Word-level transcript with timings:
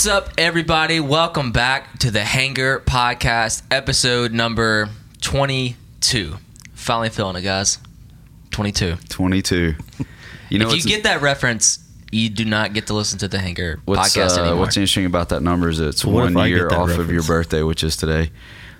What's 0.00 0.08
up, 0.08 0.30
everybody? 0.38 0.98
Welcome 0.98 1.52
back 1.52 1.98
to 1.98 2.10
the 2.10 2.24
Hangar 2.24 2.80
Podcast, 2.80 3.62
episode 3.70 4.32
number 4.32 4.88
22. 5.20 6.36
Finally 6.72 7.10
feeling 7.10 7.36
it, 7.36 7.42
guys. 7.42 7.76
22. 8.50 8.96
22. 9.10 9.74
You 10.48 10.58
know 10.58 10.70
if 10.70 10.76
you 10.76 10.90
get 10.90 11.02
that 11.02 11.20
reference, 11.20 11.86
you 12.10 12.30
do 12.30 12.46
not 12.46 12.72
get 12.72 12.86
to 12.86 12.94
listen 12.94 13.18
to 13.18 13.28
the 13.28 13.38
Hangar 13.38 13.80
what's, 13.84 14.16
Podcast 14.16 14.38
uh, 14.38 14.40
anymore. 14.40 14.60
what's 14.60 14.78
interesting 14.78 15.04
about 15.04 15.28
that 15.28 15.42
number 15.42 15.68
is 15.68 15.78
it's 15.80 16.02
What 16.02 16.30
if 16.30 16.34
one 16.34 16.44
I 16.44 16.48
get 16.48 16.54
year 16.54 16.68
that 16.70 16.78
off 16.78 16.96
of 16.96 17.12
your 17.12 17.22
birthday, 17.22 17.62
which 17.62 17.84
is 17.84 17.94
today. 17.94 18.30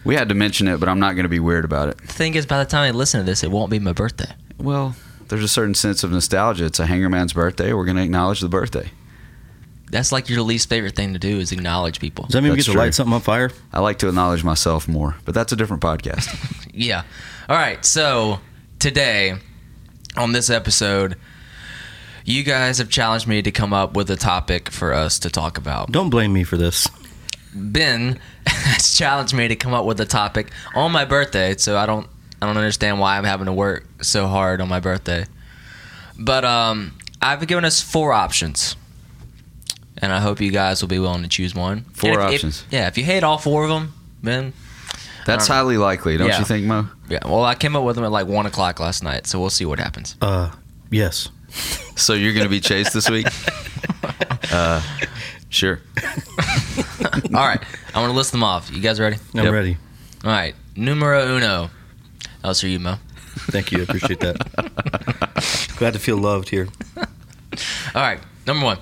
We 0.05 0.15
had 0.15 0.31
to 0.31 0.35
mention 0.35 0.69
it, 0.69 0.81
but 0.81 0.89
I'm 0.89 1.01
not 1.01 1.17
going 1.17 1.25
to 1.25 1.29
be 1.29 1.39
weird 1.39 1.67
about 1.67 1.91
it. 1.91 1.99
the 1.99 2.07
thing 2.07 2.35
is, 2.35 2.47
by 2.47 2.65
the 2.65 2.71
time 2.71 2.89
I 2.89 2.97
listen 2.97 3.21
to 3.21 3.27
this, 3.27 3.45
it 3.45 3.51
won't 3.51 3.71
be 3.71 3.79
my 3.79 3.93
birthday. 3.93 4.33
Well, 4.57 4.97
there's 5.29 5.45
a 5.45 5.49
certain 5.49 5.75
sense 5.75 6.03
of 6.03 6.13
nostalgia. 6.13 6.65
It's 6.65 6.81
a 6.81 6.87
hangarman's 6.87 7.35
birthday. 7.35 7.75
We're 7.75 7.85
going 7.85 7.99
to 7.99 8.05
acknowledge 8.05 8.41
the 8.41 8.49
birthday. 8.49 8.91
That's 9.91 10.13
like 10.13 10.29
your 10.29 10.43
least 10.43 10.69
favorite 10.69 10.95
thing 10.95 11.13
to 11.15 11.19
do 11.19 11.39
is 11.41 11.51
acknowledge 11.53 11.99
people. 12.01 12.25
Does 12.25 12.35
that 12.35 12.43
mean 12.43 12.53
we 12.53 12.57
That's 12.57 12.67
get 12.69 12.73
to 12.73 12.77
true. 12.77 12.83
light 12.83 12.95
something 12.95 13.15
on 13.15 13.21
fire? 13.21 13.51
I 13.73 13.81
like 13.81 13.99
to 13.99 14.09
acknowledge 14.09 14.45
myself 14.45 14.87
more, 14.89 15.17
but 15.25 15.35
that's 15.35 15.53
a 15.53 15.57
different 15.57 15.83
podcast. 15.83 16.29
Yeah. 16.73 17.03
All 17.49 17.57
right. 17.57 17.85
So 17.85 18.39
today, 18.79 19.35
on 20.17 20.31
this 20.31 20.49
episode, 20.49 21.17
you 22.25 22.45
guys 22.45 22.79
have 22.79 22.89
challenged 22.89 23.27
me 23.27 23.43
to 23.43 23.51
come 23.51 23.73
up 23.73 23.95
with 23.97 24.09
a 24.09 24.17
topic 24.17 24.71
for 24.71 24.93
us 24.95 25.19
to 25.19 25.31
talk 25.31 25.59
about. 25.59 25.91
Don't 25.91 26.11
blame 26.11 26.33
me 26.33 26.45
for 26.45 26.57
this. 26.57 26.87
Ben 27.53 28.21
has 28.47 28.97
challenged 28.97 29.35
me 29.35 29.49
to 29.49 29.57
come 29.57 29.75
up 29.75 29.85
with 29.85 30.01
a 30.01 30.07
topic 30.07 30.53
on 30.77 30.93
my 30.93 31.05
birthday, 31.05 31.57
so 31.57 31.77
I 31.77 31.87
don't 31.87 32.07
I 32.41 32.47
don't 32.47 32.57
understand 32.57 33.01
why 33.01 33.19
I'm 33.19 33.25
having 33.25 33.47
to 33.47 33.53
work 33.53 33.85
so 34.01 34.29
hard 34.29 34.61
on 34.61 34.69
my 34.69 34.79
birthday. 34.81 35.27
But 36.19 36.45
um, 36.45 36.97
I've 37.21 37.45
given 37.49 37.65
us 37.65 37.81
four 37.83 38.13
options, 38.13 38.77
and 40.01 40.13
I 40.13 40.21
hope 40.21 40.41
you 40.41 40.51
guys 40.51 40.81
will 40.83 40.89
be 40.89 40.99
willing 40.99 41.23
to 41.23 41.29
choose 41.29 41.55
one. 41.55 41.85
Four 41.95 42.11
And 42.11 42.21
if- 42.21 42.27
if- 42.27 42.35
options. 42.35 42.65
yeah, 42.71 42.87
if 42.89 42.97
you 42.99 43.05
hate 43.05 43.23
all 43.25 43.39
four 43.39 43.65
of 43.65 43.71
them, 43.71 43.93
then 44.23 44.53
That's 45.27 45.47
highly 45.47 45.77
likely, 45.77 46.17
don't 46.17 46.29
Yeah. 46.29 46.39
you 46.41 46.45
think, 46.45 46.65
Mo? 46.67 46.89
yeah. 47.09 47.19
Well, 47.25 47.45
I 47.45 47.55
came 47.55 47.77
up 47.77 47.85
with 47.85 47.95
them 47.97 48.05
at 48.05 48.11
like 48.11 48.27
one 48.27 48.47
o'clock 48.47 48.81
last 48.81 49.03
night, 49.05 49.27
so 49.27 49.39
we'll 49.39 49.51
see 49.51 49.65
what 49.67 49.79
happens. 49.79 50.17
Uh, 50.21 50.51
yes. 50.91 51.29
So 51.97 52.15
you're 52.15 52.33
going 52.33 52.45
to 52.45 52.51
be 52.51 52.61
chased 52.61 52.93
this 52.95 53.11
week? 53.11 53.27
Uh, 54.53 54.81
sure. 55.49 55.81
all 57.35 57.47
right, 57.47 57.63
I 57.95 58.01
want 58.01 58.11
to 58.11 58.17
list 58.17 58.33
them 58.33 58.43
off. 58.43 58.71
You 58.73 58.81
guys 58.81 58.99
ready? 58.99 59.17
I'm 59.35 59.45
Yep. 59.45 59.53
ready. 59.53 59.77
All 60.25 60.31
right, 60.31 60.55
numero 60.75 61.37
uno. 61.37 61.71
That 62.43 62.49
was 62.49 62.61
for 62.61 62.67
you, 62.67 62.81
Mo. 62.81 62.97
Thank 63.53 63.71
you. 63.71 63.81
I 63.81 63.83
appreciate 63.83 64.19
that. 64.21 65.75
Glad 65.77 65.93
to 65.93 65.99
feel 66.01 66.17
loved 66.17 66.49
here. 66.49 66.69
All 66.97 68.03
right, 68.03 68.19
number 68.47 68.65
one. 68.65 68.79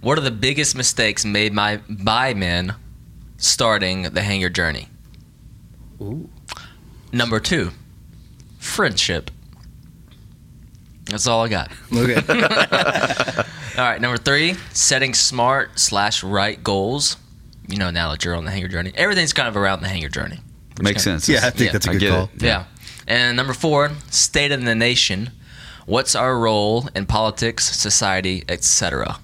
What 0.00 0.18
are 0.18 0.22
the 0.22 0.30
biggest 0.30 0.74
mistakes 0.76 1.24
made 1.24 1.54
by, 1.54 1.78
by 1.88 2.32
men 2.34 2.74
starting 3.36 4.02
the 4.02 4.22
hangar 4.22 4.48
journey? 4.48 4.88
Ooh. 6.00 6.28
Number 7.12 7.40
two, 7.40 7.70
friendship. 8.58 9.30
That's 11.06 11.26
all 11.26 11.42
I 11.44 11.48
got. 11.48 11.72
Okay. 11.92 12.14
All 13.78 13.84
right, 13.86 14.00
number 14.00 14.16
three, 14.18 14.54
setting 14.72 15.12
smart 15.14 15.78
slash 15.78 16.22
right 16.22 16.62
goals. 16.62 17.16
You 17.68 17.78
know, 17.78 17.90
now 17.90 18.10
that 18.10 18.24
you're 18.24 18.34
on 18.34 18.44
the 18.44 18.50
hangar 18.50 18.68
journey, 18.68 18.92
everything's 18.94 19.32
kind 19.32 19.48
of 19.48 19.56
around 19.56 19.80
the 19.82 19.88
hangar 19.88 20.08
journey. 20.08 20.38
Makes 20.80 21.02
sense. 21.04 21.28
yeah, 21.28 21.46
I 21.46 21.50
think 21.50 21.66
Yeah, 21.66 21.72
that's 21.72 21.86
a 21.86 21.90
I 21.90 21.92
good 21.94 22.00
get 22.00 22.10
call. 22.10 22.24
it. 22.34 22.42
Yeah. 22.42 22.64
And 23.06 23.36
number 23.36 23.52
four, 23.52 23.90
state 24.10 24.52
of 24.52 24.62
the 24.64 24.74
nation. 24.74 25.30
What's 25.86 26.14
our 26.14 26.38
role 26.38 26.88
in 26.94 27.06
politics, 27.06 27.64
society, 27.76 28.44
etc.? 28.48 29.18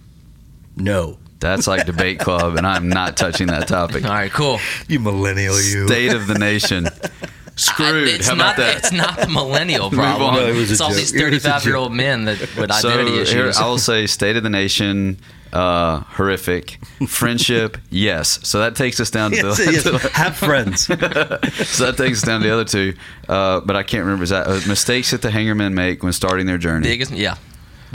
No. 0.77 1.19
That's 1.39 1.67
like 1.67 1.85
debate 1.87 2.19
club, 2.19 2.57
and 2.57 2.67
I'm 2.67 2.89
not 2.89 3.17
touching 3.17 3.49
that 3.49 3.69
topic. 3.69 4.05
All 4.05 4.11
right, 4.11 4.31
cool. 4.33 4.59
You 4.89 5.01
millennial, 5.01 5.61
you. 5.61 5.87
State 5.87 6.13
of 6.15 6.27
the 6.27 6.35
nation. 6.39 6.89
Screwed. 7.57 8.09
I- 8.09 8.13
it's 8.13 8.29
How 8.29 8.35
not, 8.35 8.55
about 8.55 8.57
that? 8.59 8.77
It's 8.79 8.93
not 8.93 9.19
the 9.21 9.29
millennial 9.29 9.91
problem. 9.91 10.35
No, 10.35 10.47
it 10.47 10.57
it's 10.71 10.81
all 10.81 10.89
joke. 10.91 10.97
these 10.99 11.13
It 11.15 11.25
was 11.31 11.45
a 11.45 11.49
35 11.51 11.65
year 11.67 11.77
old 11.77 11.93
men 11.93 12.25
that 12.25 12.41
with 12.57 12.71
identity 12.71 13.25
so 13.25 13.33
here, 13.35 13.45
issues. 13.47 13.57
I 13.59 13.67
will 13.67 13.79
say 13.79 14.07
state 14.07 14.37
of 14.37 14.43
the 14.45 14.51
nation, 14.51 15.19
uh, 15.53 16.01
horrific. 16.01 16.79
Friendship, 17.07 17.79
yes. 17.91 18.41
So 18.43 18.59
that 18.61 18.75
takes 18.75 18.99
us 19.01 19.11
down 19.11 19.31
to 19.33 19.37
Yes, 19.59 19.85
the. 19.85 19.93
yes. 19.93 20.03
Have 20.13 20.37
friends. 20.37 20.85
so 20.87 20.95
that 20.97 21.95
takes 21.97 22.23
us 22.23 22.27
down 22.27 22.41
to 22.41 22.47
the 22.47 22.53
other 22.53 22.65
two, 22.65 22.95
uh, 23.29 23.61
but 23.61 23.77
I 23.77 23.83
can't 23.83 24.05
remember 24.05 24.25
is 24.25 24.31
that 24.31 24.47
uh, 24.47 24.61
mistakes 24.67 25.11
that 25.13 25.23
the 25.23 25.29
hangarmen 25.29 25.73
make 25.75 26.03
when 26.03 26.13
starting 26.13 26.47
their 26.47 26.59
journey. 26.59 26.87
biggest, 26.89 27.13
yeah, 27.13 27.37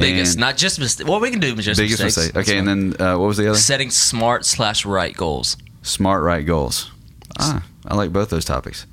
biggest, 0.02 0.34
And- 0.34 0.42
not 0.42 0.58
just 0.58 0.80
mistakes. 0.80 1.10
Well, 1.10 1.20
we 1.20 1.30
can 1.32 1.40
do 1.40 1.56
just 1.56 1.80
Biggest 1.80 2.04
mistakes. 2.04 2.18
mistake. 2.18 2.34
That's 2.34 2.50
Okay, 2.50 2.58
and 2.58 2.68
fine. 2.68 2.90
then 2.92 3.08
uh, 3.08 3.18
what 3.18 3.28
was 3.28 3.38
the 3.38 3.50
other? 3.50 3.58
setting 3.58 3.90
smart 3.90 4.46
slash 4.46 4.86
right 4.86 5.16
goals. 5.16 5.58
Smart 5.84 6.24
right 6.24 6.46
goals. 6.46 6.92
Ah, 7.40 7.64
I 7.88 7.96
like 7.96 8.12
both 8.12 8.30
those 8.30 8.46
topics. 8.46 8.86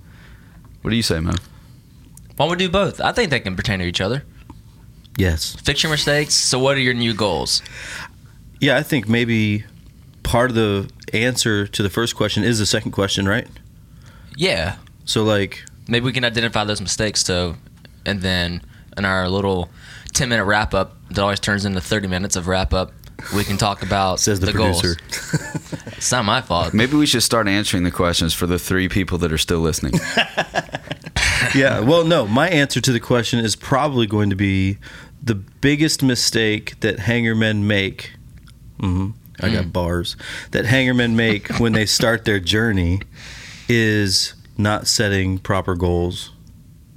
What 0.82 0.90
do 0.90 0.96
you 0.96 1.02
say, 1.02 1.20
Mo? 1.20 1.32
Why 2.36 2.46
don't 2.46 2.50
we 2.50 2.56
do 2.56 2.68
both? 2.70 3.00
I 3.00 3.12
think 3.12 3.30
they 3.30 3.40
can 3.40 3.56
pertain 3.56 3.80
to 3.80 3.84
each 3.84 4.00
other. 4.00 4.22
Yes. 5.16 5.56
Fix 5.62 5.82
your 5.82 5.90
mistakes. 5.90 6.34
So, 6.34 6.58
what 6.60 6.76
are 6.76 6.80
your 6.80 6.94
new 6.94 7.12
goals? 7.12 7.62
Yeah, 8.60 8.76
I 8.76 8.82
think 8.84 9.08
maybe 9.08 9.64
part 10.22 10.50
of 10.50 10.54
the 10.56 10.88
answer 11.12 11.66
to 11.66 11.82
the 11.82 11.90
first 11.90 12.14
question 12.14 12.44
is 12.44 12.58
the 12.60 12.66
second 12.66 12.92
question, 12.92 13.26
right? 13.28 13.46
Yeah, 14.36 14.76
So, 15.04 15.24
like, 15.24 15.64
maybe 15.88 16.04
we 16.04 16.12
can 16.12 16.24
identify 16.24 16.62
those 16.64 16.80
mistakes. 16.80 17.24
So, 17.24 17.56
and 18.06 18.20
then 18.22 18.60
in 18.96 19.04
our 19.04 19.28
little 19.28 19.68
10 20.12 20.28
minute 20.28 20.44
wrap 20.44 20.74
up 20.74 20.96
that 21.10 21.18
always 21.20 21.40
turns 21.40 21.64
into 21.64 21.80
30 21.80 22.08
minutes 22.08 22.36
of 22.36 22.46
wrap 22.48 22.72
up, 22.74 22.92
we 23.34 23.44
can 23.44 23.56
talk 23.56 23.82
about 23.82 24.20
says 24.20 24.40
the, 24.40 24.52
goals. 24.52 24.80
producer. 24.80 25.00
It's 25.98 26.12
not 26.12 26.24
my 26.24 26.40
fault. 26.40 26.72
Maybe 26.74 26.96
we 26.96 27.06
should 27.06 27.24
start 27.24 27.48
answering 27.48 27.82
the 27.82 27.90
questions 27.90 28.32
for 28.32 28.46
the 28.46 28.56
three 28.56 28.88
people 28.88 29.18
that 29.18 29.32
are 29.32 29.38
still 29.38 29.58
listening. 29.58 29.94
yeah. 31.56 31.80
Well, 31.80 32.04
no, 32.04 32.24
my 32.28 32.48
answer 32.48 32.80
to 32.80 32.92
the 32.92 33.00
question 33.00 33.40
is 33.40 33.56
probably 33.56 34.06
going 34.06 34.30
to 34.30 34.36
be 34.36 34.78
the 35.20 35.34
biggest 35.34 36.02
mistake 36.04 36.78
that 36.80 36.98
hangarmen 36.98 37.62
make. 37.64 38.12
hmm 38.78 39.10
I 39.40 39.50
got 39.50 39.72
bars 39.72 40.16
that 40.50 40.64
hangarmen 40.66 41.14
make 41.14 41.48
when 41.60 41.72
they 41.72 41.86
start 41.86 42.24
their 42.24 42.40
journey 42.40 43.00
is 43.68 44.34
not 44.56 44.86
setting 44.88 45.38
proper 45.38 45.74
goals 45.76 46.32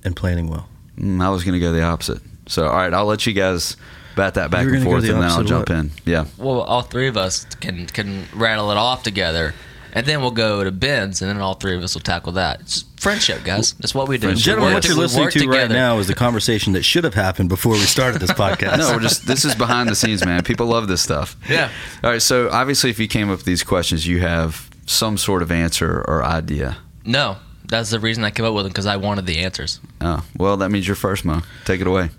and 0.03 0.15
planning 0.15 0.47
well. 0.47 0.67
Mm, 0.97 1.23
I 1.23 1.29
was 1.29 1.43
going 1.43 1.53
to 1.53 1.59
go 1.59 1.71
the 1.71 1.83
opposite. 1.83 2.21
So, 2.51 2.67
all 2.67 2.75
right, 2.75 2.93
I'll 2.93 3.05
let 3.05 3.25
you 3.25 3.31
guys 3.31 3.77
bat 4.17 4.33
that 4.33 4.51
back 4.51 4.63
You 4.65 4.71
were 4.71 4.75
and 4.75 4.83
forth, 4.83 5.03
the 5.03 5.13
and 5.13 5.23
then 5.23 5.31
I'll 5.31 5.43
jump 5.43 5.69
what? 5.69 5.77
in. 5.77 5.91
Yeah. 6.05 6.25
Well, 6.37 6.59
all 6.61 6.81
three 6.81 7.07
of 7.07 7.15
us 7.15 7.45
can 7.61 7.87
can 7.87 8.25
rattle 8.35 8.71
it 8.71 8.77
off 8.77 9.03
together, 9.03 9.53
and 9.93 10.05
then 10.05 10.19
we'll 10.21 10.31
go 10.31 10.61
to 10.65 10.69
Ben's, 10.71 11.21
and 11.21 11.29
then 11.29 11.37
all 11.39 11.53
three 11.53 11.77
of 11.77 11.81
us 11.81 11.93
will 11.93 12.01
tackle 12.01 12.33
that. 12.33 12.59
It's 12.59 12.83
friendship, 12.97 13.45
guys. 13.45 13.71
That's 13.75 13.95
what 13.95 14.09
we 14.09 14.17
do. 14.17 14.27
Friendship. 14.27 14.43
Gentlemen, 14.45 14.73
work 14.73 14.83
what 14.83 14.87
you're 14.89 14.97
listening 14.97 15.23
work 15.23 15.33
to 15.35 15.47
right 15.47 15.69
now 15.71 15.97
is 15.99 16.07
the 16.07 16.13
conversation 16.13 16.73
that 16.73 16.83
should 16.83 17.05
have 17.05 17.13
happened 17.13 17.47
before 17.47 17.71
we 17.71 17.79
started 17.79 18.19
this 18.19 18.31
podcast. 18.43 18.79
No, 18.79 18.91
we're 18.93 18.99
just 18.99 19.25
this 19.25 19.45
is 19.45 19.55
behind 19.55 19.87
the 19.87 19.95
scenes, 19.95 20.25
man. 20.25 20.43
People 20.43 20.67
love 20.67 20.89
this 20.89 21.01
stuff. 21.01 21.37
Yeah. 21.49 21.69
All 22.03 22.09
right, 22.09 22.21
so 22.21 22.49
obviously, 22.49 22.89
if 22.89 22.99
you 22.99 23.07
came 23.07 23.29
up 23.29 23.37
with 23.37 23.45
these 23.45 23.63
questions, 23.63 24.05
you 24.05 24.19
have 24.19 24.69
some 24.85 25.17
sort 25.17 25.41
of 25.41 25.53
answer 25.53 26.03
or 26.05 26.21
idea. 26.21 26.79
No, 27.05 27.37
that's 27.63 27.91
the 27.91 27.99
reason 28.01 28.25
I 28.25 28.31
came 28.31 28.45
up 28.45 28.53
with 28.53 28.65
them 28.65 28.71
because 28.73 28.87
I 28.87 28.97
wanted 28.97 29.25
the 29.25 29.37
answers. 29.37 29.79
Oh, 30.01 30.25
well, 30.37 30.57
that 30.57 30.69
means 30.69 30.85
you're 30.85 30.97
first, 30.97 31.23
Mo. 31.23 31.43
Take 31.63 31.79
it 31.79 31.87
away. 31.87 32.09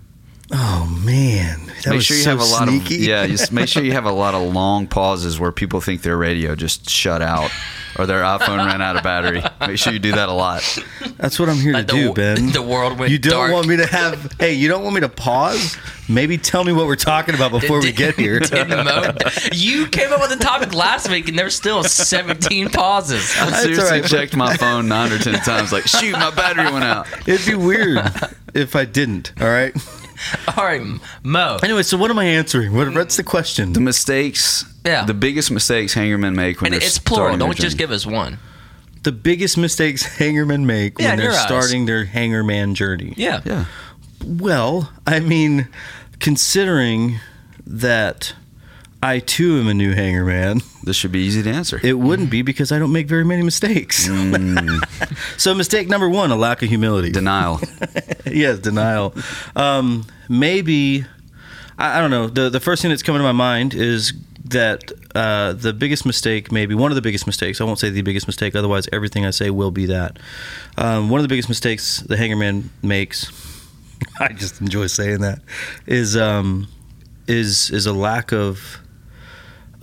Oh 0.55 1.01
man, 1.03 1.65
that 1.65 1.87
make 1.87 1.95
was 1.95 2.05
sure 2.05 2.17
you 2.17 2.23
so 2.23 2.29
have 2.31 2.39
a 2.39 2.43
lot 2.45 2.67
sneaky. 2.67 2.95
of 2.97 3.01
yeah. 3.01 3.25
Just 3.27 3.51
make 3.51 3.67
sure 3.67 3.83
you 3.83 3.93
have 3.93 4.05
a 4.05 4.11
lot 4.11 4.35
of 4.35 4.53
long 4.53 4.85
pauses 4.87 5.39
where 5.39 5.51
people 5.51 5.81
think 5.81 6.03
their 6.03 6.15
radio 6.17 6.53
just 6.55 6.89
shut 6.89 7.23
out 7.23 7.49
or 7.97 8.05
their 8.05 8.21
iPhone 8.21 8.63
ran 8.63 8.79
out 8.81 8.95
of 8.95 9.01
battery. 9.03 9.41
Make 9.61 9.77
sure 9.79 9.93
you 9.93 9.99
do 9.99 10.11
that 10.11 10.29
a 10.29 10.33
lot. 10.33 10.61
That's 11.17 11.39
what 11.39 11.49
I'm 11.49 11.55
here 11.57 11.73
Like 11.73 11.87
to 11.87 11.95
the, 11.95 12.01
do, 12.03 12.13
Ben. 12.13 12.47
the 12.51 12.61
world 12.61 12.99
went 12.99 13.11
you 13.11 13.17
don't 13.17 13.31
dark. 13.33 13.51
want 13.51 13.67
me 13.67 13.77
to 13.77 13.87
have. 13.87 14.31
Hey, 14.39 14.53
you 14.53 14.67
don't 14.67 14.83
want 14.83 14.93
me 14.93 15.01
to 15.01 15.09
pause? 15.09 15.75
Maybe 16.07 16.37
tell 16.37 16.63
me 16.63 16.71
what 16.73 16.85
we're 16.85 16.95
talking 16.97 17.33
about 17.33 17.49
before 17.51 17.79
we 17.79 17.91
get 17.91 18.15
here. 18.15 18.39
didn't 18.39 18.69
Mo- 18.85 19.13
you 19.53 19.87
came 19.87 20.11
up 20.13 20.21
with 20.21 20.31
a 20.33 20.43
topic 20.43 20.73
last 20.75 21.09
week, 21.09 21.29
and 21.29 21.39
there's 21.39 21.55
still 21.55 21.83
17 21.83 22.69
pauses. 22.69 23.33
I 23.39 23.49
That's 23.49 23.61
seriously 23.63 23.85
all 23.85 24.01
right. 24.01 24.05
checked 24.09 24.35
my 24.35 24.55
phone 24.57 24.87
nine 24.87 25.11
or 25.11 25.17
ten 25.17 25.35
times. 25.41 25.71
Like, 25.71 25.87
shoot, 25.87 26.11
my 26.11 26.29
battery 26.29 26.71
went 26.71 26.83
out. 26.83 27.07
It'd 27.27 27.47
be 27.47 27.55
weird 27.55 27.99
if 28.53 28.75
I 28.75 28.85
didn't. 28.85 29.33
All 29.41 29.47
right. 29.47 29.73
All 30.57 30.63
right, 30.63 30.81
Mo. 31.23 31.57
Anyway, 31.63 31.83
so 31.83 31.97
what 31.97 32.09
am 32.11 32.19
I 32.19 32.25
answering? 32.25 32.73
What, 32.75 32.93
what's 32.93 33.17
the 33.17 33.23
question? 33.23 33.73
The 33.73 33.79
mistakes, 33.81 34.65
Yeah. 34.85 35.05
the 35.05 35.13
biggest 35.13 35.51
mistakes 35.51 35.93
hangarmen 35.95 36.35
make 36.35 36.61
when 36.61 36.73
And 36.73 36.81
they're 36.81 36.87
it's 36.87 36.99
plural. 36.99 37.25
starting 37.25 37.39
their 37.39 37.47
Don't 37.47 37.55
just 37.57 37.77
journey. 37.77 37.77
give 37.77 37.91
us 37.91 38.05
one. 38.05 38.39
The 39.03 39.11
biggest 39.11 39.57
mistakes 39.57 40.03
hangarmen 40.17 40.63
make 40.65 40.99
Yeah, 40.99 41.09
when 41.09 41.17
they're 41.17 41.25
your 41.27 41.35
eyes. 41.35 41.41
starting 41.45 41.85
their 41.85 42.05
hangarman 42.05 42.73
journey. 42.73 43.13
Yeah. 43.17 43.41
Yeah. 43.45 43.65
Well, 44.25 44.91
I 45.05 45.19
mean, 45.19 45.67
considering 46.19 47.19
that 47.67 48.33
I 49.03 49.19
too 49.19 49.59
am 49.59 49.67
a 49.67 49.73
new 49.73 49.93
hangar 49.93 50.23
man. 50.23 50.61
This 50.81 50.95
should 50.95 51.11
be 51.11 51.19
easy 51.19 51.43
to 51.43 51.49
answer. 51.49 51.77
it 51.83 51.99
wouldn't 51.99 52.29
be 52.29 52.41
because 52.41 52.71
I 52.71 52.79
don't 52.79 52.93
make 52.93 53.07
very 53.07 53.25
many 53.25 53.43
mistakes. 53.43 54.05
so, 55.37 55.53
mistake 55.53 55.89
number 55.89 56.07
one: 56.07 56.31
a 56.31 56.37
lack 56.37 56.61
of 56.63 56.69
humility. 56.69 57.11
Denial. 57.11 57.59
yes, 58.25 58.59
denial. 58.59 59.13
Um, 59.57 60.05
maybe 60.29 61.03
I, 61.77 61.97
I 61.97 62.01
don't 62.01 62.11
know. 62.11 62.27
The 62.27 62.49
the 62.49 62.61
first 62.61 62.81
thing 62.81 62.89
that's 62.89 63.03
coming 63.03 63.19
to 63.19 63.23
my 63.23 63.33
mind 63.33 63.73
is 63.73 64.13
that 64.45 64.89
uh, 65.13 65.51
the 65.51 65.73
biggest 65.73 66.05
mistake, 66.05 66.49
maybe 66.49 66.73
one 66.73 66.89
of 66.89 66.95
the 66.95 67.01
biggest 67.01 67.27
mistakes, 67.27 67.59
I 67.59 67.65
won't 67.65 67.79
say 67.79 67.89
the 67.89 68.03
biggest 68.03 68.27
mistake, 68.27 68.55
otherwise 68.55 68.87
everything 68.93 69.25
I 69.25 69.31
say 69.31 69.49
will 69.49 69.71
be 69.71 69.85
that. 69.87 70.17
Um, 70.77 71.09
one 71.09 71.19
of 71.19 71.23
the 71.23 71.29
biggest 71.29 71.49
mistakes 71.49 71.99
the 71.99 72.15
hangar 72.15 72.37
man 72.37 72.69
makes, 72.81 73.31
I 74.19 74.29
just 74.31 74.61
enjoy 74.61 74.87
saying 74.87 75.19
that, 75.21 75.41
is 75.87 76.15
um, 76.15 76.69
is 77.27 77.69
is 77.69 77.85
a 77.85 77.93
lack 77.93 78.31
of 78.31 78.79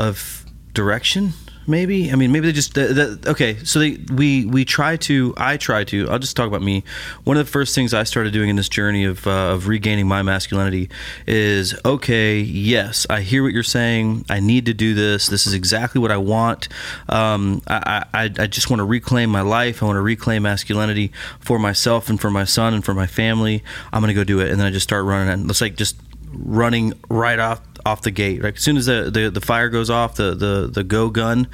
of 0.00 0.44
direction 0.73 1.32
maybe? 1.70 2.12
I 2.12 2.17
mean 2.17 2.32
maybe 2.32 2.49
they 2.49 2.52
just 2.52 2.75
the, 2.75 3.19
the, 3.20 3.31
okay 3.31 3.56
so 3.64 3.79
they 3.79 3.99
we 4.12 4.44
we 4.44 4.64
try 4.64 4.97
to 4.97 5.32
i 5.37 5.56
try 5.56 5.85
to 5.85 6.08
i'll 6.11 6.19
just 6.19 6.37
talk 6.37 6.49
about 6.49 6.62
me. 6.62 6.85
One 7.25 7.37
of 7.37 7.47
the 7.47 7.50
first 7.50 7.75
things 7.75 7.94
i 7.94 8.02
started 8.02 8.32
doing 8.32 8.50
in 8.50 8.56
this 8.56 8.69
journey 8.69 9.05
of 9.05 9.26
uh, 9.26 9.52
of 9.55 9.69
regaining 9.69 10.06
my 10.06 10.23
masculinity 10.23 10.91
is 11.26 11.75
okay 11.85 12.41
yes 12.41 13.06
i 13.08 13.20
hear 13.20 13.43
what 13.43 13.52
you're 13.52 13.62
saying. 13.62 14.26
I 14.29 14.41
need 14.41 14.67
to 14.67 14.75
do 14.75 14.94
this. 14.94 15.29
This 15.29 15.47
is 15.47 15.55
exactly 15.55 16.00
what 16.00 16.11
i 16.11 16.17
want. 16.17 16.69
Um, 17.08 17.62
I, 17.67 18.05
I 18.12 18.31
i 18.38 18.47
just 18.47 18.69
want 18.69 18.81
to 18.81 18.85
reclaim 18.85 19.31
my 19.31 19.43
life. 19.43 19.82
I 19.82 19.87
want 19.87 19.97
to 19.97 20.02
reclaim 20.02 20.43
masculinity 20.43 21.12
for 21.38 21.58
myself 21.58 22.11
and 22.11 22.20
for 22.20 22.31
my 22.31 22.44
son 22.44 22.75
and 22.75 22.85
for 22.85 22.94
my 22.94 23.06
family. 23.06 23.62
I'm 23.93 24.00
gonna 24.02 24.14
go 24.14 24.25
do 24.25 24.41
it. 24.41 24.50
And 24.50 24.58
then 24.58 24.67
i 24.67 24.70
just 24.70 24.85
start 24.85 25.05
running. 25.05 25.32
And 25.32 25.50
it's 25.50 25.61
like 25.61 25.76
just 25.76 25.97
running 26.32 26.93
right 27.08 27.38
off 27.38 27.61
off 27.87 28.03
the 28.03 28.11
gate. 28.11 28.43
Right? 28.43 28.55
As 28.56 28.62
soon 28.62 28.77
as 28.77 28.87
the, 28.87 29.11
the, 29.12 29.31
the 29.31 29.41
fire 29.41 29.69
goes 29.69 29.91
off, 29.91 30.15
the, 30.17 30.35
the, 30.35 30.69
the 30.73 30.85
go 30.85 31.09
gun 31.11 31.49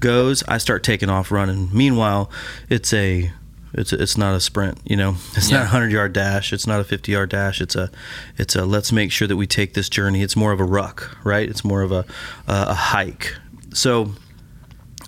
goes, 0.00 0.42
I 0.48 0.58
start 0.58 0.82
taking 0.82 1.08
off 1.10 1.30
running. 1.30 1.68
Meanwhile, 1.72 2.30
it's 2.68 2.92
a 2.92 3.30
it's 3.74 3.90
a, 3.90 4.02
it's 4.02 4.18
not 4.18 4.34
a 4.34 4.40
sprint, 4.40 4.78
you 4.84 4.96
know. 4.96 5.16
It's 5.36 5.50
Yeah. 5.50 5.58
not 5.58 5.64
a 5.66 5.68
hundred 5.68 5.92
yard 5.92 6.12
dash. 6.12 6.52
It's 6.52 6.66
not 6.66 6.80
a 6.80 6.84
fifty 6.84 7.12
yard 7.12 7.30
dash. 7.30 7.60
It's 7.60 7.74
a 7.74 7.90
it's 8.36 8.54
a 8.54 8.64
let's 8.66 8.92
make 8.92 9.10
sure 9.12 9.26
that 9.28 9.36
we 9.36 9.46
take 9.46 9.72
this 9.74 9.88
journey. 9.88 10.22
It's 10.22 10.36
more 10.36 10.52
of 10.52 10.60
a 10.60 10.64
ruck, 10.64 11.16
right? 11.24 11.48
It's 11.48 11.64
more 11.64 11.80
of 11.82 11.90
a 11.92 12.04
a, 12.46 12.66
a 12.68 12.74
hike. 12.74 13.34
So 13.72 14.12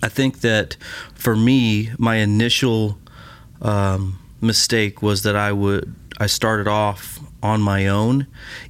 I 0.01 0.09
think 0.09 0.41
that 0.41 0.77
for 1.13 1.35
me, 1.35 1.91
my 1.99 2.15
initial 2.15 2.97
um, 3.61 4.17
mistake 4.41 5.01
was 5.01 5.21
that 5.23 5.35
I 5.35 5.51
would 5.51 5.93
I 6.17 6.25
started 6.25 6.67
off 6.67 7.19
on 7.43 7.61
my 7.61 7.85
own, 7.87 8.25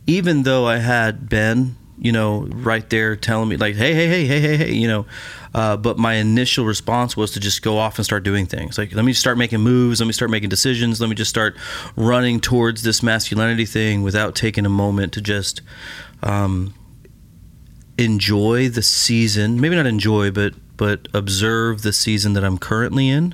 even 0.05 0.43
though 0.43 0.65
I 0.65 0.77
had 0.79 1.29
Ben, 1.29 1.77
you 1.97 2.11
know, 2.11 2.41
right 2.51 2.89
there 2.89 3.15
telling 3.15 3.49
me 3.49 3.57
like, 3.57 3.75
hey, 3.75 3.93
hey, 3.93 4.07
hey, 4.07 4.25
hey, 4.25 4.39
hey, 4.39 4.57
hey, 4.57 4.73
you 4.73 4.87
know. 4.87 5.05
Uh, 5.53 5.77
but 5.77 5.97
my 5.97 6.15
initial 6.15 6.65
response 6.65 7.15
was 7.15 7.31
to 7.31 7.39
just 7.39 7.61
go 7.61 7.77
off 7.77 7.97
and 7.97 8.03
start 8.05 8.23
doing 8.23 8.45
things. 8.45 8.77
Like, 8.77 8.93
let 8.93 9.05
me 9.05 9.13
start 9.13 9.37
making 9.37 9.61
moves. 9.61 10.01
Let 10.01 10.07
me 10.07 10.11
start 10.11 10.29
making 10.29 10.49
decisions. 10.49 10.99
Let 10.99 11.09
me 11.09 11.15
just 11.15 11.29
start 11.29 11.55
running 11.95 12.41
towards 12.41 12.83
this 12.83 13.01
masculinity 13.01 13.65
thing 13.65 14.03
without 14.03 14.35
taking 14.35 14.65
a 14.65 14.69
moment 14.69 15.13
to 15.13 15.21
just 15.21 15.61
um, 16.21 16.73
enjoy 17.97 18.67
the 18.67 18.81
season. 18.81 19.61
Maybe 19.61 19.75
not 19.75 19.87
enjoy, 19.87 20.31
but 20.31 20.53
but 20.77 21.07
observe 21.13 21.83
the 21.83 21.93
season 21.93 22.33
that 22.33 22.43
I'm 22.43 22.57
currently 22.57 23.07
in, 23.07 23.33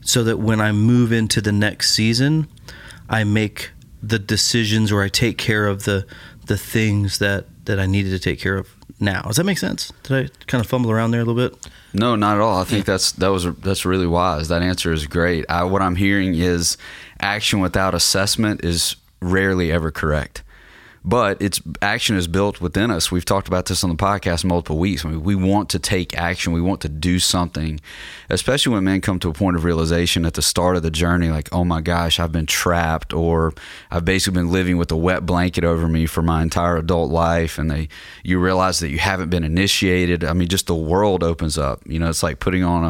so 0.00 0.24
that 0.24 0.38
when 0.38 0.60
I 0.60 0.72
move 0.72 1.12
into 1.12 1.40
the 1.40 1.52
next 1.52 1.94
season, 1.94 2.48
I 3.08 3.22
make 3.22 3.70
the 4.02 4.18
decisions 4.18 4.90
or 4.90 5.02
I 5.02 5.08
take 5.08 5.38
care 5.38 5.68
of 5.68 5.84
the 5.84 6.06
the 6.46 6.58
things 6.58 7.18
that 7.20 7.46
that 7.64 7.78
I 7.78 7.86
needed 7.86 8.10
to 8.10 8.18
take 8.18 8.40
care 8.40 8.56
of 8.56 8.68
now. 9.00 9.22
Does 9.22 9.36
that 9.36 9.44
make 9.44 9.58
sense? 9.58 9.92
Did 10.02 10.26
I 10.26 10.44
kind 10.46 10.62
of 10.62 10.68
fumble 10.68 10.90
around 10.90 11.10
there 11.10 11.20
a 11.20 11.24
little 11.24 11.48
bit? 11.48 11.68
No, 11.92 12.16
not 12.16 12.36
at 12.36 12.40
all. 12.40 12.60
I 12.60 12.64
think 12.64 12.84
that's 12.84 13.12
that 13.12 13.28
was 13.28 13.52
that's 13.56 13.84
really 13.84 14.06
wise. 14.06 14.48
That 14.48 14.62
answer 14.62 14.92
is 14.92 15.06
great. 15.06 15.44
I, 15.48 15.64
what 15.64 15.82
I'm 15.82 15.96
hearing 15.96 16.34
is 16.34 16.76
action 17.20 17.60
without 17.60 17.94
assessment 17.94 18.64
is 18.64 18.96
rarely 19.20 19.72
ever 19.72 19.90
correct. 19.90 20.42
But 21.02 21.40
it's 21.40 21.62
action 21.80 22.16
is 22.16 22.28
built 22.28 22.60
within 22.60 22.90
us. 22.90 23.10
We've 23.10 23.24
talked 23.24 23.48
about 23.48 23.66
this 23.66 23.82
on 23.82 23.88
the 23.88 23.96
podcast 23.96 24.44
multiple 24.44 24.76
weeks. 24.76 25.04
I 25.04 25.08
mean, 25.08 25.22
we 25.22 25.34
want 25.34 25.70
to 25.70 25.78
take 25.78 26.16
action. 26.16 26.52
We 26.52 26.60
want 26.60 26.82
to 26.82 26.90
do 26.90 27.18
something, 27.18 27.80
especially 28.28 28.74
when 28.74 28.84
men 28.84 29.00
come 29.00 29.18
to 29.20 29.30
a 29.30 29.32
point 29.32 29.56
of 29.56 29.64
realization 29.64 30.26
at 30.26 30.34
the 30.34 30.42
start 30.42 30.76
of 30.76 30.82
the 30.82 30.90
journey, 30.90 31.30
like, 31.30 31.48
oh 31.52 31.64
my 31.64 31.80
gosh, 31.80 32.20
I've 32.20 32.32
been 32.32 32.44
trapped, 32.44 33.14
or 33.14 33.54
I've 33.90 34.04
basically 34.04 34.42
been 34.42 34.52
living 34.52 34.76
with 34.76 34.92
a 34.92 34.96
wet 34.96 35.24
blanket 35.24 35.64
over 35.64 35.88
me 35.88 36.04
for 36.04 36.20
my 36.20 36.42
entire 36.42 36.76
adult 36.76 37.10
life, 37.10 37.58
and 37.58 37.70
they 37.70 37.88
you 38.22 38.38
realize 38.38 38.80
that 38.80 38.90
you 38.90 38.98
haven't 38.98 39.30
been 39.30 39.44
initiated. 39.44 40.22
I 40.22 40.34
mean, 40.34 40.48
just 40.48 40.66
the 40.66 40.74
world 40.74 41.22
opens 41.22 41.56
up. 41.56 41.80
You 41.86 41.98
know, 41.98 42.10
it's 42.10 42.22
like 42.22 42.40
putting 42.40 42.62
on 42.62 42.84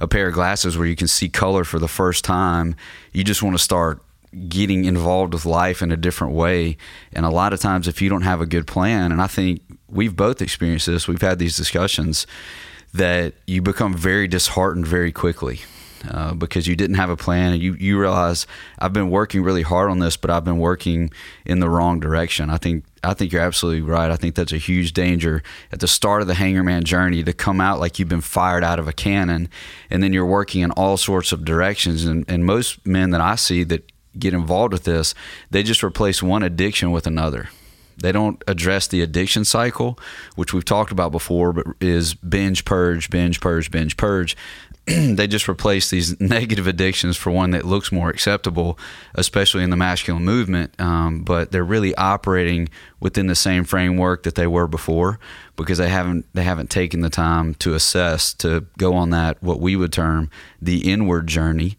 a, 0.00 0.04
a 0.04 0.08
pair 0.08 0.28
of 0.28 0.34
glasses 0.34 0.78
where 0.78 0.86
you 0.86 0.96
can 0.96 1.08
see 1.08 1.28
color 1.28 1.64
for 1.64 1.78
the 1.78 1.88
first 1.88 2.24
time. 2.24 2.76
You 3.12 3.24
just 3.24 3.42
want 3.42 3.58
to 3.58 3.62
start 3.62 4.00
getting 4.48 4.84
involved 4.84 5.34
with 5.34 5.44
life 5.44 5.82
in 5.82 5.92
a 5.92 5.96
different 5.96 6.34
way. 6.34 6.76
And 7.12 7.26
a 7.26 7.30
lot 7.30 7.52
of 7.52 7.60
times, 7.60 7.88
if 7.88 8.00
you 8.00 8.08
don't 8.08 8.22
have 8.22 8.40
a 8.40 8.46
good 8.46 8.66
plan, 8.66 9.12
and 9.12 9.20
I 9.20 9.26
think 9.26 9.60
we've 9.88 10.16
both 10.16 10.40
experienced 10.40 10.86
this, 10.86 11.06
we've 11.06 11.20
had 11.20 11.38
these 11.38 11.56
discussions, 11.56 12.26
that 12.94 13.34
you 13.46 13.62
become 13.62 13.94
very 13.94 14.28
disheartened 14.28 14.86
very 14.86 15.12
quickly. 15.12 15.60
Uh, 16.10 16.34
because 16.34 16.66
you 16.66 16.74
didn't 16.74 16.96
have 16.96 17.10
a 17.10 17.16
plan 17.16 17.52
and 17.52 17.62
you, 17.62 17.74
you 17.74 17.96
realize 17.96 18.44
I've 18.80 18.92
been 18.92 19.08
working 19.08 19.44
really 19.44 19.62
hard 19.62 19.88
on 19.88 20.00
this, 20.00 20.16
but 20.16 20.30
I've 20.30 20.42
been 20.44 20.58
working 20.58 21.12
in 21.44 21.60
the 21.60 21.70
wrong 21.70 22.00
direction. 22.00 22.50
I 22.50 22.56
think 22.56 22.84
I 23.04 23.14
think 23.14 23.30
you're 23.30 23.42
absolutely 23.42 23.82
right. 23.82 24.10
I 24.10 24.16
think 24.16 24.34
that's 24.34 24.52
a 24.52 24.58
huge 24.58 24.94
danger 24.94 25.44
at 25.70 25.78
the 25.78 25.86
start 25.86 26.20
of 26.20 26.26
the 26.26 26.34
hangarman 26.34 26.82
journey 26.82 27.22
to 27.22 27.32
come 27.32 27.60
out 27.60 27.78
like 27.78 28.00
you've 28.00 28.08
been 28.08 28.20
fired 28.20 28.64
out 28.64 28.80
of 28.80 28.88
a 28.88 28.92
cannon, 28.92 29.48
and 29.90 30.02
then 30.02 30.12
you're 30.12 30.26
working 30.26 30.62
in 30.62 30.72
all 30.72 30.96
sorts 30.96 31.30
of 31.30 31.44
directions. 31.44 32.04
And, 32.04 32.24
and 32.28 32.44
most 32.44 32.84
men 32.84 33.10
that 33.10 33.20
I 33.20 33.36
see 33.36 33.62
that 33.62 33.91
get 34.18 34.34
involved 34.34 34.72
with 34.72 34.84
this, 34.84 35.14
they 35.50 35.62
just 35.62 35.82
replace 35.82 36.22
one 36.22 36.42
addiction 36.42 36.90
with 36.90 37.06
another. 37.06 37.48
They 37.96 38.12
don't 38.12 38.42
address 38.46 38.86
the 38.86 39.02
addiction 39.02 39.44
cycle, 39.44 39.98
which 40.34 40.52
we've 40.52 40.64
talked 40.64 40.92
about 40.92 41.12
before, 41.12 41.52
but 41.52 41.66
is 41.80 42.14
binge, 42.14 42.64
purge, 42.64 43.10
binge, 43.10 43.40
purge, 43.40 43.70
binge, 43.70 43.96
purge. 43.96 44.36
they 44.86 45.26
just 45.28 45.48
replace 45.48 45.90
these 45.90 46.20
negative 46.20 46.66
addictions 46.66 47.16
for 47.16 47.30
one 47.30 47.52
that 47.52 47.64
looks 47.64 47.92
more 47.92 48.10
acceptable, 48.10 48.78
especially 49.14 49.62
in 49.62 49.70
the 49.70 49.76
masculine 49.76 50.24
movement. 50.24 50.78
Um, 50.80 51.22
but 51.22 51.52
they're 51.52 51.62
really 51.62 51.94
operating 51.94 52.68
within 52.98 53.28
the 53.28 53.34
same 53.34 53.64
framework 53.64 54.24
that 54.24 54.34
they 54.34 54.46
were 54.46 54.66
before 54.66 55.20
because 55.56 55.78
they 55.78 55.88
haven't 55.88 56.26
they 56.34 56.42
haven't 56.42 56.70
taken 56.70 57.00
the 57.00 57.10
time 57.10 57.54
to 57.56 57.74
assess 57.74 58.34
to 58.34 58.66
go 58.78 58.94
on 58.94 59.10
that 59.10 59.40
what 59.42 59.60
we 59.60 59.76
would 59.76 59.92
term 59.92 60.30
the 60.60 60.90
inward 60.90 61.26
journey 61.26 61.76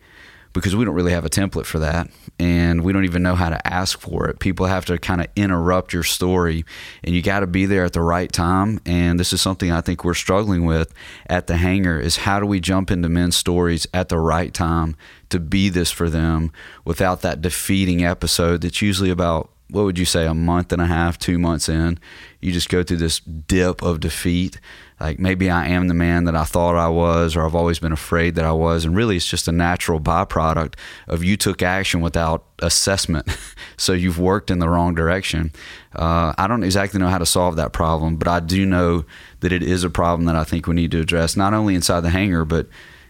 because 0.53 0.75
we 0.75 0.85
don't 0.85 0.93
really 0.93 1.11
have 1.11 1.25
a 1.25 1.29
template 1.29 1.65
for 1.65 1.79
that 1.79 2.09
and 2.39 2.83
we 2.83 2.93
don't 2.93 3.05
even 3.05 3.23
know 3.23 3.35
how 3.35 3.49
to 3.49 3.67
ask 3.67 3.99
for 3.99 4.29
it. 4.29 4.39
People 4.39 4.67
have 4.67 4.85
to 4.85 4.97
kind 4.97 5.19
of 5.19 5.27
interrupt 5.35 5.93
your 5.93 6.03
story 6.03 6.63
and 7.03 7.15
you 7.15 7.21
got 7.21 7.41
to 7.41 7.47
be 7.47 7.65
there 7.65 7.83
at 7.83 7.93
the 7.93 8.01
right 8.01 8.31
time 8.31 8.79
and 8.85 9.19
this 9.19 9.33
is 9.33 9.41
something 9.41 9.71
I 9.71 9.81
think 9.81 10.03
we're 10.03 10.13
struggling 10.13 10.65
with 10.65 10.93
at 11.27 11.47
the 11.47 11.57
hangar 11.57 11.99
is 11.99 12.17
how 12.17 12.39
do 12.39 12.45
we 12.45 12.59
jump 12.59 12.91
into 12.91 13.09
men's 13.09 13.35
stories 13.35 13.87
at 13.93 14.09
the 14.09 14.19
right 14.19 14.53
time 14.53 14.95
to 15.29 15.39
be 15.39 15.69
this 15.69 15.91
for 15.91 16.09
them 16.09 16.51
without 16.85 17.21
that 17.21 17.41
defeating 17.41 18.05
episode 18.05 18.61
that's 18.61 18.81
usually 18.81 19.09
about 19.09 19.49
what 19.69 19.85
would 19.85 19.97
you 19.97 20.05
say 20.05 20.27
a 20.27 20.35
month 20.35 20.71
and 20.71 20.81
a 20.81 20.85
half, 20.85 21.17
2 21.17 21.39
months 21.39 21.67
in, 21.67 21.97
you 22.41 22.51
just 22.51 22.69
go 22.69 22.83
through 22.83 22.97
this 22.97 23.19
dip 23.19 23.81
of 23.81 23.99
defeat 23.99 24.59
like 25.03 25.19
maybe 25.19 25.49
I 25.49 25.67
am 25.67 25.89
the 25.89 25.93
man 25.93 26.23
that 26.23 26.35
I 26.35 26.45
thought 26.45 26.77
I 26.77 26.87
was, 26.87 27.35
or 27.35 27.45
I've 27.45 27.55
always 27.55 27.77
been 27.77 27.91
afraid 27.91 28.35
that 28.35 28.45
I 28.45 28.53
was. 28.53 28.85
And 28.85 28.95
really, 28.95 29.17
it's 29.17 29.27
just 29.27 29.49
a 29.49 29.51
natural 29.51 29.99
byproduct 29.99 30.75
of 31.09 31.25
you 31.25 31.35
took 31.35 31.61
action 31.61 31.99
without 31.99 32.45
assessment. 32.59 33.27
so 33.77 33.91
you've 33.91 34.17
worked 34.17 34.49
in 34.49 34.59
the 34.59 34.69
wrong 34.69 34.95
direction. 34.95 35.51
Uh, 35.93 36.33
I 36.37 36.47
don't 36.47 36.63
exactly 36.63 37.01
know 37.01 37.09
how 37.09 37.17
to 37.17 37.25
solve 37.25 37.57
that 37.57 37.73
problem, 37.73 38.15
but 38.15 38.29
I 38.29 38.39
do 38.39 38.65
know 38.65 39.03
that 39.41 39.51
it 39.51 39.61
is 39.61 39.83
a 39.83 39.89
problem 39.89 40.23
that 40.25 40.37
I 40.37 40.45
think 40.45 40.67
we 40.67 40.73
need 40.73 40.91
to 40.91 41.01
address, 41.01 41.35
not 41.35 41.53
only 41.53 41.75
inside 41.75 41.99
the 41.99 42.09
hangar, 42.09 42.45
but 42.45 42.67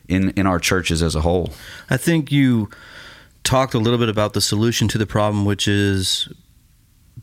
in, 0.07 0.31
in 0.31 0.47
our 0.47 0.57
churches 0.57 1.03
as 1.03 1.13
a 1.13 1.21
whole. 1.21 1.53
I 1.91 1.97
think 1.97 2.31
you 2.31 2.71
talked 3.43 3.75
a 3.75 3.79
little 3.79 3.99
bit 3.99 4.09
about 4.09 4.33
the 4.33 4.41
solution 4.41 4.87
to 4.87 4.97
the 4.97 5.05
problem, 5.05 5.45
which 5.45 5.67
is 5.67 6.27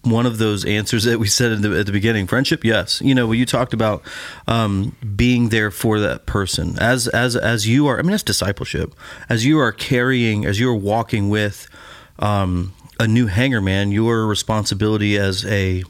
one 0.02 0.24
of 0.24 0.38
those 0.38 0.64
answers 0.64 1.04
that 1.04 1.18
we 1.18 1.26
said 1.26 1.52
at 1.52 1.62
the, 1.62 1.78
at 1.78 1.86
the 1.86 1.92
beginning. 1.92 2.26
Friendship, 2.26 2.64
yes. 2.64 3.00
You 3.02 3.14
know, 3.14 3.32
you 3.32 3.44
talked 3.44 3.74
about 3.74 4.02
um, 4.46 4.96
being 5.16 5.50
there 5.50 5.70
for 5.70 6.00
that 6.00 6.26
person 6.26 6.78
as 6.78 7.06
as 7.08 7.36
as 7.36 7.68
you 7.68 7.86
are. 7.86 7.98
I 7.98 8.02
mean, 8.02 8.12
that's 8.12 8.22
discipleship. 8.22 8.94
As 9.28 9.44
you 9.44 9.58
are 9.58 9.72
carrying, 9.72 10.46
as 10.46 10.58
you 10.58 10.70
are 10.70 10.76
walking 10.76 11.28
with 11.28 11.68
um, 12.18 12.74
a 12.98 13.06
new 13.06 13.26
hangar 13.26 13.60
man, 13.60 13.92
your 13.92 14.26
responsibility 14.26 15.18
as 15.18 15.44
a 15.44 15.84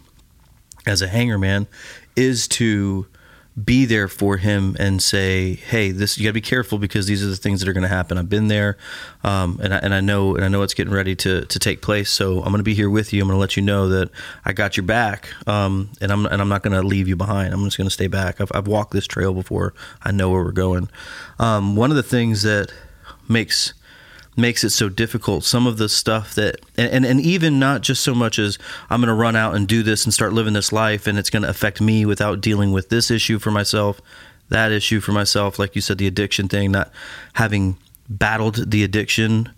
as 0.87 1.03
a 1.03 1.09
hangar 1.09 1.39
man 1.39 1.67
is 2.17 2.49
to 2.49 3.07
be 3.65 3.85
there 3.85 4.09
for 4.09 4.37
him 4.37 4.77
and 4.79 5.03
say, 5.03 5.55
"Hey, 5.55 5.91
this 5.91 6.19
you 6.19 6.25
got 6.25 6.31
to 6.31 6.35
be 6.35 6.41
careful 6.41 6.79
because 6.79 7.07
these 7.07 7.25
are 7.25 7.29
the 7.29 7.37
things 7.37 7.61
that 7.61 7.69
are 7.69 7.73
going 7.73 7.83
to 7.83 7.89
happen. 7.89 8.19
I've 8.19 8.29
been 8.29 8.49
there, 8.49 8.77
um, 9.25 9.59
and 9.63 9.75
I, 9.75 9.79
and 9.79 9.95
I 9.95 10.01
know 10.01 10.35
and 10.37 10.45
I 10.45 10.49
know 10.49 10.63
it's 10.63 10.75
getting 10.75 10.93
ready 10.93 11.17
to 11.17 11.45
to 11.45 11.59
take 11.59 11.83
place. 11.83 12.11
So 12.11 12.39
I'm 12.39 12.53
going 12.53 12.59
to 12.59 12.63
be 12.63 12.75
here 12.75 12.91
with 12.91 13.13
you. 13.13 13.23
I'm 13.23 13.29
going 13.29 13.37
to 13.37 13.41
let 13.41 13.57
you 13.57 13.63
know 13.63 13.89
that 13.89 14.11
I 14.45 14.53
got 14.53 14.77
your 14.77 14.85
back, 14.85 15.29
um, 15.49 15.91
and 16.01 16.13
I'm 16.13 16.27
and 16.27 16.41
I'm 16.41 16.49
not 16.49 16.63
going 16.63 16.81
to 16.81 16.87
leave 16.87 17.09
you 17.09 17.17
behind. 17.17 17.53
I'm 17.53 17.65
just 17.65 17.77
going 17.77 17.89
to 17.89 17.95
stay 17.95 18.09
back. 18.09 18.41
I've, 18.41 18.53
I've 18.55 18.67
walked 18.67 18.93
this 18.93 19.07
trail 19.07 19.35
before. 19.35 19.75
I 20.03 20.13
know 20.13 20.31
where 20.31 20.45
we're 20.45 20.53
going. 20.53 20.89
Um, 21.39 21.77
one 21.77 21.91
of 21.91 21.97
the 21.97 22.03
things 22.03 22.43
that 22.43 22.73
makes 23.29 23.75
makes 24.37 24.65
it 24.65 24.71
so 24.71 24.89
difficult. 24.89 25.45
Some 25.45 25.67
of 25.67 25.79
the 25.79 25.89
stuff 25.89 26.35
that, 26.35 26.61
and, 26.77 26.93
and, 26.93 27.05
and 27.07 27.21
even 27.21 27.59
not 27.59 27.83
just 27.83 28.03
so 28.03 28.15
much 28.15 28.39
as 28.39 28.59
I'm 28.89 29.01
going 29.01 29.09
to 29.09 29.15
run 29.15 29.37
out 29.37 29.55
and 29.55 29.67
do 29.67 29.83
this 29.83 30.05
and 30.05 30.15
start 30.15 30.33
living 30.33 30.53
this 30.53 30.73
life 30.73 31.07
and 31.07 31.19
it's 31.19 31.31
going 31.31 31.43
to 31.43 31.49
affect 31.49 31.81
me 31.81 32.07
without 32.07 32.41
dealing 32.41 32.73
with 32.73 32.89
this 32.89 33.11
issue 33.11 33.39
for 33.39 33.51
myself, 33.51 34.01
that 34.49 34.73
issue 34.73 35.01
for 35.01 35.13
myself, 35.13 35.59
like 35.59 35.75
you 35.75 35.81
said, 35.81 35.99
the 35.99 36.07
addiction 36.07 36.49
thing, 36.49 36.73
not 36.73 36.91
having 37.35 37.77
battled 38.09 38.71
the 38.71 38.85
addiction 38.85 39.51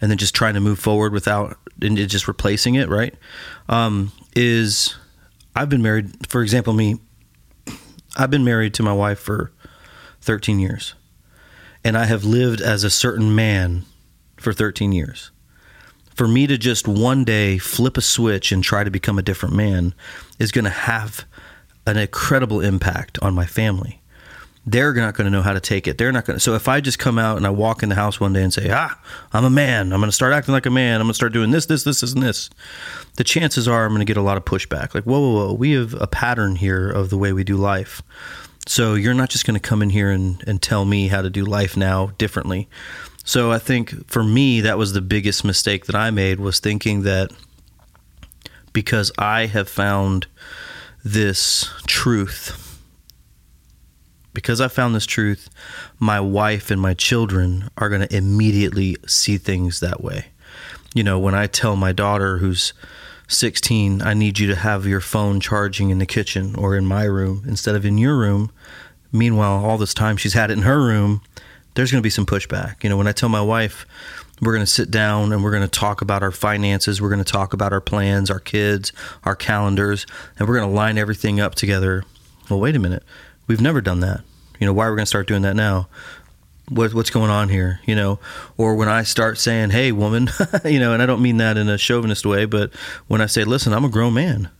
and 0.00 0.10
then 0.10 0.18
just 0.18 0.34
trying 0.34 0.54
to 0.54 0.60
move 0.60 0.78
forward 0.78 1.12
without 1.12 1.56
and 1.80 1.96
just 1.96 2.28
replacing 2.28 2.74
it, 2.74 2.88
right? 2.88 3.14
Um, 3.68 4.12
is 4.34 4.96
I've 5.54 5.68
been 5.68 5.82
married, 5.82 6.28
for 6.28 6.42
example, 6.42 6.72
me, 6.72 6.98
I've 8.16 8.30
been 8.30 8.44
married 8.44 8.74
to 8.74 8.82
my 8.82 8.92
wife 8.92 9.18
for 9.18 9.52
13 10.20 10.58
years 10.58 10.94
and 11.84 11.96
I 11.96 12.04
have 12.04 12.24
lived 12.24 12.60
as 12.60 12.84
a 12.84 12.90
certain 12.90 13.34
man 13.34 13.84
for 14.42 14.52
13 14.52 14.92
years. 14.92 15.30
For 16.14 16.28
me 16.28 16.46
to 16.46 16.58
just 16.58 16.86
one 16.86 17.24
day 17.24 17.58
flip 17.58 17.96
a 17.96 18.02
switch 18.02 18.52
and 18.52 18.62
try 18.62 18.84
to 18.84 18.90
become 18.90 19.18
a 19.18 19.22
different 19.22 19.54
man 19.54 19.94
is 20.38 20.52
going 20.52 20.64
to 20.64 20.70
have 20.70 21.24
an 21.86 21.96
incredible 21.96 22.60
impact 22.60 23.18
on 23.22 23.34
my 23.34 23.46
family. 23.46 24.00
They're 24.64 24.94
not 24.94 25.14
going 25.14 25.24
to 25.24 25.30
know 25.30 25.42
how 25.42 25.54
to 25.54 25.60
take 25.60 25.88
it. 25.88 25.98
They're 25.98 26.12
not 26.12 26.24
going 26.24 26.36
to. 26.36 26.40
So 26.40 26.54
if 26.54 26.68
I 26.68 26.80
just 26.80 26.98
come 26.98 27.18
out 27.18 27.36
and 27.36 27.46
I 27.46 27.50
walk 27.50 27.82
in 27.82 27.88
the 27.88 27.96
house 27.96 28.20
one 28.20 28.32
day 28.32 28.44
and 28.44 28.52
say, 28.52 28.70
"Ah, 28.70 28.96
I'm 29.32 29.44
a 29.44 29.50
man. 29.50 29.92
I'm 29.92 29.98
going 29.98 30.08
to 30.08 30.14
start 30.14 30.32
acting 30.32 30.52
like 30.52 30.66
a 30.66 30.70
man. 30.70 31.00
I'm 31.00 31.06
going 31.06 31.12
to 31.12 31.14
start 31.14 31.32
doing 31.32 31.50
this, 31.50 31.66
this, 31.66 31.82
this, 31.82 32.00
this, 32.00 32.12
and 32.12 32.22
this," 32.22 32.48
the 33.16 33.24
chances 33.24 33.66
are 33.66 33.84
I'm 33.84 33.90
going 33.90 33.98
to 33.98 34.04
get 34.04 34.16
a 34.16 34.22
lot 34.22 34.36
of 34.36 34.44
pushback. 34.44 34.94
Like, 34.94 35.02
whoa, 35.02 35.18
whoa, 35.18 35.46
whoa, 35.46 35.52
we 35.54 35.72
have 35.72 35.94
a 36.00 36.06
pattern 36.06 36.54
here 36.54 36.88
of 36.88 37.10
the 37.10 37.18
way 37.18 37.32
we 37.32 37.42
do 37.42 37.56
life. 37.56 38.02
So 38.68 38.94
you're 38.94 39.14
not 39.14 39.30
just 39.30 39.44
going 39.44 39.58
to 39.58 39.60
come 39.60 39.82
in 39.82 39.90
here 39.90 40.10
and, 40.10 40.42
and 40.46 40.62
tell 40.62 40.84
me 40.84 41.08
how 41.08 41.22
to 41.22 41.30
do 41.30 41.44
life 41.44 41.76
now 41.76 42.12
differently. 42.18 42.68
So 43.24 43.52
I 43.52 43.58
think 43.58 44.08
for 44.08 44.24
me, 44.24 44.60
that 44.62 44.78
was 44.78 44.92
the 44.92 45.00
biggest 45.00 45.44
mistake 45.44 45.86
that 45.86 45.94
I 45.94 46.10
made 46.10 46.40
was 46.40 46.58
thinking 46.58 47.02
that 47.02 47.30
because 48.72 49.12
I 49.18 49.46
have 49.46 49.68
found 49.68 50.26
this 51.04 51.70
truth, 51.86 52.80
because 54.32 54.60
I 54.60 54.68
found 54.68 54.94
this 54.94 55.06
truth, 55.06 55.48
my 55.98 56.20
wife 56.20 56.70
and 56.70 56.80
my 56.80 56.94
children 56.94 57.68
are 57.76 57.88
going 57.88 58.06
to 58.06 58.16
immediately 58.16 58.96
see 59.06 59.36
things 59.38 59.80
that 59.80 60.02
way. 60.02 60.26
You 60.94 61.02
know, 61.02 61.18
when 61.18 61.34
I 61.34 61.46
tell 61.46 61.76
my 61.76 61.92
daughter 61.92 62.38
who's 62.38 62.72
16, 63.28 64.02
I 64.02 64.14
need 64.14 64.38
you 64.38 64.46
to 64.48 64.56
have 64.56 64.86
your 64.86 65.00
phone 65.00 65.40
charging 65.40 65.90
in 65.90 65.98
the 65.98 66.06
kitchen 66.06 66.54
or 66.56 66.76
in 66.76 66.84
my 66.86 67.04
room 67.04 67.44
instead 67.46 67.74
of 67.74 67.86
in 67.86 67.98
your 67.98 68.16
room. 68.16 68.50
Meanwhile, 69.10 69.64
all 69.64 69.78
this 69.78 69.94
time 69.94 70.16
she's 70.16 70.34
had 70.34 70.50
it 70.50 70.54
in 70.54 70.62
her 70.62 70.82
room, 70.82 71.22
there's 71.74 71.90
going 71.90 72.00
to 72.00 72.06
be 72.06 72.10
some 72.10 72.26
pushback. 72.26 72.82
You 72.82 72.90
know, 72.90 72.96
when 72.96 73.06
I 73.06 73.12
tell 73.12 73.28
my 73.28 73.40
wife, 73.40 73.86
we're 74.40 74.52
going 74.52 74.64
to 74.64 74.70
sit 74.70 74.90
down 74.90 75.32
and 75.32 75.42
we're 75.42 75.50
going 75.50 75.62
to 75.62 75.68
talk 75.68 76.02
about 76.02 76.22
our 76.22 76.32
finances, 76.32 77.00
we're 77.00 77.08
going 77.08 77.24
to 77.24 77.32
talk 77.32 77.52
about 77.52 77.72
our 77.72 77.80
plans, 77.80 78.30
our 78.30 78.40
kids, 78.40 78.92
our 79.24 79.36
calendars, 79.36 80.06
and 80.38 80.48
we're 80.48 80.56
going 80.56 80.68
to 80.68 80.74
line 80.74 80.98
everything 80.98 81.40
up 81.40 81.54
together. 81.54 82.04
Well, 82.50 82.60
wait 82.60 82.76
a 82.76 82.78
minute. 82.78 83.04
We've 83.46 83.60
never 83.60 83.80
done 83.80 84.00
that. 84.00 84.22
You 84.58 84.66
know, 84.66 84.72
why 84.72 84.86
are 84.86 84.92
we 84.92 84.96
going 84.96 85.04
to 85.04 85.06
start 85.06 85.28
doing 85.28 85.42
that 85.42 85.56
now? 85.56 85.88
what, 86.68 86.94
what's 86.94 87.10
going 87.10 87.30
on 87.30 87.48
here, 87.48 87.80
you 87.84 87.94
know, 87.94 88.18
or 88.56 88.74
when 88.74 88.88
I 88.88 89.02
start 89.02 89.38
saying, 89.38 89.70
"Hey, 89.70 89.92
woman," 89.92 90.28
you 90.64 90.78
know, 90.78 90.92
and 90.92 91.02
I 91.02 91.06
don't 91.06 91.22
mean 91.22 91.38
that 91.38 91.56
in 91.56 91.68
a 91.68 91.78
chauvinist 91.78 92.24
way, 92.24 92.44
but 92.44 92.72
when 93.08 93.20
I 93.20 93.26
say, 93.26 93.44
"Listen, 93.44 93.72
I'm 93.72 93.84
a 93.84 93.88
grown 93.88 94.14
man," 94.14 94.50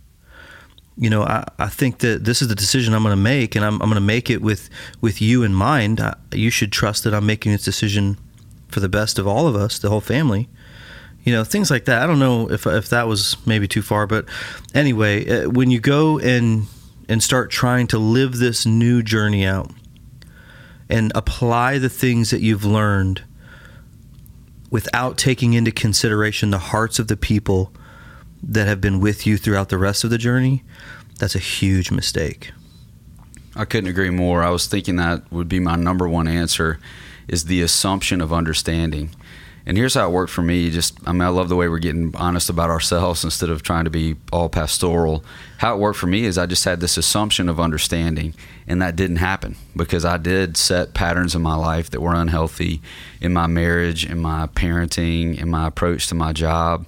you 0.96 1.08
know, 1.08 1.22
I, 1.22 1.44
I 1.58 1.68
think 1.68 1.98
that 1.98 2.24
this 2.24 2.42
is 2.42 2.48
the 2.48 2.54
decision 2.54 2.94
I'm 2.94 3.02
going 3.02 3.12
to 3.12 3.22
make, 3.22 3.56
and 3.56 3.64
I'm, 3.64 3.74
I'm 3.74 3.88
going 3.88 3.94
to 3.94 4.00
make 4.00 4.28
it 4.30 4.42
with 4.42 4.68
with 5.00 5.22
you 5.22 5.42
in 5.42 5.54
mind. 5.54 6.00
I, 6.00 6.14
you 6.32 6.50
should 6.50 6.72
trust 6.72 7.04
that 7.04 7.14
I'm 7.14 7.26
making 7.26 7.52
this 7.52 7.64
decision 7.64 8.18
for 8.68 8.80
the 8.80 8.88
best 8.88 9.18
of 9.18 9.26
all 9.26 9.46
of 9.46 9.56
us, 9.56 9.78
the 9.78 9.88
whole 9.88 10.00
family. 10.00 10.48
You 11.24 11.32
know, 11.32 11.44
things 11.44 11.70
like 11.70 11.84
that. 11.84 12.02
I 12.02 12.06
don't 12.06 12.18
know 12.18 12.50
if 12.50 12.66
if 12.66 12.88
that 12.90 13.06
was 13.06 13.36
maybe 13.46 13.68
too 13.68 13.82
far, 13.82 14.06
but 14.06 14.26
anyway, 14.74 15.28
uh, 15.28 15.48
when 15.48 15.70
you 15.70 15.80
go 15.80 16.18
and 16.18 16.66
and 17.08 17.22
start 17.22 17.50
trying 17.50 17.86
to 17.88 17.98
live 17.98 18.38
this 18.38 18.66
new 18.66 19.02
journey 19.02 19.46
out 19.46 19.70
and 20.88 21.12
apply 21.14 21.78
the 21.78 21.88
things 21.88 22.30
that 22.30 22.40
you've 22.40 22.64
learned 22.64 23.22
without 24.70 25.16
taking 25.18 25.52
into 25.52 25.70
consideration 25.70 26.50
the 26.50 26.58
hearts 26.58 26.98
of 26.98 27.08
the 27.08 27.16
people 27.16 27.72
that 28.42 28.66
have 28.66 28.80
been 28.80 29.00
with 29.00 29.26
you 29.26 29.36
throughout 29.36 29.68
the 29.68 29.78
rest 29.78 30.04
of 30.04 30.10
the 30.10 30.18
journey, 30.18 30.62
that's 31.18 31.34
a 31.34 31.40
huge 31.40 31.90
mistake. 31.90 32.52
I 33.54 33.64
couldn't 33.64 33.90
agree 33.90 34.10
more. 34.10 34.42
I 34.42 34.50
was 34.50 34.66
thinking 34.66 34.96
that 34.96 35.30
would 35.30 35.48
be 35.48 35.60
my 35.60 35.76
number 35.76 36.08
one 36.08 36.26
answer 36.26 36.78
is 37.28 37.44
the 37.44 37.62
assumption 37.62 38.20
of 38.20 38.32
understanding. 38.32 39.10
And 39.64 39.76
here's 39.76 39.94
how 39.94 40.08
it 40.08 40.12
worked 40.12 40.32
for 40.32 40.42
me. 40.42 40.70
Just, 40.70 40.98
I 41.06 41.12
mean, 41.12 41.22
I 41.22 41.28
love 41.28 41.48
the 41.48 41.54
way 41.54 41.68
we're 41.68 41.78
getting 41.78 42.16
honest 42.16 42.50
about 42.50 42.70
ourselves 42.70 43.22
instead 43.22 43.48
of 43.48 43.62
trying 43.62 43.84
to 43.84 43.90
be 43.90 44.16
all 44.32 44.48
pastoral. 44.48 45.24
How 45.58 45.74
it 45.74 45.78
worked 45.78 45.98
for 45.98 46.08
me 46.08 46.24
is 46.24 46.36
I 46.36 46.46
just 46.46 46.64
had 46.64 46.80
this 46.80 46.96
assumption 46.96 47.48
of 47.48 47.60
understanding, 47.60 48.34
and 48.66 48.82
that 48.82 48.96
didn't 48.96 49.16
happen 49.16 49.54
because 49.76 50.04
I 50.04 50.16
did 50.16 50.56
set 50.56 50.94
patterns 50.94 51.36
in 51.36 51.42
my 51.42 51.54
life 51.54 51.90
that 51.90 52.00
were 52.00 52.14
unhealthy 52.14 52.82
in 53.20 53.32
my 53.32 53.46
marriage, 53.46 54.04
in 54.04 54.18
my 54.18 54.48
parenting, 54.48 55.40
in 55.40 55.48
my 55.48 55.68
approach 55.68 56.08
to 56.08 56.16
my 56.16 56.32
job, 56.32 56.84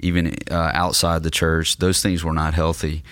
even 0.00 0.36
uh, 0.50 0.70
outside 0.74 1.22
the 1.22 1.30
church. 1.30 1.76
Those 1.78 2.02
things 2.02 2.24
were 2.24 2.32
not 2.32 2.54
healthy. 2.54 3.02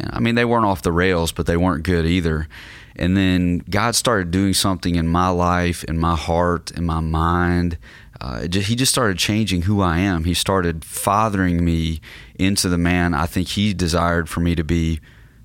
I 0.00 0.20
mean, 0.20 0.34
they 0.34 0.44
weren't 0.44 0.66
off 0.66 0.82
the 0.82 0.92
rails, 0.92 1.32
but 1.32 1.46
they 1.46 1.56
weren't 1.56 1.84
good 1.84 2.06
either. 2.06 2.48
And 2.96 3.16
then 3.16 3.58
God 3.70 3.94
started 3.94 4.30
doing 4.30 4.54
something 4.54 4.94
in 4.94 5.08
my 5.08 5.28
life, 5.28 5.84
in 5.84 5.98
my 5.98 6.16
heart, 6.16 6.70
in 6.70 6.84
my 6.84 7.00
mind 7.00 7.78
uh, 8.24 8.46
just, 8.46 8.68
he 8.68 8.74
just 8.74 8.90
started 8.90 9.18
changing 9.18 9.62
who 9.62 9.82
I 9.82 9.98
am. 9.98 10.24
He 10.24 10.32
started 10.32 10.82
fathering 10.82 11.62
me 11.62 12.00
into 12.38 12.70
the 12.70 12.78
man 12.78 13.12
I 13.12 13.26
think 13.26 13.48
he 13.48 13.74
desired 13.74 14.30
for 14.30 14.40
me 14.40 14.54
to 14.54 14.64
be 14.64 15.00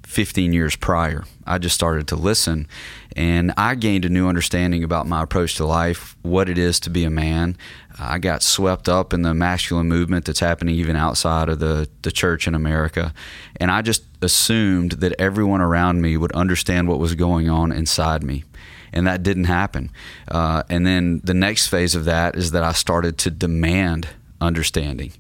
15 0.10 0.54
years 0.54 0.76
prior. 0.76 1.24
I 1.46 1.60
just 1.60 1.76
started 1.76 2.08
to 2.08 2.16
listen 2.16 2.68
and 3.16 3.54
I 3.56 3.76
gained 3.76 4.06
a 4.06 4.10
new 4.10 4.28
understanding 4.28 4.84
about 4.84 5.06
my 5.06 5.22
approach 5.22 5.54
to 5.56 5.66
life, 5.68 6.18
what 6.24 6.50
it 6.50 6.58
is 6.58 6.80
to 6.82 6.90
be 6.90 7.04
a 7.04 7.12
man. 7.12 7.56
I 8.00 8.18
got 8.18 8.42
swept 8.42 8.90
up 8.90 9.14
in 9.14 9.22
the 9.22 9.36
masculine 9.36 9.88
movement 9.88 10.26
that's 10.26 10.40
happening 10.40 10.74
even 10.74 10.96
outside 10.96 11.48
of 11.48 11.60
the, 11.60 11.88
the 12.02 12.12
church 12.12 12.48
in 12.48 12.56
America. 12.56 13.14
And 13.58 13.70
I 13.70 13.84
just 13.84 14.04
assumed 14.24 14.94
that 14.94 15.14
everyone 15.20 15.62
around 15.62 16.02
me 16.02 16.18
would 16.18 16.32
understand 16.32 16.88
what 16.88 16.98
was 16.98 17.14
going 17.14 17.48
on 17.48 17.72
inside 17.72 18.24
me 18.24 18.46
and 18.92 19.06
that 19.06 19.22
didn't 19.22 19.44
happen. 19.44 19.92
Uh, 20.28 20.64
and 20.70 20.88
then 20.88 21.22
the 21.24 21.36
next 21.36 21.68
phase 21.68 21.94
of 21.94 22.06
that 22.06 22.36
is 22.36 22.50
that 22.50 22.64
I 22.64 22.72
started 22.72 23.20
to 23.20 23.30
demand 23.30 24.08
understanding. 24.42 25.14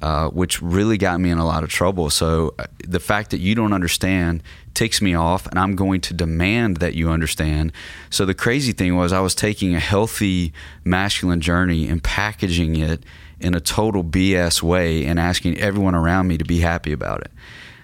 Uh, 0.00 0.28
which 0.28 0.62
really 0.62 0.96
got 0.96 1.18
me 1.18 1.28
in 1.28 1.38
a 1.38 1.44
lot 1.44 1.64
of 1.64 1.70
trouble. 1.70 2.08
So 2.08 2.54
uh, 2.56 2.66
the 2.86 3.00
fact 3.00 3.32
that 3.32 3.40
you 3.40 3.56
don't 3.56 3.72
understand 3.72 4.44
ticks 4.72 5.02
me 5.02 5.14
off, 5.14 5.48
and 5.48 5.58
I'm 5.58 5.74
going 5.74 6.00
to 6.02 6.14
demand 6.14 6.76
that 6.76 6.94
you 6.94 7.10
understand. 7.10 7.72
So 8.08 8.24
the 8.24 8.34
crazy 8.34 8.70
thing 8.70 8.94
was, 8.94 9.12
I 9.12 9.18
was 9.18 9.34
taking 9.34 9.74
a 9.74 9.80
healthy 9.80 10.52
masculine 10.84 11.40
journey 11.40 11.88
and 11.88 12.00
packaging 12.00 12.76
it 12.76 13.02
in 13.40 13.54
a 13.54 13.60
total 13.60 14.04
BS 14.04 14.62
way 14.62 15.04
and 15.04 15.18
asking 15.18 15.58
everyone 15.58 15.96
around 15.96 16.28
me 16.28 16.38
to 16.38 16.44
be 16.44 16.60
happy 16.60 16.92
about 16.92 17.22
it. 17.22 17.32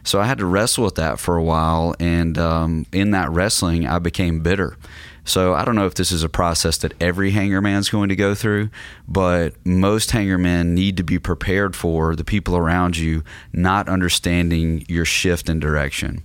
So 0.04 0.20
I 0.20 0.26
had 0.26 0.38
to 0.38 0.46
wrestle 0.46 0.84
with 0.84 0.94
that 0.94 1.18
for 1.18 1.36
a 1.36 1.42
while, 1.42 1.96
and 1.98 2.38
um, 2.38 2.86
in 2.92 3.10
that 3.10 3.30
wrestling, 3.30 3.88
I 3.88 3.98
became 3.98 4.40
bitter. 4.40 4.76
So 5.24 5.54
I 5.54 5.64
don't 5.64 5.74
know 5.74 5.86
if 5.86 5.94
this 5.94 6.12
is 6.12 6.22
a 6.22 6.28
process 6.28 6.76
that 6.78 6.94
every 7.00 7.30
hangar 7.30 7.66
is 7.66 7.88
going 7.88 8.10
to 8.10 8.16
go 8.16 8.34
through, 8.34 8.68
but 9.08 9.54
most 9.64 10.10
hangar 10.10 10.38
men 10.38 10.74
need 10.74 10.96
to 10.98 11.02
be 11.02 11.18
prepared 11.18 11.74
for 11.74 12.14
the 12.14 12.24
people 12.24 12.56
around 12.56 12.96
you 12.96 13.24
not 13.52 13.88
understanding 13.88 14.84
your 14.88 15.06
shift 15.06 15.48
in 15.48 15.60
direction. 15.60 16.22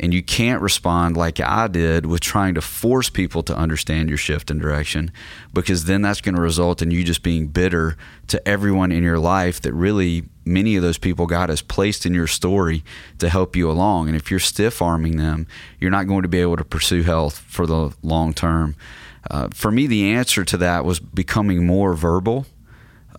And 0.00 0.14
you 0.14 0.22
can't 0.22 0.62
respond 0.62 1.16
like 1.16 1.38
I 1.40 1.68
did 1.68 2.06
with 2.06 2.22
trying 2.22 2.54
to 2.54 2.62
force 2.62 3.10
people 3.10 3.42
to 3.42 3.56
understand 3.56 4.08
your 4.08 4.16
shift 4.16 4.50
in 4.50 4.58
direction 4.58 5.12
because 5.52 5.84
then 5.84 6.00
that's 6.00 6.22
going 6.22 6.34
to 6.34 6.40
result 6.40 6.80
in 6.80 6.90
you 6.90 7.04
just 7.04 7.22
being 7.22 7.48
bitter 7.48 7.98
to 8.28 8.48
everyone 8.48 8.92
in 8.92 9.02
your 9.02 9.18
life 9.18 9.60
that 9.60 9.74
really 9.74 10.24
many 10.46 10.74
of 10.74 10.82
those 10.82 10.96
people 10.96 11.26
God 11.26 11.50
has 11.50 11.60
placed 11.60 12.06
in 12.06 12.14
your 12.14 12.26
story 12.26 12.82
to 13.18 13.28
help 13.28 13.54
you 13.54 13.70
along. 13.70 14.08
And 14.08 14.16
if 14.16 14.30
you're 14.30 14.40
stiff 14.40 14.80
arming 14.80 15.18
them, 15.18 15.46
you're 15.78 15.90
not 15.90 16.06
going 16.06 16.22
to 16.22 16.28
be 16.28 16.40
able 16.40 16.56
to 16.56 16.64
pursue 16.64 17.02
health 17.02 17.38
for 17.46 17.66
the 17.66 17.94
long 18.02 18.32
term. 18.32 18.76
Uh, 19.30 19.48
for 19.52 19.70
me, 19.70 19.86
the 19.86 20.10
answer 20.10 20.46
to 20.46 20.56
that 20.56 20.86
was 20.86 20.98
becoming 20.98 21.66
more 21.66 21.92
verbal 21.92 22.46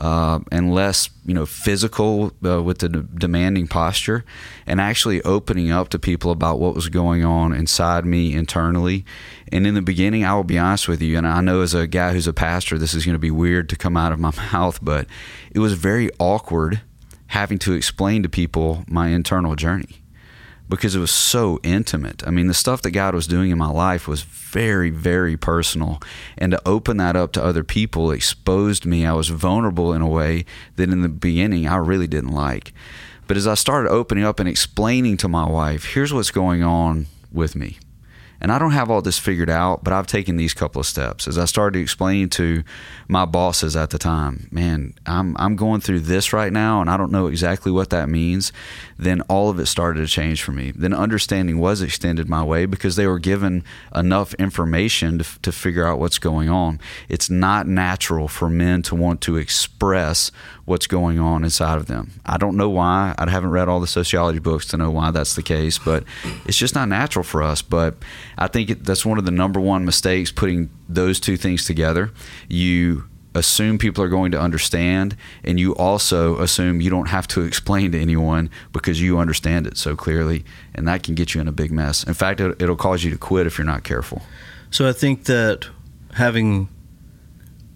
uh, 0.01 0.39
and 0.51 0.73
less, 0.73 1.11
you 1.27 1.33
know, 1.33 1.45
physical 1.45 2.33
uh, 2.43 2.61
with 2.61 2.79
the 2.79 2.89
demanding 2.89 3.67
posture, 3.67 4.25
and 4.65 4.81
actually 4.81 5.21
opening 5.21 5.69
up 5.69 5.89
to 5.89 5.99
people 5.99 6.31
about 6.31 6.59
what 6.59 6.73
was 6.73 6.89
going 6.89 7.23
on 7.23 7.53
inside 7.53 8.03
me 8.03 8.33
internally. 8.33 9.05
And 9.51 9.67
in 9.67 9.75
the 9.75 9.81
beginning, 9.81 10.25
I 10.25 10.33
will 10.33 10.43
be 10.43 10.57
honest 10.57 10.87
with 10.87 11.03
you, 11.03 11.17
and 11.19 11.27
I 11.27 11.39
know 11.41 11.61
as 11.61 11.75
a 11.75 11.85
guy 11.85 12.13
who's 12.13 12.25
a 12.25 12.33
pastor, 12.33 12.79
this 12.79 12.95
is 12.95 13.05
going 13.05 13.13
to 13.13 13.19
be 13.19 13.29
weird 13.29 13.69
to 13.69 13.75
come 13.75 13.95
out 13.95 14.11
of 14.11 14.19
my 14.19 14.33
mouth, 14.51 14.79
but 14.81 15.05
it 15.51 15.59
was 15.59 15.73
very 15.73 16.09
awkward 16.17 16.81
having 17.27 17.59
to 17.59 17.73
explain 17.73 18.23
to 18.23 18.29
people 18.29 18.83
my 18.87 19.09
internal 19.09 19.55
journey 19.55 20.00
because 20.71 20.95
it 20.95 20.99
was 20.99 21.11
so 21.11 21.59
intimate. 21.63 22.25
I 22.25 22.31
mean, 22.31 22.47
the 22.47 22.53
stuff 22.53 22.81
that 22.83 22.91
God 22.91 23.13
was 23.13 23.27
doing 23.27 23.51
in 23.51 23.57
my 23.57 23.69
life 23.69 24.07
was 24.07 24.21
very, 24.21 24.89
very 24.89 25.35
personal. 25.35 26.01
And 26.37 26.53
to 26.53 26.61
open 26.65 26.95
that 26.97 27.17
up 27.17 27.33
to 27.33 27.43
other 27.43 27.63
people 27.63 28.09
exposed 28.09 28.85
me. 28.85 29.05
I 29.05 29.11
was 29.11 29.27
vulnerable 29.27 29.93
in 29.93 30.01
a 30.01 30.07
way 30.07 30.45
that 30.77 30.89
in 30.89 31.01
the 31.01 31.09
beginning 31.09 31.67
I 31.67 31.75
really 31.75 32.07
didn't 32.07 32.31
like. 32.31 32.73
But 33.27 33.35
as 33.35 33.47
I 33.47 33.55
started 33.55 33.89
opening 33.89 34.23
up 34.23 34.39
and 34.39 34.47
explaining 34.47 35.17
to 35.17 35.27
my 35.27 35.47
wife, 35.47 35.93
here's 35.93 36.13
what's 36.13 36.31
going 36.31 36.63
on 36.63 37.07
with 37.33 37.53
me 37.53 37.77
and 38.41 38.51
I 38.51 38.57
don't 38.57 38.71
have 38.71 38.89
all 38.89 39.03
this 39.03 39.19
figured 39.19 39.51
out, 39.51 39.83
but 39.83 39.93
I've 39.93 40.07
taken 40.07 40.35
these 40.35 40.55
couple 40.55 40.79
of 40.79 40.87
steps. 40.87 41.27
As 41.27 41.37
I 41.37 41.45
started 41.45 41.79
explaining 41.79 42.29
to 42.29 42.63
my 43.07 43.23
bosses 43.25 43.75
at 43.75 43.91
the 43.91 43.99
time, 43.99 44.47
man, 44.51 44.95
I'm, 45.05 45.37
I'm 45.37 45.55
going 45.55 45.79
through 45.79 46.01
this 46.01 46.33
right 46.33 46.51
now 46.51 46.81
and 46.81 46.89
I 46.89 46.97
don't 46.97 47.11
know 47.11 47.27
exactly 47.27 47.71
what 47.71 47.91
that 47.91 48.09
means. 48.09 48.51
Then 49.01 49.21
all 49.21 49.49
of 49.49 49.59
it 49.59 49.65
started 49.65 50.01
to 50.01 50.07
change 50.07 50.43
for 50.43 50.51
me. 50.51 50.69
Then 50.69 50.93
understanding 50.93 51.57
was 51.57 51.81
extended 51.81 52.29
my 52.29 52.43
way 52.43 52.67
because 52.67 52.95
they 52.95 53.07
were 53.07 53.17
given 53.17 53.63
enough 53.95 54.35
information 54.35 55.17
to, 55.17 55.41
to 55.41 55.51
figure 55.51 55.87
out 55.87 55.97
what's 55.97 56.19
going 56.19 56.49
on. 56.49 56.79
It's 57.09 57.27
not 57.27 57.67
natural 57.67 58.27
for 58.27 58.47
men 58.47 58.83
to 58.83 58.95
want 58.95 59.19
to 59.21 59.37
express 59.37 60.31
what's 60.65 60.85
going 60.85 61.17
on 61.17 61.43
inside 61.43 61.77
of 61.77 61.87
them. 61.87 62.11
I 62.27 62.37
don't 62.37 62.55
know 62.55 62.69
why. 62.69 63.15
I 63.17 63.27
haven't 63.27 63.49
read 63.49 63.67
all 63.67 63.79
the 63.79 63.87
sociology 63.87 64.37
books 64.37 64.67
to 64.67 64.77
know 64.77 64.91
why 64.91 65.09
that's 65.09 65.33
the 65.33 65.41
case, 65.41 65.79
but 65.79 66.03
it's 66.45 66.57
just 66.57 66.75
not 66.75 66.87
natural 66.87 67.23
for 67.23 67.41
us. 67.41 67.63
But 67.63 67.95
I 68.37 68.45
think 68.45 68.83
that's 68.83 69.03
one 69.03 69.17
of 69.17 69.25
the 69.25 69.31
number 69.31 69.59
one 69.59 69.83
mistakes 69.83 70.31
putting 70.31 70.69
those 70.87 71.19
two 71.19 71.37
things 71.37 71.65
together. 71.65 72.11
You 72.47 73.09
assume 73.33 73.77
people 73.77 74.03
are 74.03 74.09
going 74.09 74.31
to 74.31 74.39
understand, 74.39 75.15
and 75.43 75.59
you 75.59 75.73
also 75.75 76.37
assume 76.39 76.81
you 76.81 76.89
don't 76.89 77.09
have 77.09 77.27
to 77.29 77.41
explain 77.41 77.91
to 77.93 77.99
anyone 77.99 78.49
because 78.73 79.01
you 79.01 79.19
understand 79.19 79.67
it 79.67 79.77
so 79.77 79.95
clearly, 79.95 80.43
and 80.75 80.87
that 80.87 81.03
can 81.03 81.15
get 81.15 81.33
you 81.33 81.41
in 81.41 81.47
a 81.47 81.51
big 81.51 81.71
mess. 81.71 82.03
In 82.03 82.13
fact, 82.13 82.41
it, 82.41 82.61
it'll 82.61 82.75
cause 82.75 83.03
you 83.03 83.11
to 83.11 83.17
quit 83.17 83.47
if 83.47 83.57
you're 83.57 83.65
not 83.65 83.83
careful. 83.83 84.21
So 84.69 84.87
I 84.87 84.93
think 84.93 85.25
that 85.25 85.67
having 86.13 86.69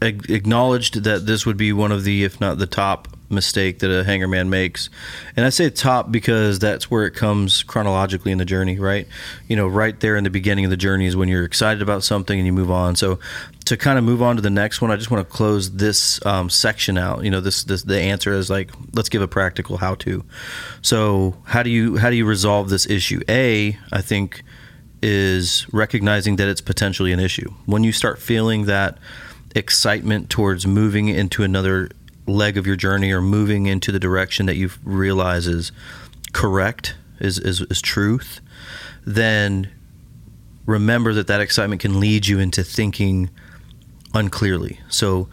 acknowledged 0.02 1.04
that 1.04 1.26
this 1.26 1.46
would 1.46 1.58
be 1.58 1.74
one 1.74 1.92
of 1.92 2.04
the, 2.04 2.24
if 2.24 2.40
not 2.40 2.58
the 2.58 2.68
top 2.68 3.08
mistake 3.30 3.80
that 3.80 3.90
a 3.90 4.04
hangar 4.04 4.28
man 4.28 4.50
makes. 4.50 4.90
And 5.36 5.46
I 5.46 5.50
say 5.50 5.70
top 5.70 6.12
because 6.12 6.60
that's 6.60 6.92
where 6.92 7.06
it 7.06 7.12
comes 7.12 7.64
chronologically 7.64 8.32
in 8.32 8.38
the 8.38 8.46
journey, 8.46 8.78
right? 8.78 9.08
You 9.48 9.56
know, 9.56 9.68
right 9.68 10.00
there 10.00 10.16
in 10.16 10.24
the 10.24 10.30
beginning 10.30 10.66
of 10.66 10.72
the 10.72 10.78
journey 10.78 11.06
is 11.06 11.16
when 11.16 11.28
you're 11.28 11.44
excited 11.44 11.82
about 11.82 12.04
something 12.04 12.38
and 12.38 12.46
you 12.46 12.54
move 12.54 12.72
on. 12.72 12.96
So 12.96 13.20
to 13.66 13.76
kind 13.78 13.98
of 13.98 14.04
move 14.04 14.22
on 14.22 14.36
to 14.36 14.42
the 14.42 14.50
next 14.50 14.82
one, 14.82 14.92
I 14.92 14.96
just 14.96 15.10
want 15.10 15.28
to 15.28 15.34
close 15.34 15.72
this 15.72 16.24
um, 16.26 16.50
section 16.50 16.98
out. 16.98 17.24
You 17.24 17.32
know, 17.32 17.42
this, 17.42 17.64
this 17.64 17.84
the 17.84 18.00
answer 18.00 18.32
is 18.32 18.50
like 18.50 18.72
let's 18.94 19.10
give 19.10 19.22
a 19.22 19.28
practical 19.28 19.78
how 19.78 19.96
to. 19.96 20.24
So 20.82 21.36
how 21.46 21.64
do 21.64 21.70
you 21.70 21.98
how 21.98 22.10
do 22.10 22.16
you 22.16 22.26
resolve 22.26 22.70
this 22.70 22.88
issue? 22.88 23.22
A, 23.28 23.78
I 23.92 24.02
think 24.02 24.44
is 25.02 25.68
recognizing 25.72 26.38
that 26.38 26.48
it's 26.48 26.62
potentially 26.62 27.12
an 27.12 27.20
issue. 27.20 27.54
When 27.66 27.84
you 27.84 27.92
start 27.92 28.20
feeling 28.20 28.66
that 28.66 28.98
excitement 29.56 30.30
towards 30.30 30.68
moving 30.68 31.08
into 31.10 31.44
another 31.44 31.90
leg 32.28 32.58
of 32.58 32.66
your 32.66 32.76
journey 32.76 33.12
or 33.12 33.22
moving 33.22 33.68
into 33.68 33.92
the 33.92 34.00
direction 34.00 34.46
that 34.48 34.56
you 34.56 34.70
realize 34.84 35.48
is 35.48 35.72
correct, 36.34 36.96
is, 37.20 37.38
is, 37.40 37.62
is 37.62 37.82
truth, 37.82 38.42
then 39.06 39.72
remember 40.66 41.14
that 41.14 41.28
that 41.28 41.40
excitement 41.40 41.82
can 41.82 42.00
lead 42.00 42.28
you 42.28 42.40
into 42.40 42.64
thinking 42.64 43.30
unclearly. 44.16 44.80
So 44.90 45.28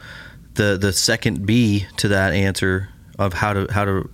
the 0.54 0.76
the 0.76 0.92
second 0.92 1.46
B 1.46 1.86
to 1.96 2.08
that 2.08 2.34
answer 2.34 2.90
of 3.18 3.32
how 3.34 3.52
to 3.54 3.72
how 3.72 3.84
to 3.84 4.10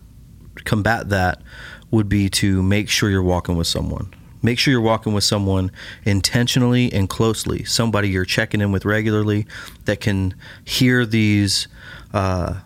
combat 0.64 1.08
that 1.08 1.42
would 1.90 2.08
be 2.08 2.28
to 2.28 2.62
make 2.62 2.88
sure 2.88 3.10
you're 3.10 3.22
walking 3.22 3.56
with 3.56 3.66
someone. 3.66 4.14
Make 4.40 4.58
sure 4.58 4.70
you're 4.70 4.80
walking 4.80 5.14
with 5.14 5.25
someone 5.25 5.72
intentionally 6.04 6.92
and 6.92 7.08
closely, 7.08 7.64
somebody 7.64 8.08
you're 8.10 8.25
checking 8.25 8.60
in 8.60 8.71
with 8.71 8.84
regularly 8.84 9.47
that 9.86 10.00
can 10.00 10.34
hear 10.64 11.04
these 11.04 11.66
uh, 12.14 12.60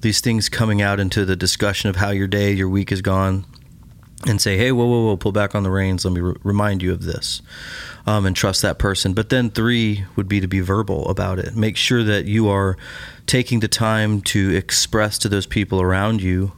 these 0.00 0.20
things 0.20 0.48
coming 0.48 0.80
out 0.80 0.98
into 0.98 1.26
the 1.26 1.36
discussion 1.36 1.90
of 1.90 1.96
how 1.96 2.10
your 2.10 2.26
day, 2.26 2.52
your 2.52 2.70
week 2.70 2.88
has 2.88 3.02
gone, 3.02 3.44
and 4.26 4.40
say, 4.40 4.56
"Hey, 4.56 4.72
whoa, 4.72 4.86
whoa, 4.86 5.06
whoa, 5.06 5.16
pull 5.16 5.32
back 5.32 5.54
on 5.54 5.62
the 5.62 5.70
reins. 5.70 6.04
Let 6.04 6.14
me 6.14 6.20
re- 6.20 6.36
remind 6.42 6.82
you 6.82 6.92
of 6.92 7.04
this." 7.04 7.42
Um, 8.06 8.26
and 8.26 8.34
trust 8.34 8.62
that 8.62 8.78
person. 8.78 9.12
But 9.12 9.28
then 9.28 9.50
three 9.50 10.04
would 10.16 10.26
be 10.28 10.40
to 10.40 10.48
be 10.48 10.60
verbal 10.60 11.08
about 11.08 11.38
it. 11.38 11.54
Make 11.54 11.76
sure 11.76 12.02
that 12.02 12.24
you 12.24 12.48
are 12.48 12.76
taking 13.26 13.60
the 13.60 13.68
time 13.68 14.20
to 14.22 14.54
express 14.56 15.18
to 15.18 15.28
those 15.28 15.46
people 15.46 15.80
around 15.80 16.22
you 16.22 16.52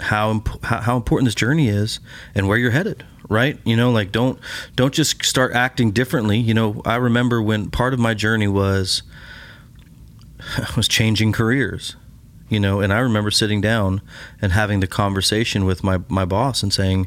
how 0.00 0.30
imp- 0.30 0.64
how 0.64 0.96
important 0.96 1.26
this 1.26 1.34
journey 1.34 1.68
is 1.68 2.00
and 2.34 2.48
where 2.48 2.58
you're 2.58 2.70
headed 2.70 3.04
right 3.28 3.58
you 3.64 3.76
know 3.76 3.90
like 3.90 4.12
don't 4.12 4.38
don't 4.76 4.92
just 4.92 5.24
start 5.24 5.52
acting 5.54 5.92
differently 5.92 6.38
you 6.38 6.52
know 6.52 6.82
i 6.84 6.96
remember 6.96 7.40
when 7.40 7.70
part 7.70 7.94
of 7.94 8.00
my 8.00 8.12
journey 8.12 8.48
was 8.48 9.02
was 10.76 10.88
changing 10.88 11.32
careers 11.32 11.96
you 12.48 12.60
know 12.60 12.80
and 12.80 12.92
i 12.92 12.98
remember 12.98 13.30
sitting 13.30 13.60
down 13.60 14.00
and 14.40 14.52
having 14.52 14.80
the 14.80 14.86
conversation 14.86 15.64
with 15.64 15.82
my 15.82 15.98
my 16.08 16.24
boss 16.24 16.62
and 16.62 16.72
saying 16.72 17.06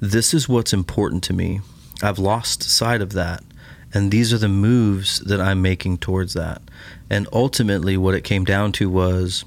this 0.00 0.32
is 0.32 0.48
what's 0.48 0.72
important 0.72 1.22
to 1.24 1.34
me. 1.34 1.60
I've 2.02 2.18
lost 2.18 2.62
sight 2.62 3.02
of 3.02 3.12
that. 3.12 3.44
And 3.92 4.10
these 4.10 4.32
are 4.32 4.38
the 4.38 4.48
moves 4.48 5.18
that 5.20 5.40
i'm 5.40 5.60
making 5.60 5.98
towards 5.98 6.32
that. 6.34 6.62
And 7.10 7.28
ultimately 7.32 7.96
what 7.96 8.14
it 8.14 8.24
came 8.24 8.44
down 8.44 8.72
to 8.72 8.88
was 8.88 9.44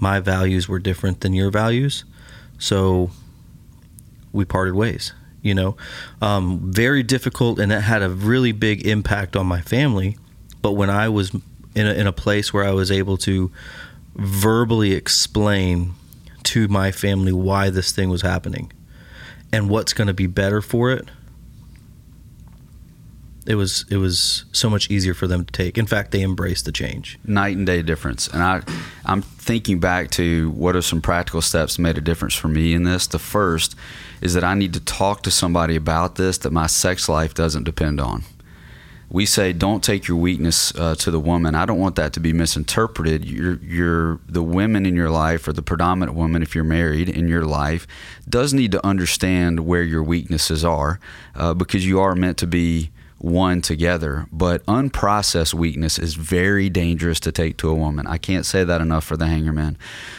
my 0.00 0.20
values 0.20 0.68
were 0.68 0.78
different 0.78 1.22
than 1.22 1.32
your 1.32 1.50
values. 1.50 2.04
So 2.58 3.10
we 4.32 4.44
parted 4.44 4.74
ways 4.74 5.12
you 5.42 5.54
know? 5.54 5.76
Um, 6.20 6.72
very 6.72 7.04
difficult 7.04 7.60
and 7.60 7.70
that 7.70 7.82
had 7.82 8.02
a 8.02 8.08
really 8.08 8.50
big 8.50 8.84
impact 8.84 9.36
on 9.36 9.46
my 9.46 9.60
family. 9.60 10.18
But 10.60 10.72
when 10.72 10.90
i 10.90 11.08
was 11.08 11.32
in 11.76 11.86
a, 11.86 11.92
in 11.92 12.06
a 12.06 12.12
place 12.12 12.52
where 12.52 12.64
i 12.64 12.72
was 12.72 12.90
able 12.90 13.16
to 13.18 13.52
verbally 14.16 14.92
explain 14.92 15.94
to 16.42 16.68
my 16.68 16.90
family 16.90 17.32
why 17.32 17.70
this 17.70 17.92
thing 17.92 18.08
was 18.08 18.22
happening 18.22 18.72
and 19.52 19.68
what's 19.68 19.92
going 19.92 20.08
to 20.08 20.14
be 20.14 20.26
better 20.26 20.60
for 20.60 20.90
it 20.90 21.08
it 23.46 23.54
was 23.54 23.84
it 23.90 23.96
was 23.96 24.44
so 24.52 24.68
much 24.68 24.90
easier 24.90 25.14
for 25.14 25.26
them 25.26 25.44
to 25.44 25.52
take. 25.52 25.78
In 25.78 25.86
fact, 25.86 26.10
they 26.10 26.22
embraced 26.22 26.64
the 26.64 26.72
change. 26.72 27.18
Night 27.24 27.56
and 27.56 27.64
day 27.64 27.80
difference. 27.80 28.26
And 28.28 28.42
I 28.42 28.62
I'm 29.04 29.22
thinking 29.22 29.78
back 29.78 30.10
to 30.12 30.50
what 30.50 30.74
are 30.74 30.82
some 30.82 31.00
practical 31.00 31.40
steps 31.40 31.78
made 31.78 31.96
a 31.96 32.00
difference 32.00 32.34
for 32.34 32.48
me 32.48 32.74
in 32.74 32.82
this. 32.82 33.06
The 33.06 33.18
first 33.18 33.76
is 34.20 34.34
that 34.34 34.44
I 34.44 34.54
need 34.54 34.72
to 34.74 34.80
talk 34.80 35.22
to 35.22 35.30
somebody 35.30 35.76
about 35.76 36.16
this 36.16 36.38
that 36.38 36.52
my 36.52 36.66
sex 36.66 37.08
life 37.08 37.34
doesn't 37.34 37.64
depend 37.64 38.00
on 38.00 38.24
we 39.08 39.24
say 39.24 39.52
don't 39.52 39.84
take 39.84 40.08
your 40.08 40.16
weakness 40.16 40.74
uh, 40.76 40.94
to 40.96 41.10
the 41.10 41.20
woman. 41.20 41.54
I 41.54 41.64
don't 41.64 41.78
want 41.78 41.96
that 41.96 42.12
to 42.14 42.20
be 42.20 42.32
misinterpreted. 42.32 43.24
You're, 43.24 43.58
you're 43.62 44.20
the 44.28 44.42
women 44.42 44.84
in 44.84 44.96
your 44.96 45.10
life, 45.10 45.46
or 45.46 45.52
the 45.52 45.62
predominant 45.62 46.16
woman, 46.16 46.42
if 46.42 46.54
you're 46.54 46.64
married 46.64 47.08
in 47.08 47.28
your 47.28 47.44
life, 47.44 47.86
does 48.28 48.52
need 48.52 48.72
to 48.72 48.84
understand 48.84 49.60
where 49.60 49.82
your 49.82 50.02
weaknesses 50.02 50.64
are, 50.64 50.98
uh, 51.34 51.54
because 51.54 51.86
you 51.86 52.00
are 52.00 52.14
meant 52.14 52.36
to 52.38 52.46
be 52.46 52.90
one 53.26 53.60
together. 53.60 54.26
But 54.30 54.64
unprocessed 54.66 55.52
weakness 55.52 55.98
is 55.98 56.14
very 56.14 56.70
dangerous 56.70 57.20
to 57.20 57.32
take 57.32 57.56
to 57.58 57.68
a 57.68 57.74
woman. 57.74 58.06
I 58.06 58.18
can't 58.18 58.46
say 58.46 58.64
that 58.64 58.80
enough 58.80 59.04
for 59.04 59.16
the 59.16 59.26
hangar 59.26 59.52
man. 59.52 59.76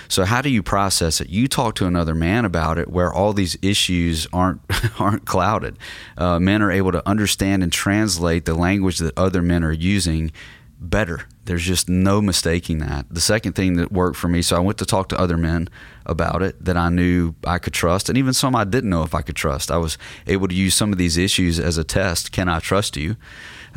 So 0.10 0.26
how 0.26 0.41
do 0.41 0.50
you 0.50 0.62
process 0.62 1.22
it? 1.22 1.30
You 1.30 1.48
talk 1.48 1.76
to 1.76 1.86
another 1.86 2.13
man 2.13 2.46
about 2.46 2.78
it, 2.78 2.89
where 2.89 3.12
all 3.13 3.34
these 3.34 3.58
issues 3.62 4.28
aren't 4.34 4.62
aren't 5.00 5.26
clouded. 5.26 5.78
Uh, 6.17 6.39
men 6.39 6.62
are 6.62 6.72
able 6.72 6.91
to 6.91 7.08
understand 7.08 7.63
and 7.63 7.72
translate 7.72 8.46
the 8.46 8.54
language 8.54 9.00
that 9.00 9.17
other 9.17 9.41
men 9.41 9.63
are 9.63 9.72
using 9.72 10.32
better. 10.80 11.22
There's 11.48 11.64
just 11.64 11.88
no 11.88 12.22
mistaking 12.22 12.80
that. 12.80 13.06
The 13.10 13.22
second 13.22 13.54
thing 13.54 13.76
that 13.78 13.92
worked 13.92 14.18
for 14.18 14.28
me, 14.28 14.42
so 14.42 14.58
I 14.58 14.60
went 14.60 14.78
to 14.80 14.86
talk 14.86 15.08
to 15.10 15.20
other 15.20 15.38
men 15.38 15.70
about 16.06 16.44
it 16.44 16.64
that 16.64 16.76
I 16.76 16.90
knew 16.90 17.36
I 17.46 17.58
could 17.58 17.74
trust, 17.74 18.10
and 18.10 18.18
even 18.18 18.34
some 18.34 18.54
I 18.54 18.66
didn't 18.66 18.90
know 18.90 19.04
if 19.04 19.16
I 19.16 19.22
could 19.22 19.38
trust. 19.38 19.72
I 19.72 19.78
was 19.78 19.98
able 20.28 20.50
to 20.50 20.56
use 20.56 20.76
some 20.76 20.92
of 20.92 20.98
these 20.98 21.18
issues 21.18 21.58
as 21.58 21.78
a 21.78 21.86
test. 21.86 22.34
Can 22.34 22.50
I 22.50 22.60
trust 22.60 22.98
you? 22.98 23.16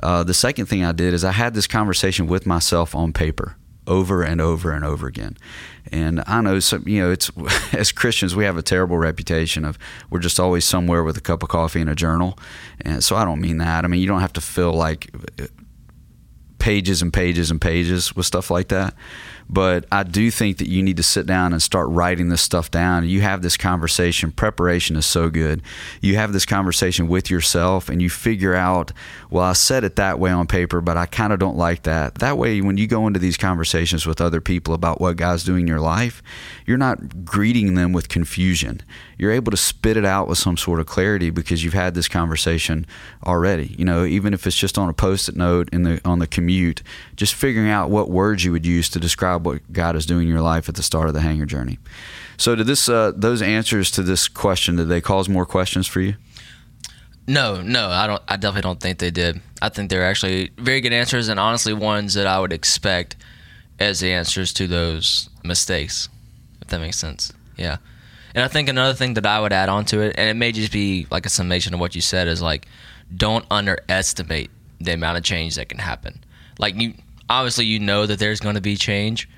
Uh, 0.03 0.25
the 0.25 0.35
second 0.35 0.67
thing 0.67 0.85
I 0.85 0.93
did 0.93 1.15
is 1.15 1.25
I 1.25 1.33
had 1.33 1.55
this 1.55 1.67
conversation 1.67 2.27
with 2.27 2.45
myself 2.45 2.95
on 2.95 3.13
paper 3.13 3.57
over 3.87 4.23
and 4.23 4.41
over 4.41 4.73
and 4.73 4.85
over 4.85 5.07
again. 5.07 5.37
And 5.91 6.23
I 6.27 6.41
know 6.41 6.61
some, 6.61 6.85
you 6.87 7.01
know, 7.01 7.11
it's 7.11 7.31
as 7.73 7.93
Christians 7.93 8.35
we 8.35 8.45
have 8.45 8.57
a 8.57 8.63
terrible 8.63 8.99
reputation 8.99 9.65
of 9.65 9.79
we're 10.11 10.21
just 10.21 10.41
always 10.41 10.65
somewhere 10.65 11.03
with 11.03 11.17
a 11.17 11.21
cup 11.21 11.43
of 11.43 11.49
coffee 11.49 11.81
and 11.81 11.91
a 11.91 11.95
journal. 11.95 12.39
And 12.81 13.03
so 13.03 13.17
I 13.17 13.25
don't 13.25 13.41
mean 13.41 13.59
that. 13.59 13.85
I 13.85 13.89
mean 13.89 14.01
you 14.01 14.07
don't 14.07 14.21
have 14.21 14.33
to 14.35 14.41
feel 14.41 14.73
like 14.73 15.11
pages 16.61 17.03
and 17.03 17.13
pages 17.13 17.51
and 17.51 17.61
pages 17.61 18.15
with 18.15 18.27
stuff 18.27 18.51
like 18.51 18.69
that. 18.69 18.95
But 19.53 19.85
I 19.91 20.05
do 20.05 20.31
think 20.31 20.59
that 20.59 20.69
you 20.69 20.81
need 20.81 20.97
to 20.99 21.03
sit 21.03 21.27
down 21.27 21.53
and 21.53 21.61
start 21.61 21.89
writing 21.89 22.29
this 22.29 22.41
stuff 22.41 22.71
down. 22.71 23.09
You 23.09 23.23
have 23.23 23.43
this 23.43 23.57
conversation. 23.57 24.31
Preparation 24.31 24.95
is 24.95 25.07
so 25.07 25.29
good. 25.29 25.61
You 26.01 26.15
have 26.15 26.33
this 26.33 26.47
conversation 26.47 27.09
with 27.09 27.31
yourself 27.31 27.89
and 27.89 28.01
you 28.01 28.09
figure 28.09 28.55
out, 28.55 28.93
well, 29.29 29.43
I 29.43 29.55
said 29.55 29.83
it 29.83 29.97
that 29.97 30.21
way 30.21 30.31
on 30.31 30.47
paper, 30.47 30.81
but 30.81 30.97
I 30.97 31.07
kind 31.07 31.33
of 31.33 31.41
don't 31.41 31.57
like 31.57 31.83
that. 31.83 32.17
That 32.17 32.39
way, 32.39 32.61
when 32.61 32.77
you 32.77 32.87
go 32.87 33.09
into 33.09 33.19
these 33.19 33.37
conversations 33.37 34.07
with 34.07 34.21
other 34.21 34.41
people 34.41 34.73
about 34.73 35.01
what 35.01 35.17
God's 35.17 35.43
doing 35.43 35.63
in 35.63 35.67
your 35.67 35.81
life, 35.81 36.23
you're 36.65 36.79
not 36.79 37.25
greeting 37.25 37.75
them 37.75 37.93
with 37.93 38.09
confusion. 38.09 38.83
You're 39.19 39.33
able 39.33 39.51
to 39.51 39.57
spit 39.57 39.97
it 39.97 40.05
out 40.05 40.29
with 40.29 40.39
some 40.39 40.57
sort 40.57 40.79
of 40.79 40.87
clarity 40.87 41.31
because 41.31 41.65
you've 41.65 41.75
had 41.75 41.95
this 41.95 42.07
conversation 42.09 42.87
already. 43.27 43.75
You 43.77 43.85
know, 43.85 44.05
even 44.05 44.33
if 44.33 44.47
it's 44.47 44.57
just 44.57 44.79
on 44.79 44.89
a 44.89 44.95
post-it 44.95 45.35
note 45.37 45.69
in 45.73 45.83
the 45.83 46.01
on 46.05 46.21
the 46.21 46.27
commute, 46.27 46.83
just 47.17 47.35
figuring 47.35 47.69
out 47.69 47.91
what 47.91 48.09
words 48.09 48.45
you 48.45 48.53
would 48.53 48.65
use 48.65 48.89
to 48.91 49.01
describe 49.01 49.40
what 49.45 49.73
God 49.73 49.97
is 49.97 50.07
doing 50.07 50.23
in 50.23 50.29
your 50.29 50.43
life 50.43 50.69
at 50.69 50.75
the 50.75 50.83
start 50.83 51.09
of 51.09 51.15
the 51.15 51.21
hangar 51.21 51.47
journey. 51.47 51.79
So, 52.37 52.55
did 52.55 52.67
this 52.67 52.89
uh, 52.89 53.13
those 53.15 53.43
answers 53.43 53.91
to 53.93 54.03
this 54.03 54.29
question 54.29 54.77
did 54.77 54.89
they 54.89 55.01
cause 55.01 55.29
more 55.29 55.47
questions 55.47 55.87
for 55.87 56.01
you? 56.01 56.15
No, 57.27 57.61
no, 57.61 57.89
I 57.89 58.07
don't. 58.07 58.23
I 58.27 58.37
definitely 58.37 58.63
don't 58.63 58.81
think 58.81 58.99
they 58.99 59.11
did. 59.11 59.41
I 59.63 59.69
think 59.69 59.91
they're 59.91 60.05
actually 60.05 60.51
very 60.57 60.81
good 60.81 60.93
answers, 60.93 61.29
and 61.29 61.39
honestly, 61.39 61.73
ones 61.73 62.15
that 62.15 62.27
I 62.27 62.41
would 62.41 62.53
expect 62.53 63.17
as 63.79 64.01
the 64.01 64.13
answers 64.13 64.53
to 64.55 64.67
those 64.67 65.29
mistakes. 65.45 66.09
If 66.61 66.69
that 66.69 66.81
makes 66.81 66.97
sense, 66.97 67.33
yeah. 67.57 67.77
And 68.35 68.45
I 68.45 68.49
think 68.49 68.69
another 68.69 68.95
thing 68.95 69.15
that 69.15 69.27
I 69.27 69.41
would 69.41 69.53
add 69.53 69.69
on 69.69 69.85
to 69.87 70.01
it, 70.01 70.15
and 70.17 70.29
it 70.29 70.35
may 70.35 70.53
just 70.53 70.73
be 70.73 71.07
like 71.11 71.27
a 71.27 71.31
summation 71.31 71.75
of 71.75 71.81
what 71.81 71.95
you 71.95 72.01
said, 72.01 72.29
is 72.29 72.41
like, 72.41 72.67
don't 73.15 73.45
underestimate 73.51 74.51
the 74.81 74.95
amount 74.95 75.19
of 75.19 75.25
change 75.25 75.57
that 75.57 75.69
can 75.69 75.79
happen. 75.79 76.23
Like 76.59 76.75
you, 76.77 76.95
obviously, 77.31 77.65
you 77.65 77.79
know 77.79 78.05
that 78.05 78.19
there's 78.19 78.41
going 78.41 78.57
to 78.57 78.61
be 78.61 78.77
change, 78.77 79.29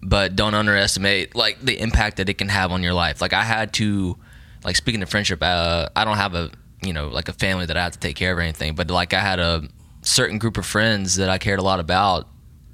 but 0.00 0.36
don't 0.36 0.54
underestimate 0.54 1.34
like 1.34 1.60
the 1.60 1.78
impact 1.78 2.16
that 2.16 2.28
it 2.28 2.34
can 2.34 2.48
have 2.48 2.72
on 2.72 2.82
your 2.82 2.94
life. 2.94 3.20
Like 3.20 3.32
I 3.32 3.42
had 3.42 3.72
to, 3.74 4.16
like 4.64 4.76
speaking 4.76 5.02
of 5.02 5.10
friendship, 5.10 5.42
uh, 5.42 5.88
I 5.94 6.04
don't 6.04 6.16
have 6.16 6.34
a 6.34 6.50
you 6.82 6.92
know 6.92 7.08
like 7.08 7.28
a 7.28 7.32
family 7.32 7.66
that 7.66 7.76
I 7.76 7.82
have 7.82 7.92
to 7.92 7.98
take 7.98 8.16
care 8.16 8.32
of 8.32 8.38
or 8.38 8.40
anything, 8.40 8.74
but 8.74 8.90
like 8.90 9.12
I 9.12 9.20
had 9.20 9.40
a 9.40 9.68
certain 10.02 10.38
group 10.38 10.56
of 10.56 10.64
friends 10.64 11.16
that 11.16 11.28
I 11.28 11.38
cared 11.38 11.58
a 11.58 11.62
lot 11.62 11.80
about, 11.80 12.28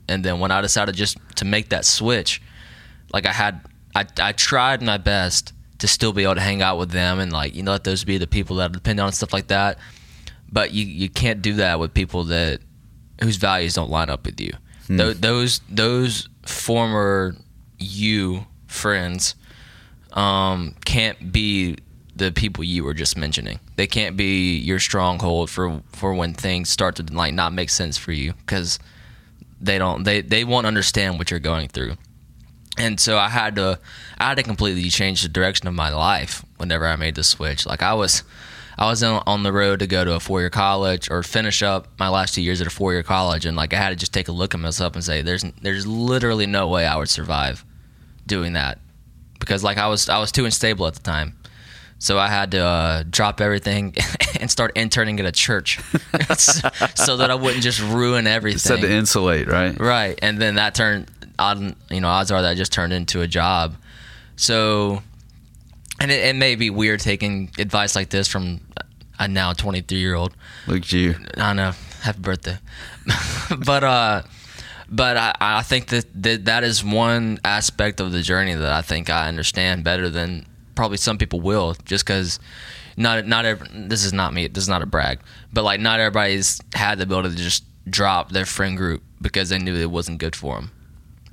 and 0.09 0.25
then 0.25 0.39
when 0.39 0.51
I 0.51 0.61
decided 0.61 0.95
just 0.95 1.17
to 1.37 1.45
make 1.45 1.71
that 1.71 1.85
switch, 1.85 2.43
like 3.13 3.27
I 3.27 3.33
had, 3.33 3.61
I 3.97 4.07
I 4.21 4.33
tried 4.33 4.83
my 4.83 4.99
best 4.99 5.55
to 5.79 5.89
still 5.89 6.13
be 6.13 6.25
able 6.25 6.35
to 6.35 6.41
hang 6.41 6.61
out 6.61 6.77
with 6.77 6.91
them 6.91 7.21
and 7.21 7.33
like 7.33 7.55
you 7.55 7.63
know 7.63 7.71
let 7.71 7.85
those 7.85 8.05
be 8.05 8.19
the 8.19 8.27
people 8.27 8.57
that 8.57 8.71
I 8.71 8.73
depend 8.73 9.01
on 9.01 9.07
and 9.07 9.15
stuff 9.15 9.33
like 9.33 9.49
that. 9.49 9.79
But 10.51 10.73
you 10.73 10.85
you 10.85 11.09
can't 11.09 11.43
do 11.43 11.55
that 11.55 11.79
with 11.81 11.95
people 11.95 12.25
that 12.25 12.61
whose 13.21 13.37
values 13.37 13.75
don't 13.75 13.91
line 13.91 14.11
up 14.11 14.27
with 14.27 14.41
you. 14.41 14.53
Hmm. 14.87 14.97
Tho- 14.97 15.13
those 15.15 15.61
those 15.69 16.29
former 16.47 17.37
you 17.79 18.47
friends 18.67 19.35
um, 20.13 20.75
can't 20.85 21.33
be 21.33 21.77
the 22.17 22.33
people 22.33 22.65
you 22.65 22.85
were 22.85 22.95
just 22.95 23.17
mentioning. 23.17 23.61
They 23.77 23.87
can't 23.87 24.17
be 24.17 24.57
your 24.59 24.81
stronghold 24.81 25.51
for 25.51 25.83
for 25.93 26.15
when 26.15 26.35
things 26.35 26.69
start 26.69 26.97
to 26.97 27.03
like 27.05 27.35
not 27.35 27.53
make 27.53 27.71
sense 27.71 27.97
for 27.97 28.13
you 28.13 28.33
because 28.33 28.79
they 29.61 29.79
don't 29.79 30.05
they 30.05 30.21
they 30.21 30.45
won't 30.45 30.67
understand 30.67 31.19
what 31.19 31.31
you're 31.31 31.41
going 31.41 31.69
through. 31.69 31.97
And 32.77 33.01
so 33.01 33.19
I 33.19 33.29
had 33.29 33.57
to 33.57 33.79
I 34.19 34.29
had 34.29 34.37
to 34.37 34.43
completely 34.43 34.89
change 34.91 35.23
the 35.23 35.29
direction 35.29 35.69
of 35.69 35.75
my 35.75 35.91
life 35.91 36.45
whenever 36.57 36.87
I 36.87 36.97
made 36.97 37.15
the 37.15 37.25
switch. 37.25 37.67
Like 37.67 37.83
I 37.83 37.95
was 37.95 38.23
I 38.79 38.87
was 38.87 39.03
on, 39.03 39.23
on 39.27 39.43
the 39.43 39.53
road 39.53 39.81
to 39.81 39.87
go 39.89 40.05
to 40.05 40.15
a 40.15 40.21
four 40.21 40.41
year 40.41 40.51
college 40.51 41.11
or 41.11 41.23
finish 41.25 41.63
up 41.63 41.89
my 41.99 42.09
last 42.09 42.35
two 42.35 42.43
years 42.43 42.61
at 42.61 42.67
a 42.67 42.71
four 42.71 42.93
year 42.93 43.03
college, 43.03 43.45
and 43.45 43.57
like 43.57 43.75
I 43.75 43.77
had 43.77 43.91
to 43.91 43.97
just 43.97 44.13
take 44.13 44.29
a 44.29 44.33
look 44.33 44.55
at 44.55 44.61
myself 44.61 44.95
and 44.95 45.05
say, 45.05 45.21
"There's 45.23 45.45
there's 45.63 45.87
literally 45.87 46.47
no 46.47 46.69
way 46.69 46.87
I 46.87 46.97
would 46.97 47.09
survive 47.09 47.65
doing 48.27 48.53
that," 48.53 48.79
because 49.41 49.65
like 49.65 49.79
I 49.79 49.89
was 49.89 50.09
I 50.09 50.19
was 50.19 50.31
too 50.31 50.45
unstable 50.45 50.87
at 50.87 50.95
the 50.95 51.03
time, 51.03 51.37
so 51.99 52.19
I 52.19 52.29
had 52.29 52.53
to 52.53 52.61
uh, 52.61 53.03
drop 53.11 53.41
everything 53.41 53.97
and 54.41 54.49
start 54.49 54.73
interning 54.77 55.19
at 55.19 55.27
a 55.27 55.33
church, 55.33 55.81
so 56.37 57.17
that 57.17 57.29
I 57.31 57.35
wouldn't 57.35 57.65
just 57.65 57.81
ruin 57.81 58.29
everything. 58.29 58.59
Said 58.59 58.81
to 58.83 58.91
insulate, 58.91 59.49
right? 59.49 59.79
Right, 59.79 60.17
and 60.23 60.39
then 60.41 60.55
that 60.55 60.77
turned, 60.77 61.11
on, 61.39 61.75
you 61.91 62.01
know, 62.01 62.09
odds 62.09 62.31
are 62.31 62.43
that 62.43 62.57
just 62.57 62.73
turned 62.73 62.93
into 62.93 63.23
a 63.23 63.27
job. 63.27 63.75
So, 64.37 65.03
and 66.01 66.11
it, 66.11 66.25
it 66.27 66.37
may 66.37 66.55
be 66.55 66.71
weird 66.71 67.01
taking 67.01 67.51
advice 67.59 67.97
like 67.97 68.11
this 68.11 68.29
from 68.29 68.61
a 69.19 69.29
now 69.29 69.53
23 69.53 69.99
year 69.99 70.15
old. 70.15 70.35
Look 70.67 70.79
at 70.79 70.93
you. 70.93 71.17
I 71.37 71.53
know. 71.53 71.73
Happy 72.03 72.21
birthday. 72.21 72.59
but 73.67 73.85
uh, 73.85 74.23
but 74.91 75.17
I, 75.17 75.35
I 75.41 75.63
think 75.63 75.89
that, 75.89 76.07
that 76.23 76.45
that 76.47 76.65
is 76.65 76.85
one 76.85 77.39
aspect 77.45 78.01
of 78.01 78.13
the 78.13 78.23
journey 78.23 78.55
that 78.55 78.73
I 78.73 78.83
think 78.83 79.11
I 79.11 79.29
understand 79.29 79.85
better 79.85 80.09
than 80.09 80.47
probably 80.75 80.97
some 80.97 81.19
people 81.19 81.41
will, 81.41 81.75
just 81.85 82.07
because 82.07 82.39
not 82.97 83.27
not 83.27 83.45
every, 83.45 83.69
this 83.73 84.05
is 84.05 84.13
not 84.13 84.33
me. 84.33 84.47
This 84.47 84.65
is 84.65 84.69
not 84.69 84.83
a 84.83 84.87
brag, 84.87 85.21
but 85.53 85.65
like 85.65 85.81
not 85.81 86.01
everybody's 86.01 86.61
had 86.75 86.99
the 86.99 87.05
ability 87.05 87.31
to 87.31 87.43
just 87.43 87.65
drop 87.91 88.31
their 88.31 88.47
friend 88.47 88.77
group 88.77 89.03
because 89.21 89.49
they 89.49 89.59
knew 89.59 89.75
it 89.75 89.91
wasn't 89.91 90.19
good 90.19 90.37
for 90.37 90.57
them. 90.57 90.71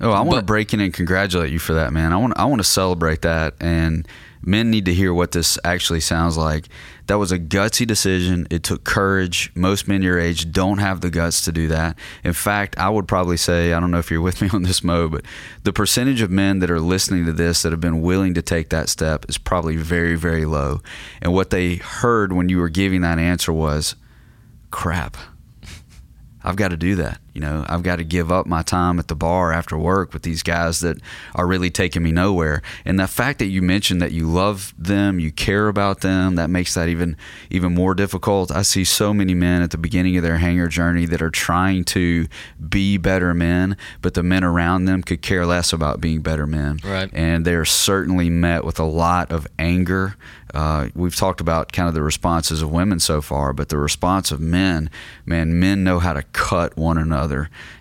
Oh, 0.00 0.10
I 0.10 0.20
want 0.20 0.40
to 0.40 0.44
break 0.44 0.74
in 0.74 0.80
and 0.80 0.92
congratulate 0.92 1.50
you 1.50 1.58
for 1.58 1.74
that, 1.74 1.92
man. 1.92 2.12
I 2.12 2.16
want 2.16 2.38
I 2.38 2.44
want 2.44 2.60
to 2.60 2.68
celebrate 2.68 3.22
that, 3.22 3.54
and 3.60 4.06
men 4.42 4.70
need 4.70 4.84
to 4.84 4.94
hear 4.94 5.14
what 5.14 5.32
this 5.32 5.58
actually 5.64 6.00
sounds 6.00 6.36
like. 6.36 6.68
That 7.06 7.18
was 7.18 7.32
a 7.32 7.38
gutsy 7.38 7.86
decision. 7.86 8.46
It 8.50 8.62
took 8.62 8.84
courage. 8.84 9.50
Most 9.54 9.88
men 9.88 10.02
your 10.02 10.18
age 10.18 10.52
don't 10.52 10.78
have 10.78 11.00
the 11.00 11.08
guts 11.08 11.42
to 11.46 11.52
do 11.52 11.68
that. 11.68 11.98
In 12.24 12.34
fact, 12.34 12.76
I 12.78 12.90
would 12.90 13.08
probably 13.08 13.38
say 13.38 13.72
I 13.72 13.80
don't 13.80 13.90
know 13.90 13.98
if 13.98 14.10
you're 14.10 14.20
with 14.20 14.42
me 14.42 14.50
on 14.52 14.64
this, 14.64 14.84
Mo, 14.84 15.08
but 15.08 15.24
the 15.64 15.72
percentage 15.72 16.20
of 16.20 16.30
men 16.30 16.58
that 16.58 16.70
are 16.70 16.80
listening 16.80 17.24
to 17.24 17.32
this 17.32 17.62
that 17.62 17.72
have 17.72 17.80
been 17.80 18.02
willing 18.02 18.34
to 18.34 18.42
take 18.42 18.68
that 18.70 18.90
step 18.90 19.24
is 19.28 19.38
probably 19.38 19.76
very 19.76 20.16
very 20.16 20.44
low. 20.44 20.82
And 21.22 21.32
what 21.32 21.50
they 21.50 21.76
heard 21.76 22.32
when 22.34 22.50
you 22.50 22.58
were 22.58 22.68
giving 22.68 23.00
that 23.00 23.18
answer 23.18 23.52
was, 23.52 23.96
"Crap." 24.70 25.16
I've 26.44 26.54
got 26.54 26.68
to 26.68 26.76
do 26.76 26.94
that. 26.96 27.18
You 27.36 27.42
know, 27.42 27.66
I've 27.68 27.82
got 27.82 27.96
to 27.96 28.04
give 28.04 28.32
up 28.32 28.46
my 28.46 28.62
time 28.62 28.98
at 28.98 29.08
the 29.08 29.14
bar 29.14 29.52
after 29.52 29.76
work 29.76 30.14
with 30.14 30.22
these 30.22 30.42
guys 30.42 30.80
that 30.80 30.96
are 31.34 31.46
really 31.46 31.68
taking 31.68 32.02
me 32.02 32.10
nowhere. 32.10 32.62
And 32.86 32.98
the 32.98 33.06
fact 33.06 33.40
that 33.40 33.48
you 33.48 33.60
mentioned 33.60 34.00
that 34.00 34.12
you 34.12 34.26
love 34.26 34.72
them, 34.78 35.20
you 35.20 35.30
care 35.30 35.68
about 35.68 36.00
them, 36.00 36.36
that 36.36 36.48
makes 36.48 36.72
that 36.76 36.88
even 36.88 37.14
even 37.50 37.74
more 37.74 37.94
difficult. 37.94 38.50
I 38.50 38.62
see 38.62 38.84
so 38.84 39.12
many 39.12 39.34
men 39.34 39.60
at 39.60 39.70
the 39.70 39.76
beginning 39.76 40.16
of 40.16 40.22
their 40.22 40.38
hangar 40.38 40.66
journey 40.68 41.04
that 41.04 41.20
are 41.20 41.28
trying 41.28 41.84
to 41.84 42.26
be 42.70 42.96
better 42.96 43.34
men, 43.34 43.76
but 44.00 44.14
the 44.14 44.22
men 44.22 44.42
around 44.42 44.86
them 44.86 45.02
could 45.02 45.20
care 45.20 45.44
less 45.44 45.74
about 45.74 46.00
being 46.00 46.22
better 46.22 46.46
men. 46.46 46.78
Right. 46.82 47.10
And 47.12 47.44
they're 47.44 47.66
certainly 47.66 48.30
met 48.30 48.64
with 48.64 48.80
a 48.80 48.84
lot 48.84 49.30
of 49.30 49.46
anger. 49.58 50.16
Uh, 50.54 50.88
we've 50.94 51.16
talked 51.16 51.42
about 51.42 51.72
kind 51.72 51.86
of 51.86 51.92
the 51.92 52.02
responses 52.02 52.62
of 52.62 52.70
women 52.72 52.98
so 52.98 53.20
far, 53.20 53.52
but 53.52 53.68
the 53.68 53.76
response 53.76 54.30
of 54.30 54.40
men, 54.40 54.88
man, 55.26 55.58
men 55.60 55.84
know 55.84 55.98
how 55.98 56.14
to 56.14 56.22
cut 56.32 56.78
one 56.78 56.96
another 56.96 57.25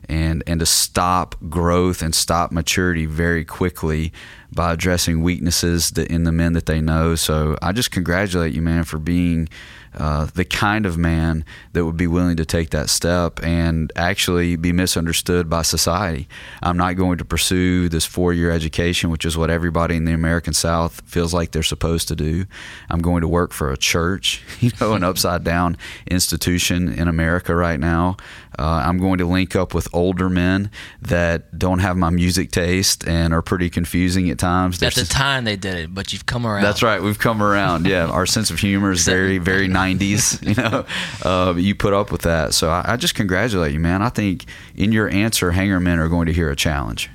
and 0.08 0.44
and 0.48 0.60
to 0.60 0.66
stop 0.66 1.36
growth 1.50 2.02
and 2.02 2.14
stop 2.14 2.52
maturity 2.52 3.06
very 3.06 3.46
quickly 3.46 4.12
by 4.52 4.74
addressing 4.74 5.22
weaknesses 5.22 5.92
in 5.92 6.24
the 6.24 6.32
men 6.32 6.54
that 6.54 6.66
they 6.66 6.82
know. 6.82 7.16
So 7.16 7.58
I 7.62 7.72
just 7.72 7.92
congratulate 7.92 8.54
you, 8.54 8.62
man, 8.62 8.86
for 8.86 8.98
being 8.98 9.50
uh, 9.98 10.26
the 10.34 10.44
kind 10.44 10.86
of 10.86 10.98
man 10.98 11.46
that 11.74 11.86
would 11.86 11.96
be 11.96 12.08
willing 12.08 12.36
to 12.36 12.46
take 12.46 12.72
that 12.72 12.90
step 12.90 13.42
and 13.44 13.92
actually 13.96 14.56
be 14.56 14.74
misunderstood 14.74 15.50
by 15.50 15.62
society. 15.62 16.28
I'm 16.62 16.76
not 16.76 16.94
going 16.94 17.18
to 17.20 17.26
pursue 17.26 17.88
this 17.88 18.06
four 18.06 18.34
year 18.34 18.52
education, 18.52 19.10
which 19.10 19.26
is 19.26 19.38
what 19.38 19.50
everybody 19.50 19.96
in 19.96 20.06
the 20.06 20.12
American 20.12 20.54
South 20.54 21.02
feels 21.06 21.34
like 21.34 21.52
they're 21.52 21.64
supposed 21.64 22.10
to 22.10 22.16
do. 22.16 22.46
I'm 22.90 23.02
going 23.02 23.22
to 23.22 23.28
work 23.28 23.54
for 23.54 23.72
a 23.72 23.78
church, 23.78 24.44
you 24.60 24.72
know, 24.82 24.94
an 24.94 25.04
upside 25.04 25.44
down 25.44 25.78
institution 26.08 26.90
in 26.92 27.08
America 27.08 27.56
right 27.56 27.80
now. 27.80 28.18
Uh, 28.58 28.84
I'm 28.86 28.98
going 29.00 29.18
to 29.20 29.26
link 29.26 29.56
up 29.56 29.74
with 29.74 29.88
older 29.94 30.30
men 30.30 30.72
that 31.02 31.58
don't 31.58 31.80
have 31.80 31.98
my 31.98 32.10
music 32.10 32.52
taste 32.52 33.08
and 33.08 33.34
are 33.34 33.42
pretty 33.42 33.70
confusing 33.70 34.30
at 34.30 34.40
times. 34.40 34.82
At 34.82 34.96
the 34.96 35.06
time 35.06 35.44
they 35.44 35.56
did 35.56 35.76
it, 35.76 35.94
but 35.94 36.14
you've 36.14 36.26
come 36.26 36.46
around. 36.46 36.64
that's 36.64 36.82
right. 36.84 37.02
We've 37.02 37.20
come 37.20 37.42
around. 37.44 37.86
Yeah, 37.86 38.06
our 38.08 38.26
sense 38.26 38.50
of 38.50 38.60
humor 38.60 38.92
is 38.92 39.06
very, 39.06 39.38
very 39.38 39.68
'90s. 39.68 40.42
You 40.46 40.54
know, 40.62 40.86
uh, 41.24 41.54
you 41.58 41.76
put 41.76 41.94
up 41.94 42.12
with 42.12 42.22
that. 42.22 42.54
So 42.54 42.70
I, 42.70 42.94
I 42.94 42.98
just 42.98 43.16
congratulate 43.16 43.74
you, 43.74 43.80
man. 43.80 44.02
I 44.02 44.10
think 44.10 44.46
in 44.76 44.92
your 44.92 45.10
answer, 45.10 45.52
hangar 45.52 45.80
men 45.80 46.00
are 46.00 46.08
going 46.08 46.28
to 46.28 46.34
hear 46.34 46.50
a 46.50 46.56
challenge. 46.56 47.10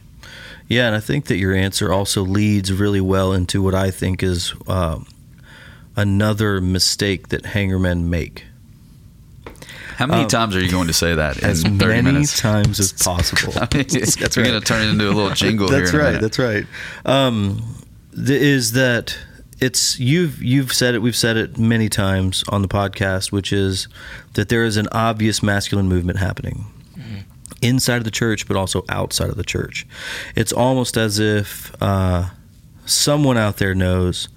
Yeah, 0.68 0.87
and 0.87 0.94
I 0.96 1.00
think 1.00 1.26
that 1.26 1.37
your 1.37 1.55
answer 1.55 1.92
also 1.92 2.22
leads 2.22 2.72
really 2.72 3.00
well 3.00 3.33
into 3.33 3.62
what 3.62 3.74
I 3.74 3.90
think 3.90 4.22
is 4.22 4.53
um, 4.68 5.07
another 5.96 6.61
mistake 6.61 7.29
that 7.29 7.42
hangarmen 7.42 8.05
make. 8.05 8.44
How 10.00 10.06
many 10.06 10.22
Um, 10.22 10.28
times 10.28 10.56
are 10.56 10.60
you 10.60 10.70
going 10.70 10.86
to 10.86 10.92
say 10.94 11.14
that 11.14 11.36
in 11.38 11.44
As 11.44 11.62
30 11.62 11.76
many 11.76 12.02
minutes? 12.02 12.40
times 12.40 12.80
as 12.80 12.92
possible. 13.04 13.52
I 13.56 13.68
mean, 13.74 13.86
That's 13.88 14.16
We're 14.36 14.42
right. 14.42 14.48
going 14.50 14.60
to 14.60 14.66
turn 14.66 14.82
it 14.82 14.88
into 14.90 15.06
a 15.08 15.12
little 15.12 15.30
jingle 15.34 15.68
That's 15.68 15.90
here. 15.90 16.00
in 16.00 16.06
right. 16.14 16.20
That's 16.20 16.38
right. 16.38 16.66
Um, 17.04 17.62
th- 18.16 18.30
is 18.40 18.72
that 18.72 19.16
it's 19.60 20.00
you've 20.00 20.42
you've 20.42 20.72
said 20.72 20.94
it. 20.94 21.02
We've 21.02 21.14
said 21.14 21.36
it 21.36 21.58
many 21.58 21.90
times 21.90 22.42
on 22.48 22.62
the 22.62 22.68
podcast, 22.68 23.30
which 23.30 23.52
is 23.52 23.88
that 24.32 24.48
there 24.48 24.64
is 24.64 24.78
an 24.78 24.88
obvious 24.90 25.42
masculine 25.42 25.86
movement 25.86 26.18
happening, 26.18 26.64
inside 27.60 27.96
of 27.98 28.04
the 28.04 28.10
church, 28.10 28.48
but 28.48 28.56
also 28.56 28.82
outside 28.88 29.28
of 29.28 29.36
the 29.36 29.44
church. 29.44 29.86
It's 30.34 30.50
almost 30.52 30.96
as 30.96 31.18
if 31.18 31.74
uh, 31.82 32.30
someone 32.86 33.36
out 33.36 33.58
there 33.58 33.74
knows 33.74 34.28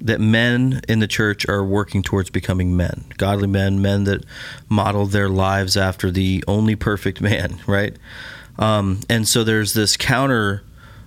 that 0.00 0.20
men 0.20 0.80
in 0.88 0.98
the 0.98 1.06
church 1.06 1.48
are 1.48 1.64
working 1.64 2.02
towards 2.02 2.30
becoming 2.30 2.76
men, 2.76 3.04
godly 3.16 3.46
men, 3.46 3.80
men 3.80 4.04
that 4.04 4.24
model 4.68 5.06
their 5.06 5.28
lives 5.28 5.76
after 5.76 6.10
the 6.10 6.44
only 6.46 6.76
perfect 6.76 7.20
man, 7.20 7.60
right? 7.66 7.96
Um, 8.58 9.00
and 9.08 9.26
so 9.26 9.44
there's 9.44 9.74
this 9.74 9.96
counter 9.96 10.62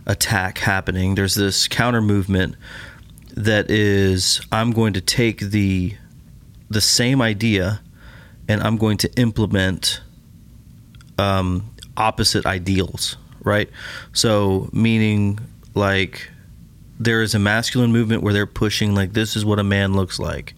attack 0.06 0.60
happening. 0.60 1.16
There's 1.16 1.36
this 1.36 1.68
counter 1.68 2.02
movement 2.02 2.56
that 3.36 3.70
is 3.70 4.42
I'm 4.52 4.72
going 4.72 4.94
to 4.94 5.02
take 5.02 5.40
the 5.40 5.96
the 6.70 6.82
same 6.82 7.22
idea 7.22 7.82
and 8.50 8.62
I'm 8.62 8.78
going 8.78 8.98
to 8.98 9.14
implement 9.16 10.02
um, 11.18 11.70
opposite 11.96 12.46
ideals, 12.46 13.18
right? 13.42 13.70
So, 14.14 14.70
meaning 14.72 15.40
like 15.76 16.30
there 17.00 17.22
is 17.22 17.36
a 17.36 17.40
masculine 17.40 17.92
movement 17.92 18.24
where 18.24 18.34
they're 18.34 18.46
pushing 18.46 18.96
like 18.96 19.14
this 19.14 19.36
is 19.36 19.46
what 19.46 19.60
a 19.60 19.64
man 19.64 19.94
looks 19.94 20.20
like, 20.20 20.54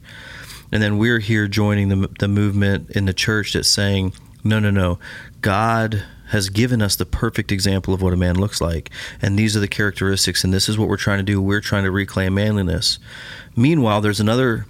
and 0.72 0.82
then 0.82 0.98
we're 0.98 1.20
here 1.20 1.48
joining 1.48 1.90
the 1.90 2.10
the 2.20 2.28
movement 2.28 2.92
in 2.92 3.06
the 3.06 3.14
church 3.14 3.54
that's 3.54 3.70
saying 3.70 4.14
no, 4.44 4.60
no, 4.60 4.72
no, 4.72 5.00
God 5.42 6.04
has 6.30 6.50
given 6.50 6.82
us 6.82 6.96
the 6.96 7.06
perfect 7.06 7.52
example 7.52 7.94
of 7.94 8.02
what 8.02 8.14
a 8.14 8.18
man 8.18 8.40
looks 8.40 8.62
like, 8.62 8.90
and 9.22 9.38
these 9.38 9.58
are 9.58 9.60
the 9.60 9.68
characteristics, 9.68 10.44
and 10.44 10.54
this 10.54 10.70
is 10.70 10.78
what 10.78 10.88
we're 10.88 10.98
trying 10.98 11.20
to 11.20 11.24
do. 11.24 11.42
We're 11.42 11.62
trying 11.62 11.84
to 11.84 11.92
reclaim 11.92 12.36
manliness. 12.36 13.00
Meanwhile, 13.56 14.02
there's 14.02 14.20
another 14.20 14.66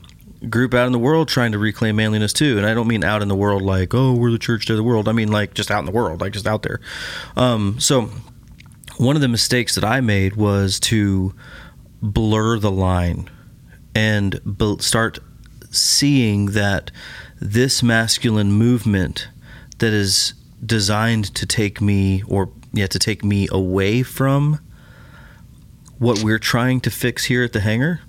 group 0.48 0.74
out 0.74 0.86
in 0.86 0.94
the 0.94 1.00
world 1.00 1.28
trying 1.28 1.52
to 1.52 1.60
reclaim 1.60 1.98
manliness 1.98 2.32
too. 2.32 2.58
And 2.58 2.66
I 2.66 2.74
don't 2.74 2.88
mean 2.88 3.04
out 3.04 3.22
in 3.22 3.28
the 3.28 3.36
world 3.36 3.62
like, 3.62 3.94
oh, 3.94 4.14
we're 4.14 4.32
the 4.32 4.40
church 4.40 4.66
to 4.68 4.76
the 4.76 4.84
world. 4.84 5.08
I 5.08 5.12
mean 5.12 5.32
like 5.32 5.54
just 5.54 5.72
out 5.72 5.80
in 5.80 5.86
the 5.86 5.92
world, 5.92 6.22
like 6.22 6.34
just 6.34 6.48
out 6.48 6.64
there. 6.64 6.80
Um, 7.36 7.80
so 7.80 8.10
one 9.00 9.16
of 9.16 9.22
the 9.22 9.30
mistakes 9.30 9.76
that 9.76 9.86
I 9.86 10.02
made 10.02 10.36
was 10.36 10.78
to 10.82 11.34
blur 12.02 12.60
the 12.60 12.70
line 12.70 13.30
and 13.96 14.42
start 14.80 15.20
seeing 15.72 16.48
that 16.48 16.92
this 17.40 17.82
masculine 17.82 18.52
movement 18.52 19.30
that 19.78 19.94
is 19.94 20.34
designed 20.66 21.34
to 21.36 21.46
take 21.46 21.80
me 21.80 22.24
or 22.28 22.50
yeah 22.74 22.88
to 22.88 23.00
take 23.00 23.24
me 23.24 23.48
away 23.50 24.04
from 24.04 24.60
what 25.98 26.22
we're 26.22 26.38
trying 26.38 26.82
to 26.82 26.92
fix 26.92 27.26
here 27.26 27.46
at 27.46 27.54
the 27.54 27.62
hangar 27.62 28.02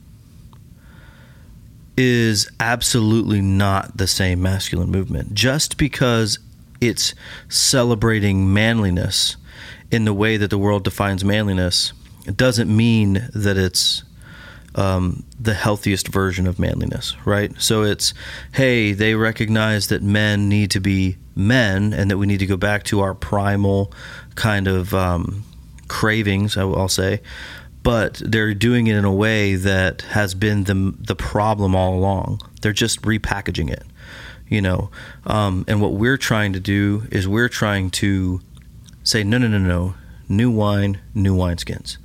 is 1.96 2.50
absolutely 2.58 3.40
not 3.40 3.96
the 3.96 4.08
same 4.08 4.42
masculine 4.42 4.90
movement. 4.90 5.34
Just 5.34 5.76
because 5.76 6.40
it's 6.80 7.14
celebrating 7.48 8.52
manliness 8.52 9.36
in 9.90 10.04
the 10.04 10.14
way 10.14 10.36
that 10.36 10.50
the 10.50 10.58
world 10.58 10.84
defines 10.84 11.24
manliness, 11.24 11.92
it 12.26 12.36
doesn't 12.36 12.74
mean 12.74 13.28
that 13.34 13.56
it's 13.56 14.04
um, 14.74 15.24
the 15.38 15.54
healthiest 15.54 16.08
version 16.08 16.46
of 16.46 16.58
manliness, 16.58 17.16
right? 17.24 17.52
So 17.60 17.82
it's, 17.82 18.14
hey, 18.52 18.92
they 18.92 19.14
recognize 19.14 19.88
that 19.88 20.02
men 20.02 20.48
need 20.48 20.70
to 20.72 20.80
be 20.80 21.16
men 21.34 21.92
and 21.92 22.10
that 22.10 22.18
we 22.18 22.26
need 22.26 22.38
to 22.38 22.46
go 22.46 22.56
back 22.56 22.84
to 22.84 23.00
our 23.00 23.14
primal 23.14 23.92
kind 24.36 24.68
of 24.68 24.94
um, 24.94 25.44
cravings, 25.88 26.56
I'll 26.56 26.88
say, 26.88 27.20
but 27.82 28.22
they're 28.24 28.54
doing 28.54 28.86
it 28.86 28.96
in 28.96 29.04
a 29.04 29.12
way 29.12 29.54
that 29.54 30.02
has 30.02 30.34
been 30.34 30.64
the 30.64 30.94
the 30.98 31.16
problem 31.16 31.74
all 31.74 31.94
along. 31.94 32.42
They're 32.60 32.72
just 32.72 33.02
repackaging 33.02 33.70
it, 33.70 33.84
you 34.48 34.60
know. 34.60 34.90
Um, 35.24 35.64
and 35.66 35.80
what 35.80 35.92
we're 35.94 36.18
trying 36.18 36.52
to 36.52 36.60
do 36.60 37.04
is 37.10 37.26
we're 37.26 37.48
trying 37.48 37.90
to 37.92 38.40
say, 39.10 39.24
no, 39.24 39.38
no, 39.38 39.48
no, 39.48 39.58
no, 39.58 39.94
new 40.28 40.50
wine, 40.50 41.00
new 41.14 41.36
wineskins. 41.36 41.98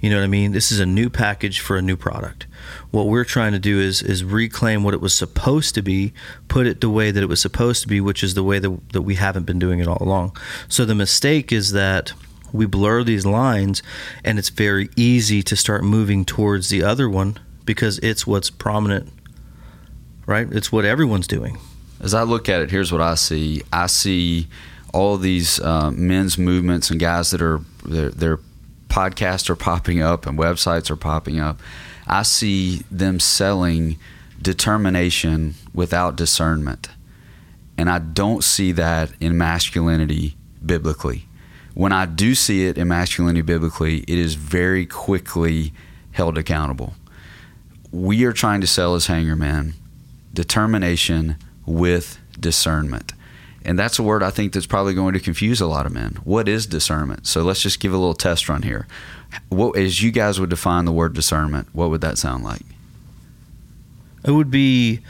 You 0.00 0.08
know 0.08 0.16
what 0.16 0.24
I 0.24 0.28
mean? 0.28 0.52
This 0.52 0.72
is 0.72 0.80
a 0.80 0.86
new 0.86 1.10
package 1.10 1.60
for 1.60 1.76
a 1.76 1.82
new 1.82 1.96
product. 1.96 2.46
What 2.90 3.06
we're 3.06 3.24
trying 3.24 3.52
to 3.52 3.58
do 3.58 3.78
is 3.78 4.02
is 4.02 4.24
reclaim 4.24 4.82
what 4.82 4.94
it 4.94 5.00
was 5.00 5.14
supposed 5.14 5.74
to 5.74 5.82
be, 5.82 6.12
put 6.48 6.66
it 6.66 6.80
the 6.80 6.88
way 6.88 7.10
that 7.10 7.22
it 7.22 7.28
was 7.28 7.40
supposed 7.40 7.82
to 7.82 7.88
be, 7.88 8.00
which 8.00 8.22
is 8.22 8.34
the 8.34 8.42
way 8.42 8.58
that, 8.58 8.92
that 8.92 9.02
we 9.02 9.16
haven't 9.16 9.44
been 9.44 9.58
doing 9.58 9.78
it 9.78 9.86
all 9.86 9.98
along. 10.00 10.36
So 10.68 10.84
the 10.84 10.94
mistake 10.94 11.52
is 11.52 11.72
that 11.72 12.12
we 12.52 12.66
blur 12.66 13.04
these 13.04 13.26
lines 13.26 13.82
and 14.24 14.38
it's 14.38 14.48
very 14.48 14.88
easy 14.96 15.42
to 15.42 15.56
start 15.56 15.84
moving 15.84 16.24
towards 16.24 16.68
the 16.68 16.82
other 16.82 17.08
one 17.08 17.38
because 17.64 17.98
it's 17.98 18.26
what's 18.26 18.50
prominent 18.50 19.12
right 20.26 20.48
it's 20.50 20.72
what 20.72 20.84
everyone's 20.84 21.28
doing 21.28 21.58
as 22.00 22.12
i 22.12 22.22
look 22.22 22.48
at 22.48 22.60
it 22.60 22.70
here's 22.70 22.90
what 22.90 23.00
i 23.00 23.14
see 23.14 23.62
i 23.72 23.86
see 23.86 24.48
all 24.92 25.16
these 25.16 25.60
uh, 25.60 25.90
men's 25.90 26.36
movements 26.38 26.90
and 26.90 27.00
guys 27.00 27.30
that 27.30 27.42
are 27.42 27.60
their, 27.84 28.10
their 28.10 28.38
podcasts 28.88 29.48
are 29.48 29.56
popping 29.56 30.02
up 30.02 30.26
and 30.26 30.38
websites 30.38 30.90
are 30.90 30.96
popping 30.96 31.38
up 31.38 31.60
i 32.06 32.22
see 32.22 32.82
them 32.90 33.20
selling 33.20 33.96
determination 34.42 35.54
without 35.72 36.16
discernment 36.16 36.88
and 37.78 37.88
i 37.88 37.98
don't 37.98 38.42
see 38.42 38.72
that 38.72 39.12
in 39.20 39.38
masculinity 39.38 40.36
biblically 40.64 41.26
when 41.74 41.92
I 41.92 42.06
do 42.06 42.34
see 42.34 42.66
it 42.66 42.76
in 42.76 42.88
masculinity 42.88 43.42
biblically, 43.42 43.98
it 44.00 44.18
is 44.18 44.34
very 44.34 44.86
quickly 44.86 45.72
held 46.12 46.36
accountable. 46.36 46.94
We 47.92 48.24
are 48.24 48.32
trying 48.32 48.60
to 48.60 48.66
sell 48.66 48.94
as 48.94 49.06
hangarman 49.06 49.74
determination 50.32 51.36
with 51.66 52.18
discernment. 52.38 53.12
And 53.64 53.78
that's 53.78 53.98
a 53.98 54.02
word 54.02 54.22
I 54.22 54.30
think 54.30 54.52
that's 54.52 54.66
probably 54.66 54.94
going 54.94 55.12
to 55.14 55.20
confuse 55.20 55.60
a 55.60 55.66
lot 55.66 55.86
of 55.86 55.92
men. 55.92 56.18
What 56.24 56.48
is 56.48 56.66
discernment? 56.66 57.26
So 57.26 57.42
let's 57.42 57.60
just 57.60 57.80
give 57.80 57.92
a 57.92 57.98
little 57.98 58.14
test 58.14 58.48
run 58.48 58.62
here. 58.62 58.86
What, 59.48 59.76
as 59.76 60.02
you 60.02 60.10
guys 60.10 60.40
would 60.40 60.50
define 60.50 60.86
the 60.86 60.92
word 60.92 61.12
discernment, 61.12 61.68
what 61.72 61.90
would 61.90 62.00
that 62.00 62.18
sound 62.18 62.42
like? 62.42 62.62
It 64.24 64.30
would 64.30 64.50
be, 64.50 65.00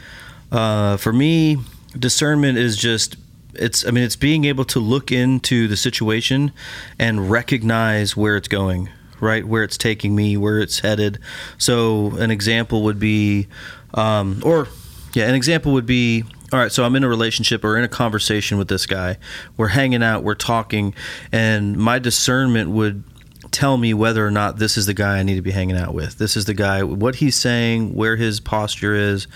uh, 0.51 0.97
for 0.97 1.13
me, 1.13 1.57
discernment 1.97 2.57
is 2.57 2.77
just 2.77 3.17
it's 3.53 3.85
I 3.85 3.91
mean 3.91 4.03
it's 4.03 4.15
being 4.15 4.45
able 4.45 4.65
to 4.65 4.79
look 4.79 5.11
into 5.11 5.67
the 5.67 5.75
situation 5.75 6.51
and 6.97 7.29
recognize 7.29 8.15
where 8.15 8.37
it's 8.37 8.47
going, 8.47 8.89
right? 9.19 9.45
Where 9.45 9.63
it's 9.63 9.77
taking 9.77 10.15
me, 10.15 10.37
where 10.37 10.59
it's 10.59 10.79
headed. 10.79 11.19
So 11.57 12.15
an 12.17 12.31
example 12.31 12.83
would 12.83 12.99
be, 12.99 13.47
um, 13.93 14.41
or 14.45 14.67
yeah, 15.13 15.27
an 15.27 15.35
example 15.35 15.73
would 15.73 15.85
be. 15.85 16.23
All 16.53 16.59
right, 16.59 16.71
so 16.71 16.83
I'm 16.83 16.95
in 16.97 17.03
a 17.05 17.07
relationship 17.07 17.63
or 17.63 17.77
in 17.77 17.83
a 17.85 17.87
conversation 17.87 18.57
with 18.57 18.67
this 18.67 18.85
guy. 18.85 19.17
We're 19.55 19.69
hanging 19.69 20.03
out, 20.03 20.23
we're 20.23 20.35
talking, 20.35 20.93
and 21.31 21.77
my 21.77 21.97
discernment 21.97 22.71
would 22.71 23.05
tell 23.51 23.77
me 23.77 23.93
whether 23.93 24.25
or 24.25 24.31
not 24.31 24.57
this 24.57 24.77
is 24.77 24.85
the 24.85 24.93
guy 24.93 25.17
I 25.17 25.23
need 25.23 25.35
to 25.35 25.41
be 25.41 25.51
hanging 25.51 25.77
out 25.77 25.93
with. 25.93 26.17
This 26.17 26.35
is 26.35 26.45
the 26.45 26.53
guy, 26.53 26.83
what 26.83 27.15
he's 27.15 27.37
saying, 27.37 27.95
where 27.95 28.17
his 28.17 28.41
posture 28.41 28.93
is, 28.93 29.27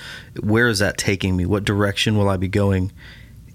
where 0.41 0.67
is 0.67 0.79
that 0.79 0.97
taking 0.97 1.37
me? 1.37 1.45
What 1.45 1.63
direction 1.63 2.17
will 2.17 2.27
I 2.27 2.35
be 2.35 2.49
going 2.49 2.91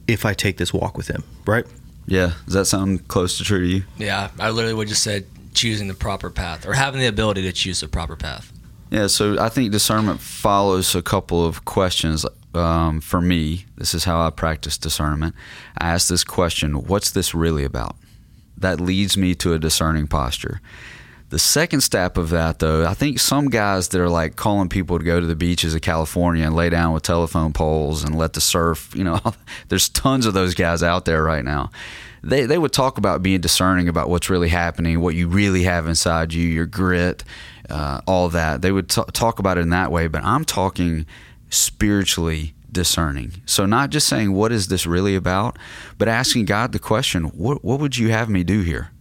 if 0.09 0.25
I 0.25 0.33
take 0.33 0.57
this 0.57 0.73
walk 0.73 0.97
with 0.97 1.09
him, 1.09 1.23
right? 1.47 1.67
Yeah. 2.07 2.33
Does 2.47 2.55
that 2.55 2.65
sound 2.65 3.09
close 3.09 3.37
to 3.39 3.45
true 3.45 3.61
to 3.61 3.67
you? 3.67 3.85
Yeah. 3.99 4.31
I 4.39 4.51
literally 4.51 4.75
would 4.75 4.89
just 4.89 5.03
say 5.03 5.25
choosing 5.55 5.89
the 5.89 5.95
proper 5.95 6.31
path 6.31 6.67
or 6.67 6.73
having 6.73 7.01
the 7.01 7.07
ability 7.07 7.43
to 7.43 7.53
choose 7.53 7.81
the 7.81 7.89
proper 7.89 8.17
path. 8.17 8.53
Yeah. 8.91 9.07
So 9.07 9.39
I 9.39 9.49
think 9.49 9.71
discernment 9.71 10.21
follows 10.21 10.95
a 10.95 11.03
couple 11.03 11.45
of 11.45 11.65
questions. 11.65 12.25
Um, 12.55 13.01
for 13.01 13.21
me, 13.21 13.67
this 13.77 13.95
is 13.95 14.05
how 14.05 14.21
I 14.21 14.31
practice 14.31 14.77
discernment. 14.77 15.35
I 15.79 15.91
ask 15.91 16.09
this 16.09 16.25
question 16.25 16.87
What's 16.87 17.11
this 17.11 17.35
really 17.35 17.65
about? 17.65 17.97
That 18.57 18.81
leads 18.81 19.17
me 19.17 19.35
to 19.37 19.55
a 19.55 19.59
discerning 19.59 20.07
posture. 20.07 20.61
The 21.31 21.39
second 21.39 21.83
step 21.83 22.19
of 22.19 22.31
that, 22.31 22.59
though, 22.59 22.85
I 22.85 22.93
think 22.95 23.21
some 23.21 23.51
guys 23.51 23.89
that 23.89 24.01
are 24.01 24.09
like 24.09 24.35
calling 24.35 24.69
people 24.69 24.99
to 24.99 25.05
go 25.05 25.21
to 25.21 25.27
the 25.27 25.37
beaches 25.37 25.77
of 25.77 25.81
California 25.81 26.45
and 26.45 26.57
lay 26.57 26.71
down 26.71 26.93
with 26.93 27.05
telephone 27.05 27.53
poles 27.53 28.03
and 28.03 28.19
let 28.19 28.33
the 28.33 28.41
surf, 28.41 28.93
you 28.97 29.05
know, 29.05 29.21
there's 29.69 29.89
tons 29.89 30.27
of 30.27 30.35
those 30.35 30.55
guys 30.55 30.83
out 30.83 31.05
there 31.05 31.23
right 31.23 31.45
now. 31.45 31.71
They, 32.23 32.47
they 32.47 32.59
would 32.59 32.73
talk 32.73 32.99
about 32.99 33.23
being 33.23 33.41
discerning 33.41 33.89
about 33.89 34.11
what's 34.11 34.29
really 34.29 34.49
happening, 34.49 35.01
what 35.01 35.15
you 35.15 35.29
really 35.29 35.63
have 35.63 35.87
inside 35.87 36.35
you, 36.35 36.47
your 36.47 36.67
grit, 36.67 37.23
uh, 37.71 38.01
all 38.09 38.29
that. 38.31 38.61
They 38.61 38.73
would 38.73 38.89
t- 38.89 39.03
talk 39.13 39.39
about 39.39 39.57
it 39.57 39.61
in 39.61 39.71
that 39.71 39.93
way, 39.93 40.09
but 40.09 40.25
I'm 40.25 40.45
talking 40.45 41.07
spiritually 41.51 42.55
discerning. 42.73 43.43
So, 43.45 43.67
not 43.67 43.91
just 43.91 44.09
saying, 44.09 44.33
what 44.33 44.53
is 44.53 44.69
this 44.69 44.87
really 44.87 45.15
about, 45.15 45.59
but 45.99 46.09
asking 46.09 46.47
God 46.47 46.73
the 46.73 46.79
question, 46.79 47.25
what, 47.25 47.65
what 47.65 47.81
would 47.81 47.99
you 47.99 48.11
have 48.11 48.29
me 48.29 48.45
do 48.45 48.63
here? 48.63 48.93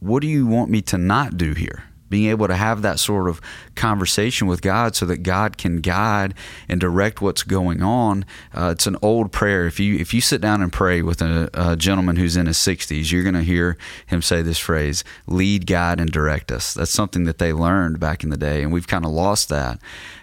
what 0.00 0.22
do 0.22 0.28
you 0.28 0.46
want 0.46 0.70
me 0.70 0.80
to 0.82 0.98
not 0.98 1.36
do 1.36 1.54
here? 1.54 1.84
Being 2.08 2.30
able 2.30 2.48
to 2.48 2.54
have 2.54 2.82
that 2.82 2.98
sort 2.98 3.28
of 3.28 3.40
conversation 3.74 4.46
with 4.46 4.62
God 4.62 4.96
so 4.96 5.06
that 5.06 5.18
God 5.18 5.56
can 5.58 5.80
guide 5.80 6.34
and 6.68 6.80
direct 6.80 7.20
what's 7.20 7.42
going 7.42 7.82
on. 7.82 8.24
Uh, 8.52 8.70
it's 8.74 8.86
an 8.86 8.96
old 9.02 9.32
prayer. 9.32 9.66
If 9.66 9.78
you 9.80 9.96
if 9.96 10.12
you 10.12 10.20
sit 10.20 10.40
down 10.40 10.62
and 10.62 10.72
pray 10.72 11.02
with 11.02 11.22
a, 11.22 11.48
a 11.54 11.76
gentleman 11.76 12.16
who's 12.16 12.36
in 12.36 12.46
his 12.46 12.58
60s, 12.58 13.10
you're 13.10 13.22
going 13.22 13.34
to 13.34 13.42
hear 13.42 13.76
him 14.06 14.22
say 14.22 14.42
this 14.42 14.58
phrase: 14.58 15.04
"Lead, 15.26 15.66
guide, 15.66 16.00
and 16.00 16.10
direct 16.10 16.50
us." 16.50 16.74
That's 16.74 16.90
something 16.90 17.24
that 17.24 17.38
they 17.38 17.52
learned 17.52 18.00
back 18.00 18.24
in 18.24 18.30
the 18.30 18.36
day, 18.36 18.62
and 18.62 18.72
we've 18.72 18.88
kind 18.88 19.04
of 19.04 19.12
lost 19.12 19.48
that. 19.48 19.78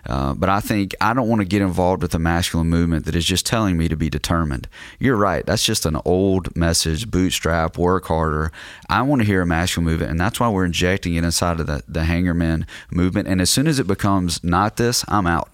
Uh, 0.08 0.34
but 0.34 0.50
I 0.50 0.60
think 0.60 0.94
I 1.02 1.14
don't 1.14 1.28
want 1.28 1.42
to 1.42 1.48
get 1.48 1.62
involved 1.62 2.02
with 2.02 2.14
a 2.14 2.20
masculine 2.20 2.70
movement 2.70 3.06
that 3.06 3.16
is 3.16 3.26
just 3.26 3.46
telling 3.46 3.78
me 3.78 3.88
to 3.88 3.96
be 3.96 4.10
determined. 4.10 4.68
You're 5.00 5.16
right. 5.16 5.46
That's 5.46 5.66
just 5.66 5.86
an 5.86 5.98
old 6.06 6.56
message. 6.56 7.10
Bootstrap, 7.10 7.78
work 7.78 8.06
harder. 8.06 8.52
I 8.90 9.02
want 9.02 9.22
to 9.22 9.26
hear 9.26 9.42
a 9.42 9.46
masculine 9.46 9.86
movement, 9.86 10.12
and 10.12 10.20
that's 10.20 10.40
why 10.40 10.50
we're 10.50 10.66
injecting 10.66 11.16
it 11.16 11.24
inside 11.24 11.60
of 11.60 11.68
the 11.68 11.75
the 11.88 12.06
hangar 12.06 12.34
Hangarman 12.34 12.66
movement. 12.92 13.28
And 13.28 13.42
as 13.42 13.50
soon 13.50 13.68
as 13.68 13.80
it 13.80 13.88
becomes 13.88 14.44
not 14.44 14.78
this, 14.78 15.06
I'm 15.08 15.28
out. 15.28 15.50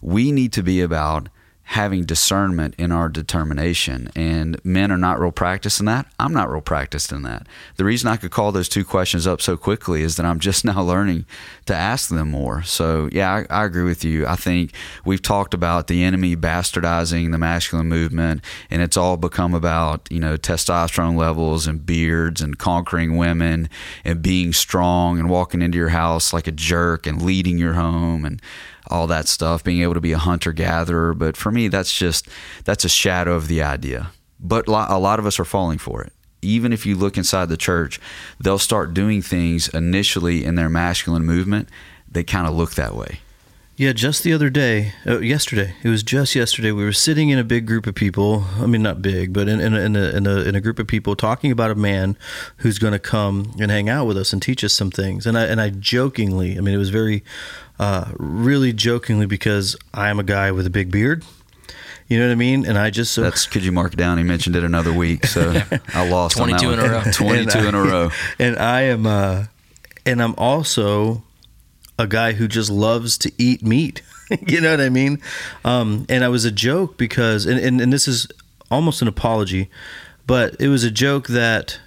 We 0.00 0.32
need 0.32 0.52
to 0.54 0.62
be 0.62 0.80
about 0.80 1.28
having 1.64 2.04
discernment 2.04 2.74
in 2.76 2.92
our 2.92 3.08
determination. 3.08 4.10
And 4.14 4.62
men 4.64 4.92
are 4.92 4.98
not 4.98 5.18
real 5.18 5.32
practiced 5.32 5.80
in 5.80 5.86
that. 5.86 6.06
I'm 6.18 6.32
not 6.32 6.50
real 6.50 6.60
practiced 6.60 7.10
in 7.10 7.22
that. 7.22 7.46
The 7.76 7.84
reason 7.84 8.08
I 8.08 8.16
could 8.16 8.30
call 8.30 8.52
those 8.52 8.68
two 8.68 8.84
questions 8.84 9.26
up 9.26 9.40
so 9.40 9.56
quickly 9.56 10.02
is 10.02 10.16
that 10.16 10.26
I'm 10.26 10.38
just 10.38 10.64
now 10.64 10.82
learning 10.94 11.24
to 11.66 11.74
ask 11.74 12.10
them 12.10 12.30
more. 12.30 12.62
So, 12.62 13.08
yeah, 13.12 13.44
I, 13.50 13.62
I 13.62 13.64
agree 13.64 13.84
with 13.84 14.04
you. 14.04 14.26
I 14.26 14.36
think 14.36 14.72
we've 15.04 15.22
talked 15.22 15.54
about 15.54 15.86
the 15.86 16.04
enemy 16.04 16.36
bastardizing 16.36 17.32
the 17.32 17.38
masculine 17.38 17.88
movement, 17.88 18.42
and 18.70 18.82
it's 18.82 18.96
all 18.96 19.16
become 19.16 19.54
about, 19.54 20.06
you 20.10 20.20
know, 20.20 20.36
testosterone 20.36 21.16
levels 21.16 21.66
and 21.66 21.84
beards 21.84 22.42
and 22.42 22.58
conquering 22.58 23.16
women 23.16 23.70
and 24.04 24.20
being 24.20 24.52
strong 24.52 25.18
and 25.18 25.30
walking 25.30 25.62
into 25.62 25.78
your 25.78 25.88
house 25.88 26.32
like 26.32 26.46
a 26.46 26.52
jerk 26.52 27.06
and 27.06 27.22
leading 27.22 27.56
your 27.56 27.74
home. 27.74 28.24
And 28.26 28.40
all 28.90 29.06
that 29.06 29.28
stuff, 29.28 29.64
being 29.64 29.82
able 29.82 29.94
to 29.94 30.00
be 30.00 30.12
a 30.12 30.18
hunter 30.18 30.52
gatherer. 30.52 31.14
But 31.14 31.36
for 31.36 31.50
me, 31.50 31.68
that's 31.68 31.96
just 31.96 32.28
that's 32.64 32.84
a 32.84 32.88
shadow 32.88 33.34
of 33.34 33.48
the 33.48 33.62
idea. 33.62 34.10
But 34.38 34.68
a 34.68 34.98
lot 34.98 35.18
of 35.18 35.26
us 35.26 35.40
are 35.40 35.44
falling 35.44 35.78
for 35.78 36.02
it. 36.02 36.12
Even 36.42 36.72
if 36.72 36.84
you 36.84 36.94
look 36.94 37.16
inside 37.16 37.48
the 37.48 37.56
church, 37.56 37.98
they'll 38.38 38.58
start 38.58 38.92
doing 38.92 39.22
things 39.22 39.68
initially 39.68 40.44
in 40.44 40.56
their 40.56 40.68
masculine 40.68 41.24
movement. 41.24 41.68
They 42.06 42.24
kind 42.24 42.46
of 42.46 42.54
look 42.54 42.74
that 42.74 42.94
way. 42.94 43.20
Yeah, 43.76 43.92
just 43.92 44.22
the 44.22 44.32
other 44.32 44.50
day, 44.50 44.92
uh, 45.04 45.18
yesterday, 45.18 45.74
it 45.82 45.88
was 45.88 46.04
just 46.04 46.36
yesterday. 46.36 46.70
We 46.70 46.84
were 46.84 46.92
sitting 46.92 47.30
in 47.30 47.40
a 47.40 47.44
big 47.44 47.66
group 47.66 47.88
of 47.88 47.96
people. 47.96 48.44
I 48.60 48.66
mean, 48.66 48.84
not 48.84 49.02
big, 49.02 49.32
but 49.32 49.48
in, 49.48 49.60
in, 49.60 49.74
a, 49.74 49.80
in, 49.80 49.96
a, 49.96 50.10
in, 50.10 50.26
a, 50.28 50.36
in 50.42 50.54
a 50.54 50.60
group 50.60 50.78
of 50.78 50.86
people 50.86 51.16
talking 51.16 51.50
about 51.50 51.72
a 51.72 51.74
man 51.74 52.16
who's 52.58 52.78
going 52.78 52.92
to 52.92 53.00
come 53.00 53.52
and 53.58 53.72
hang 53.72 53.88
out 53.88 54.06
with 54.06 54.16
us 54.16 54.32
and 54.32 54.40
teach 54.40 54.62
us 54.62 54.72
some 54.72 54.92
things. 54.92 55.26
And 55.26 55.36
I, 55.36 55.46
and 55.46 55.60
I 55.60 55.70
jokingly, 55.70 56.56
I 56.56 56.60
mean, 56.60 56.72
it 56.72 56.78
was 56.78 56.90
very, 56.90 57.24
uh, 57.80 58.12
really 58.16 58.72
jokingly 58.72 59.26
because 59.26 59.74
I 59.92 60.08
am 60.08 60.20
a 60.20 60.24
guy 60.24 60.52
with 60.52 60.68
a 60.68 60.70
big 60.70 60.92
beard. 60.92 61.24
You 62.06 62.20
know 62.20 62.26
what 62.28 62.32
I 62.32 62.36
mean? 62.36 62.66
And 62.66 62.78
I 62.78 62.90
just 62.90 63.12
so 63.12 63.22
that's 63.22 63.46
could 63.46 63.64
you 63.64 63.72
mark 63.72 63.94
it 63.94 63.96
down? 63.96 64.18
He 64.18 64.24
mentioned 64.24 64.54
it 64.54 64.62
another 64.62 64.92
week, 64.92 65.24
so 65.26 65.58
I 65.94 66.06
lost 66.08 66.36
twenty 66.36 66.54
two 66.58 66.70
in 66.70 66.78
a 66.78 66.82
row. 66.82 67.02
Twenty 67.12 67.46
two 67.46 67.66
in 67.66 67.74
a 67.74 67.82
row. 67.82 68.10
And 68.38 68.58
I 68.58 68.82
am, 68.82 69.06
uh, 69.06 69.46
and 70.04 70.22
I'm 70.22 70.34
also 70.36 71.22
a 71.98 72.06
guy 72.06 72.32
who 72.32 72.48
just 72.48 72.70
loves 72.70 73.18
to 73.18 73.32
eat 73.38 73.62
meat. 73.62 74.02
you 74.46 74.60
know 74.60 74.70
what 74.70 74.80
I 74.80 74.88
mean? 74.88 75.20
Um, 75.64 76.06
and 76.08 76.24
I 76.24 76.28
was 76.28 76.44
a 76.44 76.50
joke 76.50 76.96
because, 76.96 77.46
and, 77.46 77.60
and, 77.60 77.80
and 77.80 77.92
this 77.92 78.08
is 78.08 78.26
almost 78.70 79.02
an 79.02 79.08
apology, 79.08 79.70
but 80.26 80.60
it 80.60 80.68
was 80.68 80.84
a 80.84 80.90
joke 80.90 81.28
that, 81.28 81.78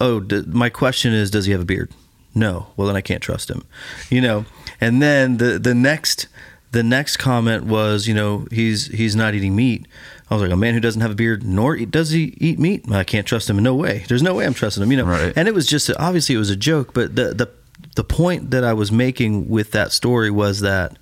oh, 0.00 0.20
d- 0.20 0.44
my 0.46 0.68
question 0.68 1.12
is, 1.12 1.30
does 1.30 1.46
he 1.46 1.52
have 1.52 1.62
a 1.62 1.64
beard? 1.64 1.90
No. 2.34 2.66
Well, 2.76 2.86
then 2.86 2.96
I 2.96 3.00
can't 3.00 3.22
trust 3.22 3.50
him. 3.50 3.64
You 4.10 4.20
know. 4.20 4.44
And 4.80 5.00
then 5.00 5.36
the 5.36 5.58
the 5.58 5.74
next 5.74 6.26
the 6.72 6.82
next 6.82 7.18
comment 7.18 7.64
was, 7.64 8.08
you 8.08 8.14
know, 8.14 8.46
he's 8.50 8.88
he's 8.88 9.14
not 9.14 9.34
eating 9.34 9.54
meat. 9.54 9.86
I 10.30 10.34
was 10.34 10.42
like, 10.42 10.50
a 10.50 10.56
man 10.56 10.74
who 10.74 10.80
doesn't 10.80 11.00
have 11.00 11.12
a 11.12 11.14
beard, 11.14 11.44
nor 11.44 11.76
does 11.76 12.10
he 12.10 12.34
eat 12.38 12.58
meat. 12.58 12.90
I 12.90 13.04
can't 13.04 13.26
trust 13.26 13.48
him 13.48 13.58
in 13.58 13.64
no 13.64 13.74
way. 13.74 14.04
There's 14.08 14.22
no 14.22 14.34
way 14.34 14.46
I'm 14.46 14.54
trusting 14.54 14.82
him. 14.82 14.90
You 14.90 14.98
know. 14.98 15.04
Right. 15.04 15.32
And 15.36 15.46
it 15.46 15.54
was 15.54 15.66
just 15.66 15.90
obviously 15.98 16.34
it 16.34 16.38
was 16.38 16.50
a 16.50 16.56
joke, 16.56 16.92
but 16.92 17.14
the 17.14 17.34
the 17.34 17.50
the 17.94 18.04
point 18.04 18.50
that 18.50 18.64
I 18.64 18.72
was 18.72 18.90
making 18.90 19.48
with 19.48 19.72
that 19.72 19.92
story 19.92 20.30
was 20.30 20.60
that 20.60 20.98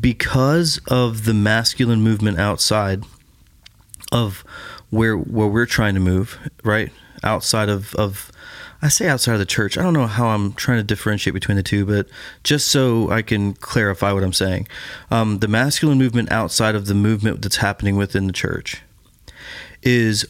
because 0.00 0.80
of 0.88 1.24
the 1.24 1.34
masculine 1.34 2.02
movement 2.02 2.38
outside 2.38 3.04
of 4.12 4.44
where 4.90 5.16
where 5.16 5.46
we're 5.46 5.66
trying 5.66 5.94
to 5.94 6.00
move, 6.00 6.38
right? 6.62 6.90
Outside 7.22 7.68
of, 7.68 7.94
of 7.94 8.30
I 8.82 8.88
say 8.88 9.08
outside 9.08 9.32
of 9.34 9.38
the 9.38 9.46
church. 9.46 9.78
I 9.78 9.82
don't 9.82 9.94
know 9.94 10.06
how 10.06 10.28
I'm 10.28 10.52
trying 10.52 10.78
to 10.78 10.84
differentiate 10.84 11.34
between 11.34 11.56
the 11.56 11.62
two, 11.62 11.86
but 11.86 12.06
just 12.44 12.68
so 12.68 13.10
I 13.10 13.22
can 13.22 13.54
clarify 13.54 14.12
what 14.12 14.22
I'm 14.22 14.32
saying. 14.32 14.68
Um, 15.10 15.38
the 15.38 15.48
masculine 15.48 15.98
movement 15.98 16.30
outside 16.30 16.74
of 16.74 16.86
the 16.86 16.94
movement 16.94 17.42
that's 17.42 17.56
happening 17.56 17.96
within 17.96 18.26
the 18.26 18.32
church 18.32 18.82
is 19.82 20.26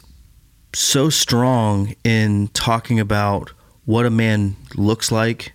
so 0.75 1.11
strong 1.11 1.95
in 2.05 2.49
talking 2.49 3.01
about 3.01 3.53
what 3.87 4.05
a 4.05 4.11
man 4.11 4.57
looks 4.75 5.11
like, 5.11 5.55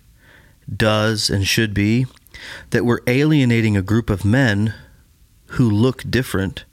does, 0.74 1.30
and 1.30 1.46
should 1.46 1.72
be, 1.72 2.06
that 2.70 2.84
we're 2.84 3.00
alienating 3.06 3.76
a 3.76 3.82
group 3.82 4.10
of 4.10 4.24
men 4.24 4.74
who 5.46 5.70
look 5.70 6.02
different 6.10 6.64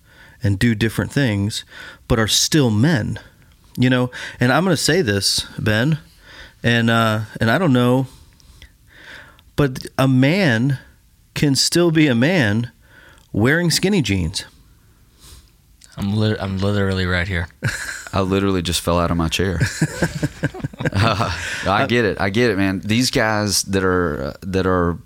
and 0.42 0.58
do 0.58 0.74
different 0.74 1.12
things, 1.12 1.66
but 2.08 2.18
are 2.18 2.28
still 2.28 2.72
men. 2.72 3.20
You 3.78 3.90
know, 3.90 4.10
and 4.40 4.52
I'm 4.52 4.64
going 4.64 4.76
to 4.76 4.82
say 4.82 5.02
this, 5.02 5.42
Ben, 5.58 6.00
and 6.64 6.90
uh, 6.90 7.22
and 7.40 7.52
I 7.52 7.58
don't 7.58 7.74
know, 7.74 8.08
but 9.56 9.86
a 9.98 10.08
man 10.08 10.80
can 11.34 11.56
still 11.56 11.92
be 11.92 12.08
a 12.08 12.16
man 12.16 12.72
wearing 13.32 13.70
skinny 13.70 14.02
jeans. 14.02 14.46
I'm 16.00 16.16
li- 16.16 16.38
I'm 16.40 16.58
literally 16.58 17.06
right 17.06 17.28
here. 17.28 17.50
I 18.14 18.22
literally 18.22 18.62
just 18.62 18.80
fell 18.80 18.98
out 18.98 19.12
of 19.12 19.18
my 19.18 19.28
chair. 19.28 19.60
uh, 20.94 21.38
I 21.68 21.86
get 21.88 22.06
it. 22.06 22.20
I 22.20 22.30
get 22.30 22.50
it, 22.52 22.58
man. 22.58 22.80
These 22.80 23.12
guys 23.12 23.64
that 23.64 23.84
are 23.84 24.24
uh, 24.24 24.34
that 24.42 24.66
are 24.66 24.98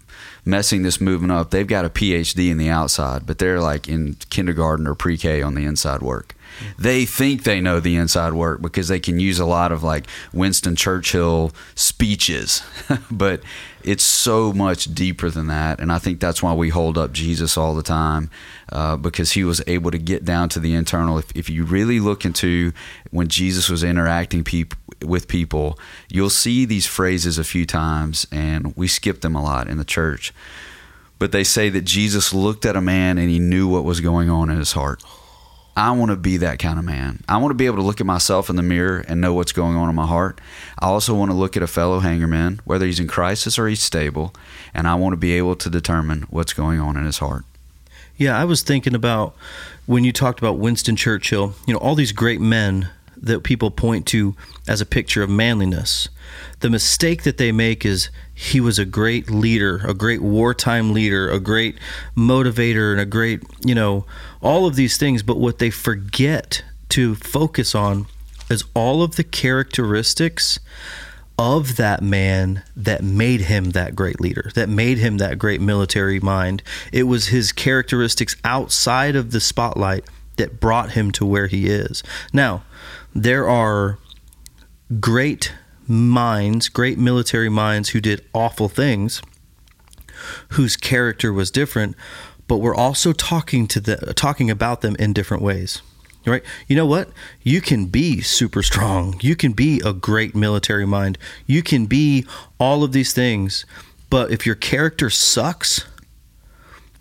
messing 0.46 0.84
this 0.84 1.02
movement 1.02 1.32
up, 1.32 1.50
they've 1.50 1.66
got 1.68 1.84
a 1.84 1.90
PhD 1.90 2.52
in 2.52 2.58
the 2.58 2.70
outside, 2.70 3.26
but 3.26 3.40
they're 3.40 3.60
like 3.60 3.88
in 3.90 4.16
kindergarten 4.30 4.86
or 4.88 4.94
pre-K 4.94 5.42
on 5.42 5.56
the 5.56 5.66
inside 5.66 6.02
work. 6.02 6.36
They 6.78 7.06
think 7.06 7.44
they 7.44 7.62
know 7.62 7.80
the 7.80 7.96
inside 7.96 8.34
work 8.34 8.62
because 8.62 8.88
they 8.88 9.00
can 9.00 9.20
use 9.20 9.40
a 9.40 9.46
lot 9.46 9.72
of 9.72 9.84
like 9.84 10.08
Winston 10.34 10.76
Churchill 10.76 11.52
speeches, 11.76 12.64
but 13.12 13.42
it's 13.84 14.04
so 14.04 14.54
much 14.54 14.94
deeper 14.94 15.30
than 15.30 15.48
that. 15.48 15.80
And 15.80 15.92
I 15.92 16.00
think 16.00 16.20
that's 16.20 16.42
why 16.42 16.54
we 16.54 16.70
hold 16.70 16.98
up 16.98 17.12
Jesus 17.12 17.58
all 17.58 17.76
the 17.76 17.84
time 17.84 18.30
uh, 18.72 18.96
because 18.98 19.34
he 19.34 19.44
was 19.44 19.62
able 19.68 19.92
to 19.92 19.98
get 19.98 20.24
down 20.24 20.50
to 20.50 20.60
the 20.60 20.74
internal. 20.74 21.18
If, 21.18 21.32
if 21.36 21.50
you 21.50 21.66
really 21.66 22.00
look 22.00 22.26
into 22.26 22.72
when 23.12 23.28
Jesus 23.28 23.70
was 23.70 23.84
interacting 23.84 24.44
peop- 24.44 24.76
with 25.04 25.28
people, 25.28 25.78
you'll 26.10 26.30
see 26.30 26.66
these 26.66 26.88
phrases 26.88 27.38
a 27.38 27.44
few 27.44 27.66
times, 27.66 28.26
and 28.32 28.76
we 28.78 28.88
skip 28.88 29.22
them 29.22 29.36
a 29.36 29.44
lot 29.44 29.68
in 29.68 29.78
the 29.78 29.86
church. 29.86 30.34
But 31.20 31.32
they 31.32 31.44
say 31.44 31.70
that 31.70 31.86
Jesus 31.86 32.34
looked 32.34 32.66
at 32.66 32.76
a 32.76 32.82
man 32.82 33.18
and 33.18 33.30
he 33.30 33.40
knew 33.40 33.68
what 33.68 33.84
was 33.84 34.02
going 34.02 34.30
on 34.30 34.50
in 34.50 34.58
his 34.58 34.74
heart. 34.74 35.04
I 35.76 35.92
want 35.92 36.12
to 36.12 36.16
be 36.16 36.38
that 36.38 36.60
kind 36.60 36.78
of 36.78 36.86
man. 36.86 37.24
I 37.28 37.38
want 37.38 37.50
to 37.52 37.56
be 37.56 37.66
able 37.66 37.78
to 37.78 37.84
look 37.84 38.00
at 38.00 38.06
myself 38.06 38.50
in 38.50 38.56
the 38.56 38.64
mirror 38.64 39.04
and 39.08 39.20
know 39.20 39.34
what's 39.34 39.52
going 39.52 39.76
on 39.76 39.90
in 39.90 39.96
my 39.96 40.06
heart. 40.06 40.40
I 40.80 40.86
also 40.86 41.16
want 41.16 41.32
to 41.32 41.38
look 41.38 41.58
at 41.58 41.64
a 41.64 41.68
fellow 41.68 42.00
hangarman, 42.00 42.60
whether 42.64 42.86
he's 42.86 43.00
in 43.00 43.08
crisis 43.08 43.58
or 43.58 43.68
he's 43.68 43.82
stable, 43.82 44.34
and 44.74 44.88
I 44.88 44.96
want 44.96 45.14
to 45.14 45.18
be 45.18 45.34
able 45.34 45.56
to 45.56 45.70
determine 45.70 46.24
what's 46.30 46.54
going 46.54 46.80
on 46.80 46.96
in 46.96 47.06
his 47.06 47.18
heart. 47.18 47.44
Yeah, 48.18 48.40
I 48.40 48.46
was 48.46 48.62
thinking 48.62 48.94
about 48.94 49.36
when 49.88 50.04
you 50.04 50.14
talked 50.14 50.40
about 50.40 50.60
Winston 50.60 50.96
Churchill, 50.96 51.56
you 51.66 51.74
know, 51.74 51.80
all 51.80 51.96
these 51.96 52.12
great 52.12 52.40
men 52.40 52.90
that 53.24 53.44
people 53.44 53.72
point 53.72 54.06
to 54.08 54.36
as 54.68 54.82
a 54.82 54.86
picture 54.86 55.24
of 55.24 55.30
manliness. 55.30 56.10
The 56.60 56.70
mistake 56.70 57.24
that 57.24 57.38
they 57.38 57.52
make 57.52 57.86
is 57.86 58.10
he 58.34 58.60
was 58.60 58.78
a 58.78 58.86
great 58.86 59.30
leader, 59.30 59.82
a 59.86 59.94
great 59.94 60.22
wartime 60.22 60.94
leader, 60.94 61.30
a 61.30 61.40
great 61.40 61.78
motivator, 62.16 62.92
and 62.92 63.00
a 63.00 63.06
great, 63.06 63.42
you 63.64 63.74
know, 63.74 64.06
all 64.42 64.66
of 64.66 64.76
these 64.76 64.98
things. 64.98 65.24
But 65.24 65.38
what 65.38 65.60
they 65.60 65.70
forget 65.70 66.64
to 66.90 67.16
focus 67.16 67.74
on 67.74 68.08
is 68.50 68.66
all 68.76 69.02
of 69.02 69.16
the 69.16 69.24
characteristics 69.24 70.60
of 71.38 71.78
that 71.78 72.04
man 72.04 72.64
that 72.76 73.04
made 73.04 73.42
him 73.42 73.72
that 73.72 73.96
great 73.96 74.20
leader, 74.20 74.52
that 74.54 74.70
made 74.70 74.98
him 75.00 75.18
that 75.18 75.40
great 75.40 75.62
military 75.62 76.20
mind. 76.20 76.62
It 76.92 77.04
was 77.04 77.28
his 77.28 77.52
characteristics 77.52 78.36
outside 78.44 79.16
of 79.16 79.32
the 79.32 79.40
spotlight 79.40 80.06
that 80.38 80.60
brought 80.60 80.92
him 80.92 81.12
to 81.12 81.26
where 81.26 81.48
he 81.48 81.68
is. 81.68 82.04
Now, 82.32 82.64
there 83.14 83.48
are 83.48 84.00
great 85.00 85.54
minds, 85.88 86.70
great 86.70 86.98
military 86.98 87.50
minds 87.50 87.90
who 87.90 88.02
did 88.02 88.24
awful 88.34 88.70
things, 88.70 89.22
whose 90.50 90.76
character 90.76 91.34
was 91.34 91.52
different, 91.52 91.96
but 92.48 92.58
we're 92.58 92.76
also 92.76 93.14
talking 93.14 93.68
to 93.68 93.80
the 93.80 94.14
talking 94.16 94.50
about 94.50 94.82
them 94.82 94.96
in 94.98 95.14
different 95.14 95.44
ways. 95.44 95.82
Right? 96.26 96.44
You 96.70 96.78
know 96.78 96.86
what? 96.86 97.10
You 97.42 97.60
can 97.60 97.88
be 97.88 98.22
super 98.22 98.64
strong. 98.64 99.20
You 99.22 99.36
can 99.36 99.52
be 99.52 99.82
a 99.84 99.92
great 99.92 100.34
military 100.34 100.86
mind. 100.86 101.18
You 101.46 101.62
can 101.62 101.86
be 101.86 102.26
all 102.58 102.86
of 102.86 102.94
these 102.94 103.12
things. 103.12 103.66
But 104.10 104.32
if 104.32 104.46
your 104.46 104.56
character 104.56 105.10
sucks, 105.10 105.86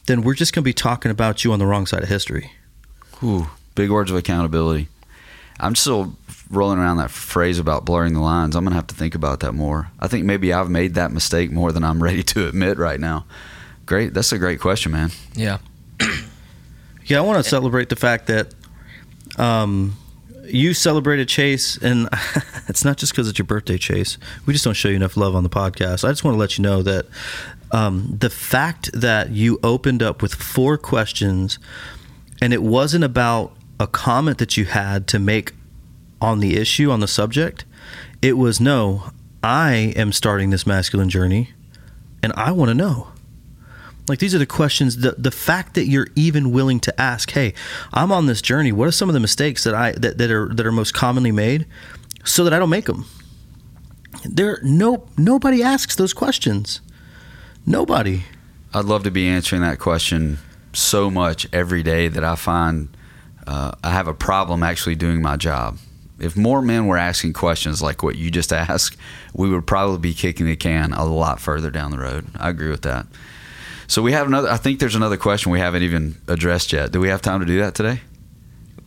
then 0.07 0.23
we're 0.23 0.35
just 0.35 0.53
going 0.53 0.63
to 0.63 0.69
be 0.69 0.73
talking 0.73 1.13
about 1.13 1.45
you 1.45 1.53
on 1.53 1.61
the 1.61 1.67
wrong 1.67 1.87
side 1.87 2.03
of 2.03 2.09
history. 2.09 2.51
Ooh, 3.23 3.47
big 3.77 3.91
words 3.91 4.11
of 4.11 4.17
accountability. 4.17 4.89
I'm 5.61 5.75
still 5.75 6.17
rolling 6.51 6.79
around 6.79 6.99
that 6.99 7.11
phrase 7.11 7.59
about 7.59 7.85
blurring 7.85 8.15
the 8.15 8.21
lines. 8.21 8.57
I'm 8.57 8.65
gonna 8.65 8.77
have 8.77 8.87
to 8.89 8.95
think 8.95 9.15
about 9.15 9.41
that 9.41 9.53
more. 9.53 9.91
I 10.01 10.09
think 10.09 10.25
maybe 10.25 10.53
I've 10.53 10.71
made 10.71 10.95
that 10.95 11.13
mistake 11.13 11.51
more 11.51 11.73
than 11.73 11.85
I'm 11.85 12.03
ready 12.03 12.23
to 12.25 12.49
admit 12.49 12.79
right 12.79 13.01
now. 13.01 13.27
Great, 13.87 14.15
that's 14.15 14.33
a 14.33 14.39
great 14.39 14.61
question, 14.61 14.93
man. 14.93 15.11
Yeah. 15.35 15.59
Yeah, 17.07 17.19
I 17.19 17.23
want 17.23 17.43
to 17.43 17.49
celebrate 17.49 17.89
the 17.89 17.97
fact 17.97 18.29
that 18.29 18.55
um, 19.37 19.97
you 20.45 20.73
celebrated 20.73 21.29
Chase, 21.29 21.77
and 21.79 22.09
it's 22.69 22.85
not 22.85 22.97
just 22.97 23.13
because 23.13 23.29
it's 23.29 23.39
your 23.39 23.47
birthday, 23.47 23.77
Chase. 23.77 24.19
We 24.47 24.53
just 24.53 24.65
don't 24.65 24.75
show 24.75 24.89
you 24.89 24.97
enough 24.97 25.17
love 25.17 25.35
on 25.35 25.43
the 25.43 25.51
podcast. 25.51 26.05
I 26.05 26.13
just 26.13 26.25
want 26.25 26.37
to 26.37 26.39
let 26.39 26.59
you 26.59 26.63
know 26.63 26.83
that 26.83 27.07
um, 27.73 28.17
the 28.19 28.31
fact 28.31 28.91
that 28.93 29.31
you 29.31 29.59
opened 29.63 30.03
up 30.03 30.23
with 30.23 30.35
four 30.35 30.79
questions, 30.79 31.59
and 32.41 32.53
it 32.53 32.63
wasn't 32.63 33.05
about 33.05 33.53
a 33.83 33.87
comment 33.89 34.39
that 34.39 34.57
you 34.57 34.65
had 34.65 35.09
to 35.09 35.19
make 35.19 35.53
on 36.21 36.39
the 36.39 36.57
issue, 36.57 36.91
on 36.91 37.01
the 37.01 37.09
subject. 37.09 37.65
It 38.23 38.39
was 38.39 38.61
no, 38.61 39.11
I 39.43 39.93
am 39.97 40.13
starting 40.13 40.51
this 40.51 40.67
masculine 40.67 41.11
journey, 41.11 41.51
and 42.23 42.33
I 42.37 42.53
want 42.53 42.69
to 42.69 42.75
know. 42.75 43.09
Like 44.09 44.21
these 44.21 44.35
are 44.35 44.39
the 44.39 44.47
questions. 44.47 44.99
The 44.99 45.17
the 45.19 45.31
fact 45.31 45.75
that 45.75 45.87
you're 45.87 46.09
even 46.15 46.53
willing 46.53 46.81
to 46.81 47.01
ask, 47.01 47.31
"Hey, 47.33 47.55
I'm 47.93 48.13
on 48.13 48.27
this 48.27 48.41
journey. 48.41 48.73
What 48.73 48.89
are 48.89 48.93
some 48.93 49.09
of 49.09 49.15
the 49.15 49.21
mistakes 49.21 49.65
that 49.65 49.75
I 49.75 49.93
that, 49.93 50.19
that 50.19 50.31
are 50.31 50.49
that 50.55 50.67
are 50.67 50.73
most 50.73 50.95
commonly 50.95 51.33
made, 51.33 51.67
so 52.25 52.45
that 52.45 52.53
I 52.53 52.59
don't 52.59 52.71
make 52.71 52.87
them?" 52.87 53.05
There, 54.25 54.59
no 54.63 55.09
nobody 55.17 55.63
asks 55.63 55.97
those 55.97 56.13
questions. 56.13 56.81
Nobody. 57.65 58.25
I'd 58.75 58.87
love 58.87 59.03
to 59.05 59.11
be 59.11 59.29
answering 59.29 59.63
that 59.63 59.79
question 59.79 60.39
so 60.73 61.11
much 61.11 61.47
every 61.53 61.83
day 61.83 62.09
that 62.09 62.25
I 62.25 62.35
find 62.35 62.89
uh, 63.47 63.73
I 63.83 63.91
have 63.91 64.09
a 64.09 64.15
problem 64.15 64.63
actually 64.63 64.95
doing 64.95 65.23
my 65.23 65.37
job. 65.37 65.79
If 66.19 66.37
more 66.37 66.63
men 66.63 66.87
were 66.87 66.99
asking 66.99 67.33
questions 67.33 67.83
like 67.83 68.03
what 68.03 68.17
you 68.17 68.31
just 68.31 68.53
asked, 68.53 68.97
we 69.35 69.51
would 69.51 69.67
probably 69.67 69.99
be 69.99 70.15
kicking 70.15 70.47
the 70.47 70.57
can 70.57 70.93
a 70.93 71.05
lot 71.05 71.41
further 71.41 71.71
down 71.71 71.91
the 71.91 71.99
road. 71.99 72.27
I 72.39 72.51
agree 72.51 72.71
with 72.71 72.83
that. 72.83 73.07
So 73.89 74.01
we 74.01 74.13
have 74.13 74.27
another. 74.27 74.49
I 74.49 74.57
think 74.57 74.79
there's 74.81 74.95
another 74.95 75.17
question 75.17 75.53
we 75.53 75.59
haven't 75.59 75.83
even 75.83 76.17
addressed 76.29 76.73
yet. 76.73 76.93
Do 76.93 77.01
we 77.01 77.09
have 77.09 77.21
time 77.21 77.41
to 77.41 77.47
do 77.47 77.59
that 77.59 77.75
today? 77.75 78.01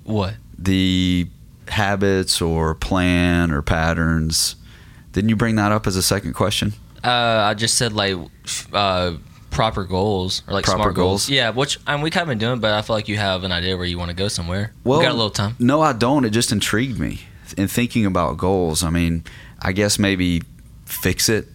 What? 0.03 0.35
The 0.57 1.27
habits 1.67 2.41
or 2.41 2.73
plan 2.75 3.51
or 3.51 3.61
patterns. 3.61 4.55
Didn't 5.11 5.29
you 5.29 5.35
bring 5.35 5.55
that 5.55 5.71
up 5.71 5.87
as 5.87 5.95
a 5.95 6.01
second 6.01 6.33
question? 6.33 6.73
Uh, 7.03 7.09
I 7.45 7.53
just 7.53 7.77
said 7.77 7.93
like 7.93 8.17
uh, 8.73 9.13
proper 9.55 9.85
goals 9.85 10.43
or 10.47 10.53
like 10.53 10.65
Proper 10.65 10.77
smart 10.77 10.95
goals. 10.95 11.23
goals? 11.23 11.29
Yeah, 11.29 11.49
which 11.51 11.79
I 11.87 11.95
mean, 11.95 12.03
we 12.03 12.09
kind 12.11 12.23
of 12.23 12.27
been 12.27 12.37
doing, 12.37 12.59
but 12.59 12.73
I 12.73 12.81
feel 12.81 12.95
like 12.95 13.07
you 13.07 13.17
have 13.17 13.43
an 13.43 13.51
idea 13.51 13.77
where 13.77 13.85
you 13.85 13.97
want 13.97 14.09
to 14.11 14.15
go 14.15 14.27
somewhere. 14.27 14.73
we 14.83 14.97
got 15.01 15.11
a 15.11 15.13
little 15.13 15.29
time. 15.29 15.55
No, 15.59 15.81
I 15.81 15.93
don't. 15.93 16.25
It 16.25 16.31
just 16.31 16.51
intrigued 16.51 16.99
me 16.99 17.21
in 17.57 17.67
thinking 17.67 18.05
about 18.05 18.37
goals. 18.37 18.83
I 18.83 18.89
mean, 18.89 19.23
I 19.61 19.71
guess 19.71 19.97
maybe 19.97 20.41
fix 20.85 21.29
it. 21.29 21.47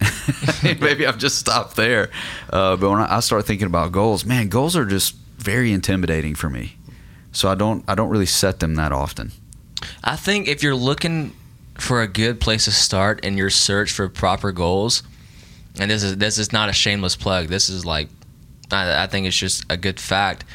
maybe 0.63 1.05
I've 1.05 1.19
just 1.19 1.37
stopped 1.37 1.75
there. 1.75 2.09
Uh, 2.49 2.75
but 2.75 2.89
when 2.89 2.99
I 2.99 3.17
I 3.17 3.19
start 3.19 3.45
thinking 3.45 3.67
about 3.67 3.91
goals, 3.91 4.25
man, 4.25 4.49
goals 4.49 4.75
are 4.75 4.85
just 4.85 5.15
very 5.37 5.71
intimidating 5.71 6.33
for 6.35 6.49
me. 6.49 6.75
So 7.31 7.49
I 7.49 7.55
don't 7.55 7.83
I 7.87 7.93
don't 7.95 8.09
really 8.09 8.25
set 8.25 8.59
them 8.59 8.75
that 8.75 8.91
often. 8.91 9.31
I 10.03 10.15
think 10.15 10.47
if 10.47 10.61
you're 10.63 10.75
looking 10.75 11.33
for 11.77 12.01
a 12.01 12.07
good 12.07 12.39
place 12.39 12.65
to 12.65 12.71
start 12.71 13.23
in 13.25 13.37
your 13.37 13.49
search 13.49 13.91
for 13.91 14.07
proper 14.09 14.51
goals, 14.51 15.01
and 15.79 15.89
this 15.89 16.03
is 16.03 16.17
this 16.17 16.37
is 16.37 16.51
not 16.51 16.69
a 16.69 16.73
shameless 16.73 17.15
plug. 17.15 17.47
This 17.47 17.69
is 17.69 17.85
like, 17.85 18.09
I, 18.71 19.03
I 19.03 19.07
think 19.07 19.27
it's 19.27 19.37
just 19.37 19.65
a 19.69 19.77
good 19.77 19.99
fact. 19.99 20.45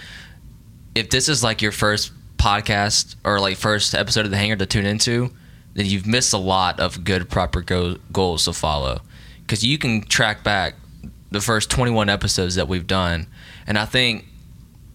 If 0.95 1.11
this 1.11 1.29
is 1.29 1.43
like 1.43 1.63
your 1.63 1.73
first 1.73 2.13
podcast 2.37 3.17
or 3.25 3.41
like 3.41 3.57
first 3.57 3.95
episode 3.95 4.25
of 4.25 4.31
the 4.31 4.37
Hangar 4.37 4.57
to 4.57 4.67
tune 4.67 4.87
into, 4.87 5.31
then 5.75 5.87
you've 5.87 6.07
missed 6.07 6.33
a 6.33 6.39
lot 6.39 6.81
of 6.81 7.05
good 7.05 7.29
proper 7.29 7.61
go- 7.61 7.97
goals 8.13 8.45
to 8.45 8.53
follow, 8.53 9.01
because 9.41 9.65
you 9.65 9.79
can 9.79 10.03
track 10.03 10.43
back 10.43 10.75
the 11.31 11.41
first 11.41 11.71
21 11.71 12.09
episodes 12.09 12.55
that 12.55 12.69
we've 12.69 12.87
done, 12.87 13.27
and 13.67 13.79
I 13.79 13.85
think 13.85 14.25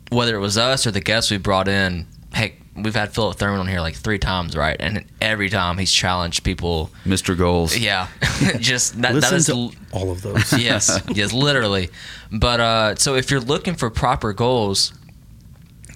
whether 0.09 0.35
it 0.35 0.39
was 0.39 0.57
us 0.57 0.85
or 0.85 0.91
the 0.91 1.01
guests 1.01 1.31
we 1.31 1.37
brought 1.37 1.67
in, 1.67 2.05
heck, 2.33 2.53
we've 2.83 2.95
had 2.95 3.13
Philip 3.13 3.37
Thurman 3.37 3.59
on 3.59 3.67
here 3.67 3.81
like 3.81 3.95
three 3.95 4.19
times, 4.19 4.55
right? 4.55 4.77
And 4.79 5.05
every 5.19 5.49
time 5.49 5.77
he's 5.77 5.91
challenged 5.91 6.43
people. 6.43 6.91
Mr. 7.05 7.37
Goals. 7.37 7.77
Yeah, 7.77 8.07
just 8.59 9.01
that, 9.01 9.13
that 9.13 9.31
Listen 9.31 9.37
is 9.37 9.45
to 9.47 9.71
all 9.91 10.11
of 10.11 10.21
those. 10.21 10.53
yes, 10.57 11.01
yes, 11.09 11.33
literally. 11.33 11.89
But 12.31 12.59
uh, 12.59 12.95
so 12.95 13.15
if 13.15 13.31
you're 13.31 13.39
looking 13.39 13.75
for 13.75 13.89
proper 13.89 14.33
goals, 14.33 14.93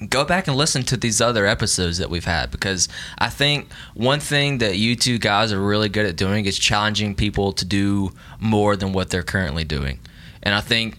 go 0.10 0.26
back 0.26 0.48
and 0.48 0.58
listen 0.58 0.84
to 0.84 0.98
these 0.98 1.22
other 1.22 1.46
episodes 1.46 1.98
that 2.00 2.10
we've 2.10 2.26
had 2.26 2.52
because 2.52 2.88
I 3.18 3.30
think 3.30 3.72
one 3.94 4.20
thing 4.20 4.58
that 4.60 4.78
you 4.78 4.96
two 4.96 5.18
guys 5.18 5.54
are 5.54 5.62
really 5.62 5.90
good 5.90 6.06
at 6.06 6.16
doing 6.16 6.46
is 6.46 6.60
challenging 6.60 7.16
people 7.16 7.54
to 7.54 7.66
do 7.66 8.12
more 8.40 8.76
than 8.76 8.94
what 8.94 9.10
they're 9.10 9.24
currently 9.24 9.64
doing. 9.64 10.00
And 10.44 10.54
I 10.54 10.62
think 10.62 10.98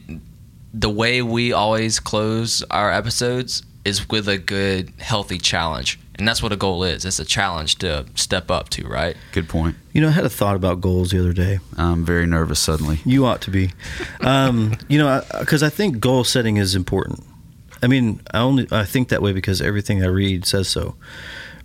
the 0.72 0.90
way 0.90 1.22
we 1.22 1.52
always 1.52 2.00
close 2.00 2.62
our 2.70 2.90
episodes 2.90 3.62
is 3.86 4.08
with 4.08 4.28
a 4.28 4.36
good, 4.36 4.92
healthy 4.98 5.38
challenge. 5.38 6.00
And 6.16 6.26
that's 6.26 6.42
what 6.42 6.50
a 6.50 6.56
goal 6.56 6.82
is. 6.82 7.04
It's 7.04 7.20
a 7.20 7.24
challenge 7.24 7.76
to 7.76 8.04
step 8.16 8.50
up 8.50 8.68
to, 8.70 8.86
right? 8.88 9.16
Good 9.30 9.48
point. 9.48 9.76
You 9.92 10.00
know, 10.00 10.08
I 10.08 10.10
had 10.10 10.24
a 10.24 10.30
thought 10.30 10.56
about 10.56 10.80
goals 10.80 11.10
the 11.10 11.20
other 11.20 11.32
day. 11.32 11.60
I'm 11.76 12.04
very 12.04 12.26
nervous 12.26 12.58
suddenly. 12.58 12.98
You 13.04 13.26
ought 13.26 13.42
to 13.42 13.50
be. 13.50 13.70
Um, 14.22 14.76
you 14.88 14.98
know, 14.98 15.22
because 15.38 15.62
I 15.62 15.68
think 15.68 16.00
goal 16.00 16.24
setting 16.24 16.56
is 16.56 16.74
important. 16.74 17.22
I 17.80 17.86
mean, 17.86 18.20
I 18.32 18.38
only 18.38 18.66
I 18.72 18.84
think 18.84 19.08
that 19.10 19.22
way 19.22 19.32
because 19.32 19.60
everything 19.60 20.02
I 20.02 20.08
read 20.08 20.46
says 20.46 20.68
so. 20.68 20.96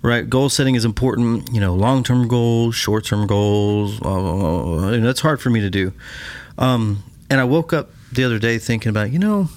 Right, 0.04 0.28
goal 0.30 0.50
setting 0.50 0.76
is 0.76 0.84
important. 0.84 1.52
You 1.54 1.62
know, 1.62 1.74
long 1.74 2.04
term 2.04 2.28
goals, 2.28 2.76
short 2.76 3.06
term 3.06 3.26
goals. 3.28 4.00
blah, 4.00 4.20
blah, 4.20 4.36
blah, 4.36 4.64
blah. 4.64 4.88
And 4.90 5.06
that's 5.06 5.22
hard 5.22 5.42
for 5.42 5.50
me 5.50 5.62
to 5.62 5.70
do. 5.70 5.94
Um, 6.58 7.04
and 7.30 7.40
I 7.40 7.46
woke 7.46 7.72
up 7.72 7.90
the 8.12 8.24
other 8.26 8.40
day 8.40 8.58
thinking 8.58 8.90
about, 8.90 9.12
you 9.12 9.20
know, 9.20 9.50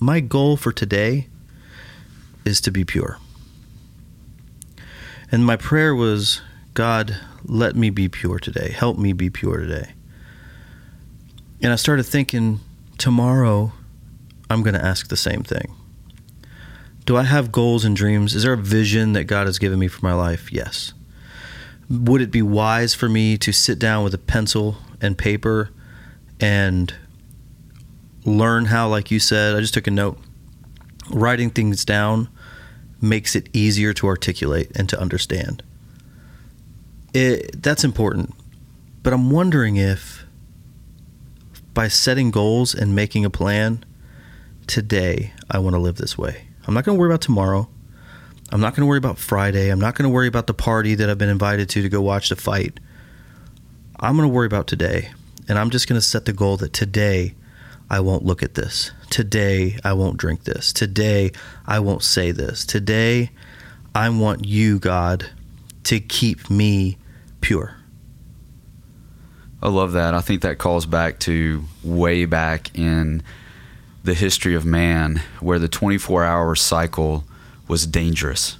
my 0.00 0.20
goal 0.20 0.56
for 0.56 0.72
today 0.72 1.28
is 2.44 2.60
to 2.62 2.70
be 2.70 2.84
pure. 2.84 3.18
And 5.32 5.44
my 5.44 5.56
prayer 5.56 5.94
was, 5.94 6.40
God, 6.74 7.16
let 7.44 7.74
me 7.74 7.90
be 7.90 8.08
pure 8.08 8.38
today. 8.38 8.70
Help 8.70 8.98
me 8.98 9.12
be 9.12 9.30
pure 9.30 9.58
today. 9.58 9.92
And 11.62 11.72
I 11.72 11.76
started 11.76 12.04
thinking, 12.04 12.60
tomorrow 12.98 13.72
I'm 14.48 14.62
going 14.62 14.74
to 14.74 14.84
ask 14.84 15.08
the 15.08 15.16
same 15.16 15.42
thing. 15.42 15.74
Do 17.04 17.16
I 17.16 17.22
have 17.22 17.52
goals 17.52 17.84
and 17.84 17.96
dreams? 17.96 18.34
Is 18.34 18.42
there 18.42 18.52
a 18.52 18.58
vision 18.58 19.12
that 19.14 19.24
God 19.24 19.46
has 19.46 19.58
given 19.58 19.78
me 19.78 19.88
for 19.88 20.04
my 20.04 20.12
life? 20.12 20.52
Yes. 20.52 20.92
Would 21.88 22.20
it 22.20 22.30
be 22.30 22.42
wise 22.42 22.94
for 22.94 23.08
me 23.08 23.38
to 23.38 23.52
sit 23.52 23.78
down 23.78 24.04
with 24.04 24.12
a 24.12 24.18
pencil 24.18 24.78
and 25.00 25.16
paper 25.16 25.70
and 26.40 26.92
learn 28.26 28.66
how, 28.66 28.88
like 28.88 29.10
you 29.10 29.20
said, 29.20 29.54
I 29.54 29.60
just 29.60 29.72
took 29.72 29.86
a 29.86 29.90
note, 29.90 30.18
writing 31.10 31.50
things 31.50 31.84
down 31.84 32.28
makes 33.00 33.36
it 33.36 33.48
easier 33.52 33.92
to 33.92 34.06
articulate 34.06 34.70
and 34.74 34.88
to 34.88 35.00
understand. 35.00 35.62
It, 37.14 37.62
that's 37.62 37.84
important. 37.84 38.34
But 39.02 39.12
I'm 39.12 39.30
wondering 39.30 39.76
if 39.76 40.24
by 41.72 41.88
setting 41.88 42.30
goals 42.30 42.74
and 42.74 42.94
making 42.94 43.24
a 43.24 43.30
plan, 43.30 43.84
today 44.66 45.32
I 45.50 45.58
want 45.58 45.74
to 45.74 45.78
live 45.78 45.96
this 45.96 46.18
way. 46.18 46.46
I'm 46.66 46.74
not 46.74 46.84
going 46.84 46.96
to 46.96 47.00
worry 47.00 47.10
about 47.10 47.20
tomorrow. 47.20 47.68
I'm 48.50 48.60
not 48.60 48.74
going 48.74 48.82
to 48.82 48.86
worry 48.86 48.98
about 48.98 49.18
Friday. 49.18 49.70
I'm 49.70 49.78
not 49.78 49.94
going 49.94 50.08
to 50.08 50.12
worry 50.12 50.26
about 50.26 50.46
the 50.46 50.54
party 50.54 50.94
that 50.94 51.08
I've 51.08 51.18
been 51.18 51.28
invited 51.28 51.68
to 51.70 51.82
to 51.82 51.88
go 51.88 52.00
watch 52.00 52.30
the 52.30 52.36
fight. 52.36 52.80
I'm 54.00 54.16
going 54.16 54.28
to 54.28 54.34
worry 54.34 54.46
about 54.46 54.66
today. 54.66 55.10
And 55.48 55.58
I'm 55.58 55.70
just 55.70 55.88
going 55.88 56.00
to 56.00 56.06
set 56.06 56.24
the 56.24 56.32
goal 56.32 56.56
that 56.56 56.72
today 56.72 57.34
I 57.88 58.00
won't 58.00 58.24
look 58.24 58.42
at 58.42 58.54
this. 58.54 58.90
Today 59.10 59.78
I 59.84 59.92
won't 59.92 60.16
drink 60.16 60.44
this. 60.44 60.72
Today 60.72 61.30
I 61.66 61.78
won't 61.78 62.02
say 62.02 62.32
this. 62.32 62.64
Today 62.64 63.30
I 63.94 64.08
want 64.10 64.44
you, 64.44 64.78
God, 64.78 65.30
to 65.84 66.00
keep 66.00 66.50
me 66.50 66.98
pure. 67.40 67.76
I 69.62 69.68
love 69.68 69.92
that. 69.92 70.14
I 70.14 70.20
think 70.20 70.42
that 70.42 70.58
calls 70.58 70.84
back 70.84 71.18
to 71.20 71.64
way 71.82 72.24
back 72.24 72.76
in 72.76 73.22
the 74.04 74.14
history 74.14 74.54
of 74.54 74.64
man 74.64 75.22
where 75.40 75.58
the 75.58 75.68
24 75.68 76.24
hour 76.24 76.54
cycle 76.54 77.24
was 77.66 77.86
dangerous. 77.86 78.58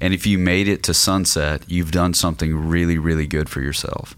And 0.00 0.12
if 0.14 0.26
you 0.26 0.38
made 0.38 0.68
it 0.68 0.82
to 0.84 0.94
sunset, 0.94 1.62
you've 1.66 1.90
done 1.90 2.14
something 2.14 2.68
really, 2.68 2.98
really 2.98 3.26
good 3.26 3.48
for 3.48 3.60
yourself. 3.60 4.14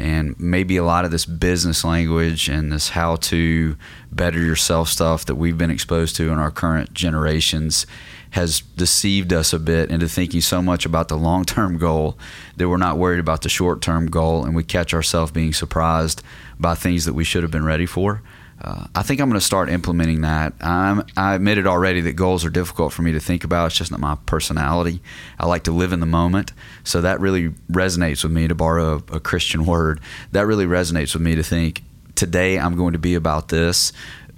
And 0.00 0.38
maybe 0.40 0.76
a 0.76 0.84
lot 0.84 1.04
of 1.04 1.10
this 1.10 1.26
business 1.26 1.84
language 1.84 2.48
and 2.48 2.72
this 2.72 2.90
how 2.90 3.16
to 3.16 3.76
better 4.10 4.40
yourself 4.40 4.88
stuff 4.88 5.26
that 5.26 5.34
we've 5.34 5.58
been 5.58 5.70
exposed 5.70 6.16
to 6.16 6.30
in 6.30 6.38
our 6.38 6.50
current 6.50 6.94
generations 6.94 7.86
has 8.30 8.60
deceived 8.60 9.32
us 9.32 9.52
a 9.52 9.58
bit 9.58 9.90
into 9.90 10.08
thinking 10.08 10.40
so 10.40 10.62
much 10.62 10.86
about 10.86 11.08
the 11.08 11.18
long 11.18 11.44
term 11.44 11.78
goal 11.78 12.16
that 12.56 12.68
we're 12.68 12.76
not 12.76 12.96
worried 12.96 13.20
about 13.20 13.42
the 13.42 13.48
short 13.48 13.82
term 13.82 14.06
goal 14.06 14.44
and 14.44 14.54
we 14.54 14.64
catch 14.64 14.94
ourselves 14.94 15.32
being 15.32 15.52
surprised 15.52 16.22
by 16.58 16.74
things 16.74 17.04
that 17.04 17.12
we 17.12 17.24
should 17.24 17.42
have 17.42 17.52
been 17.52 17.64
ready 17.64 17.86
for. 17.86 18.22
Uh, 18.62 18.86
I 18.94 19.02
think 19.02 19.20
I'm 19.20 19.28
going 19.28 19.40
to 19.40 19.44
start 19.44 19.70
implementing 19.70 20.20
that. 20.20 20.52
I'm, 20.60 21.04
I 21.16 21.34
admitted 21.34 21.66
already 21.66 22.00
that 22.02 22.12
goals 22.12 22.44
are 22.44 22.50
difficult 22.50 22.92
for 22.92 23.02
me 23.02 23.12
to 23.12 23.20
think 23.20 23.42
about. 23.42 23.66
It's 23.66 23.76
just 23.76 23.90
not 23.90 24.00
my 24.00 24.16
personality. 24.26 25.00
I 25.38 25.46
like 25.46 25.64
to 25.64 25.72
live 25.72 25.92
in 25.92 26.00
the 26.00 26.06
moment. 26.06 26.52
So 26.84 27.00
that 27.00 27.20
really 27.20 27.50
resonates 27.70 28.22
with 28.22 28.32
me, 28.32 28.48
to 28.48 28.54
borrow 28.54 29.02
a, 29.10 29.16
a 29.16 29.20
Christian 29.20 29.64
word. 29.64 30.00
That 30.32 30.46
really 30.46 30.66
resonates 30.66 31.14
with 31.14 31.22
me 31.22 31.34
to 31.36 31.42
think 31.42 31.82
today 32.16 32.58
I'm 32.58 32.76
going 32.76 32.92
to 32.92 32.98
be 32.98 33.14
about 33.14 33.48
this. 33.48 33.92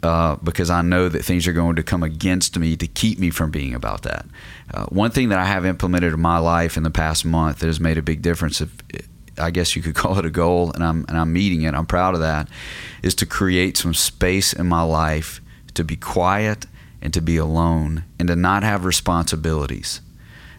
Uh, 0.04 0.34
because 0.42 0.68
I 0.68 0.82
know 0.82 1.08
that 1.08 1.24
things 1.24 1.46
are 1.46 1.52
going 1.52 1.76
to 1.76 1.82
come 1.84 2.02
against 2.02 2.58
me 2.58 2.76
to 2.76 2.88
keep 2.88 3.20
me 3.20 3.30
from 3.30 3.52
being 3.52 3.72
about 3.72 4.02
that. 4.02 4.26
Uh, 4.74 4.86
one 4.86 5.12
thing 5.12 5.28
that 5.28 5.38
I 5.38 5.44
have 5.44 5.64
implemented 5.64 6.12
in 6.12 6.20
my 6.20 6.38
life 6.38 6.76
in 6.76 6.82
the 6.82 6.90
past 6.90 7.24
month 7.24 7.60
that 7.60 7.68
has 7.68 7.78
made 7.78 7.98
a 7.98 8.02
big 8.02 8.20
difference, 8.20 8.60
if, 8.60 8.72
I 9.38 9.50
guess 9.50 9.76
you 9.76 9.82
could 9.82 9.94
call 10.02 10.18
it 10.18 10.26
a 10.26 10.30
goal, 10.30 10.72
and 10.72 10.84
I'm 10.84 11.04
and 11.08 11.16
I'm 11.16 11.32
meeting 11.32 11.62
it. 11.62 11.74
I'm 11.74 11.86
proud 11.86 12.14
of 12.14 12.20
that. 12.20 12.48
Is 13.02 13.14
to 13.16 13.26
create 13.26 13.76
some 13.76 13.94
space 13.94 14.52
in 14.52 14.66
my 14.66 14.82
life 14.82 15.40
to 15.74 15.84
be 15.84 15.96
quiet 15.96 16.66
and 17.00 17.12
to 17.14 17.20
be 17.20 17.36
alone 17.36 18.04
and 18.18 18.28
to 18.28 18.36
not 18.36 18.62
have 18.62 18.84
responsibilities. 18.84 20.00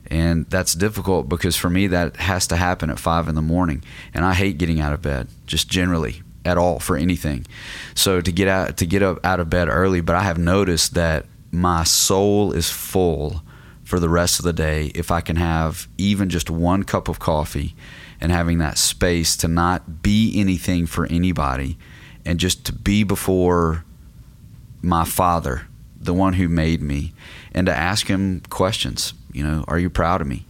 And 0.08 0.46
that's 0.50 0.74
difficult 0.74 1.30
because 1.30 1.56
for 1.56 1.70
me 1.70 1.88
that 1.88 2.18
has 2.18 2.46
to 2.48 2.58
happen 2.58 2.90
at 2.90 3.00
five 3.00 3.28
in 3.28 3.36
the 3.36 3.42
morning, 3.42 3.84
and 4.14 4.26
I 4.26 4.34
hate 4.34 4.58
getting 4.58 4.82
out 4.82 4.94
of 4.94 5.02
bed 5.02 5.28
just 5.48 5.70
generally 5.70 6.22
at 6.46 6.58
all 6.58 6.80
for 6.80 6.98
anything. 6.98 7.46
So 7.96 8.20
to 8.20 8.32
get 8.32 8.48
out 8.48 8.78
to 8.78 8.86
get 8.86 9.02
up 9.02 9.26
out 9.26 9.40
of 9.40 9.50
bed 9.50 9.70
early, 9.70 10.02
but 10.02 10.16
I 10.16 10.24
have 10.24 10.38
noticed 10.38 10.94
that 10.96 11.26
my 11.52 11.84
soul 11.84 12.52
is 12.52 12.70
full 12.70 13.44
for 13.84 14.00
the 14.00 14.10
rest 14.10 14.40
of 14.40 14.46
the 14.46 14.54
day 14.54 14.92
if 14.96 15.12
I 15.12 15.22
can 15.22 15.36
have 15.36 15.88
even 15.98 16.30
just 16.30 16.50
one 16.50 16.84
cup 16.84 17.08
of 17.08 17.20
coffee 17.20 17.76
and 18.24 18.32
having 18.32 18.58
that 18.60 18.78
space 18.78 19.36
to 19.36 19.50
not 19.50 20.02
be 20.02 20.32
anything 20.40 20.86
for 20.86 21.06
anybody 21.08 21.78
and 22.26 22.40
just 22.40 22.66
to 22.66 22.72
be 22.72 23.04
before 23.04 23.84
my 24.82 25.04
father, 25.04 25.68
the 26.00 26.14
one 26.14 26.34
who 26.34 26.48
made 26.48 26.82
me, 26.82 27.14
and 27.54 27.68
to 27.68 27.76
ask 27.76 28.08
him 28.08 28.42
questions. 28.50 29.14
You 29.34 29.44
know, 29.44 29.66
are 29.68 29.78
you 29.78 29.90
proud 29.90 30.22
of 30.22 30.28
me? 30.28 30.46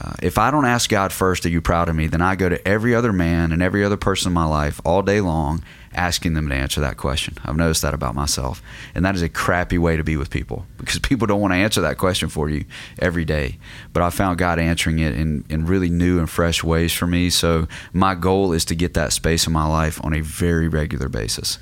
Uh, 0.00 0.12
if 0.22 0.38
I 0.38 0.52
don't 0.52 0.64
ask 0.64 0.88
God 0.88 1.12
first, 1.12 1.44
are 1.44 1.48
you 1.48 1.60
proud 1.60 1.88
of 1.88 1.96
me? 1.96 2.06
Then 2.06 2.22
I 2.22 2.36
go 2.36 2.48
to 2.48 2.66
every 2.66 2.94
other 2.94 3.12
man 3.12 3.50
and 3.50 3.60
every 3.60 3.84
other 3.84 3.96
person 3.96 4.28
in 4.28 4.32
my 4.32 4.44
life 4.44 4.80
all 4.84 5.02
day 5.02 5.20
long 5.20 5.64
asking 5.94 6.34
them 6.34 6.48
to 6.48 6.54
answer 6.54 6.80
that 6.80 6.96
question. 6.96 7.36
I've 7.44 7.56
noticed 7.56 7.82
that 7.82 7.94
about 7.94 8.14
myself. 8.14 8.62
And 8.94 9.04
that 9.04 9.14
is 9.14 9.22
a 9.22 9.28
crappy 9.28 9.78
way 9.78 9.96
to 9.96 10.04
be 10.04 10.16
with 10.16 10.30
people 10.30 10.66
because 10.78 10.98
people 11.02 11.26
don't 11.26 11.40
want 11.40 11.52
to 11.52 11.58
answer 11.58 11.80
that 11.80 11.98
question 11.98 12.28
for 12.28 12.48
you 12.48 12.64
every 12.98 13.24
day. 13.24 13.58
But 13.92 14.02
I 14.02 14.10
found 14.10 14.38
God 14.38 14.58
answering 14.58 15.00
it 15.00 15.14
in, 15.14 15.44
in 15.48 15.66
really 15.66 15.90
new 15.90 16.18
and 16.18 16.30
fresh 16.30 16.62
ways 16.62 16.92
for 16.92 17.06
me. 17.06 17.30
So 17.30 17.66
my 17.92 18.14
goal 18.14 18.52
is 18.52 18.64
to 18.66 18.74
get 18.74 18.94
that 18.94 19.12
space 19.12 19.46
in 19.46 19.52
my 19.52 19.66
life 19.66 20.02
on 20.04 20.14
a 20.14 20.20
very 20.20 20.68
regular 20.68 21.08
basis. 21.08 21.58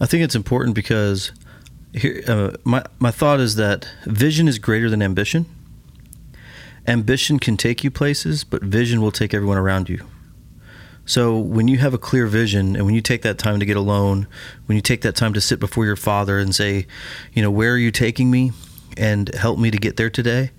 I 0.00 0.06
think 0.06 0.22
it's 0.22 0.34
important 0.34 0.74
because 0.74 1.32
here, 1.92 2.22
uh, 2.26 2.52
my, 2.64 2.84
my 2.98 3.10
thought 3.10 3.40
is 3.40 3.56
that 3.56 3.88
vision 4.04 4.48
is 4.48 4.58
greater 4.58 4.88
than 4.88 5.02
ambition. 5.02 5.46
Ambition 6.86 7.38
can 7.38 7.56
take 7.56 7.82
you 7.82 7.90
places, 7.90 8.44
but 8.44 8.62
vision 8.62 9.00
will 9.00 9.10
take 9.10 9.34
everyone 9.34 9.58
around 9.58 9.88
you. 9.88 10.06
So 11.06 11.38
when 11.38 11.68
you 11.68 11.78
have 11.78 11.94
a 11.94 11.98
clear 11.98 12.26
vision 12.26 12.74
and 12.74 12.84
when 12.84 12.94
you 12.94 13.00
take 13.00 13.22
that 13.22 13.38
time 13.38 13.60
to 13.60 13.64
get 13.64 13.76
alone, 13.76 14.26
when 14.66 14.74
you 14.74 14.82
take 14.82 15.02
that 15.02 15.14
time 15.14 15.32
to 15.34 15.40
sit 15.40 15.60
before 15.60 15.86
your 15.86 15.96
father 15.96 16.38
and 16.38 16.54
say, 16.54 16.86
you 17.32 17.42
know, 17.42 17.50
where 17.50 17.72
are 17.72 17.78
you 17.78 17.92
taking 17.92 18.30
me 18.30 18.50
and 18.96 19.32
help 19.34 19.58
me 19.58 19.70
to 19.70 19.78
get 19.78 19.96
there 19.96 20.10
today? 20.10 20.50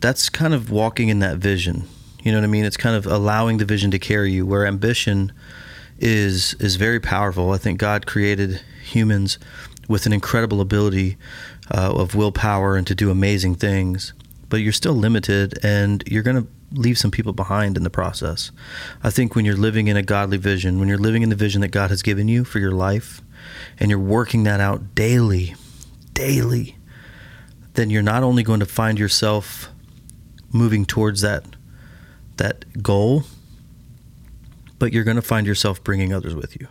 That's 0.00 0.30
kind 0.30 0.54
of 0.54 0.70
walking 0.70 1.08
in 1.08 1.18
that 1.18 1.36
vision. 1.36 1.84
You 2.22 2.32
know 2.32 2.38
what 2.38 2.44
I 2.44 2.48
mean? 2.48 2.64
It's 2.64 2.76
kind 2.76 2.96
of 2.96 3.06
allowing 3.06 3.58
the 3.58 3.64
vision 3.66 3.90
to 3.90 3.98
carry 3.98 4.32
you 4.32 4.46
where 4.46 4.66
ambition 4.66 5.30
is 5.98 6.54
is 6.54 6.76
very 6.76 6.98
powerful. 6.98 7.52
I 7.52 7.58
think 7.58 7.78
God 7.78 8.06
created 8.06 8.60
humans 8.82 9.38
with 9.88 10.06
an 10.06 10.12
incredible 10.12 10.60
ability 10.60 11.16
uh, 11.70 11.92
of 11.94 12.14
willpower 12.14 12.76
and 12.76 12.86
to 12.86 12.94
do 12.94 13.10
amazing 13.10 13.56
things, 13.56 14.12
but 14.52 14.60
you're 14.60 14.70
still 14.70 14.92
limited 14.92 15.58
and 15.64 16.04
you're 16.06 16.22
going 16.22 16.36
to 16.36 16.46
leave 16.78 16.98
some 16.98 17.10
people 17.10 17.32
behind 17.32 17.78
in 17.78 17.84
the 17.84 17.88
process. 17.90 18.50
I 19.02 19.08
think 19.08 19.34
when 19.34 19.46
you're 19.46 19.56
living 19.56 19.88
in 19.88 19.96
a 19.96 20.02
godly 20.02 20.36
vision, 20.36 20.78
when 20.78 20.88
you're 20.88 20.98
living 20.98 21.22
in 21.22 21.30
the 21.30 21.34
vision 21.34 21.62
that 21.62 21.68
God 21.68 21.88
has 21.88 22.02
given 22.02 22.28
you 22.28 22.44
for 22.44 22.58
your 22.58 22.70
life, 22.70 23.22
and 23.80 23.88
you're 23.88 23.98
working 23.98 24.42
that 24.42 24.60
out 24.60 24.94
daily, 24.94 25.54
daily, 26.12 26.76
then 27.72 27.88
you're 27.88 28.02
not 28.02 28.22
only 28.22 28.42
going 28.42 28.60
to 28.60 28.66
find 28.66 28.98
yourself 28.98 29.70
moving 30.52 30.84
towards 30.84 31.22
that 31.22 31.46
that 32.36 32.82
goal, 32.82 33.22
but 34.78 34.92
you're 34.92 35.04
going 35.04 35.16
to 35.16 35.22
find 35.22 35.46
yourself 35.46 35.82
bringing 35.82 36.12
others 36.12 36.34
with 36.34 36.60
you. 36.60 36.68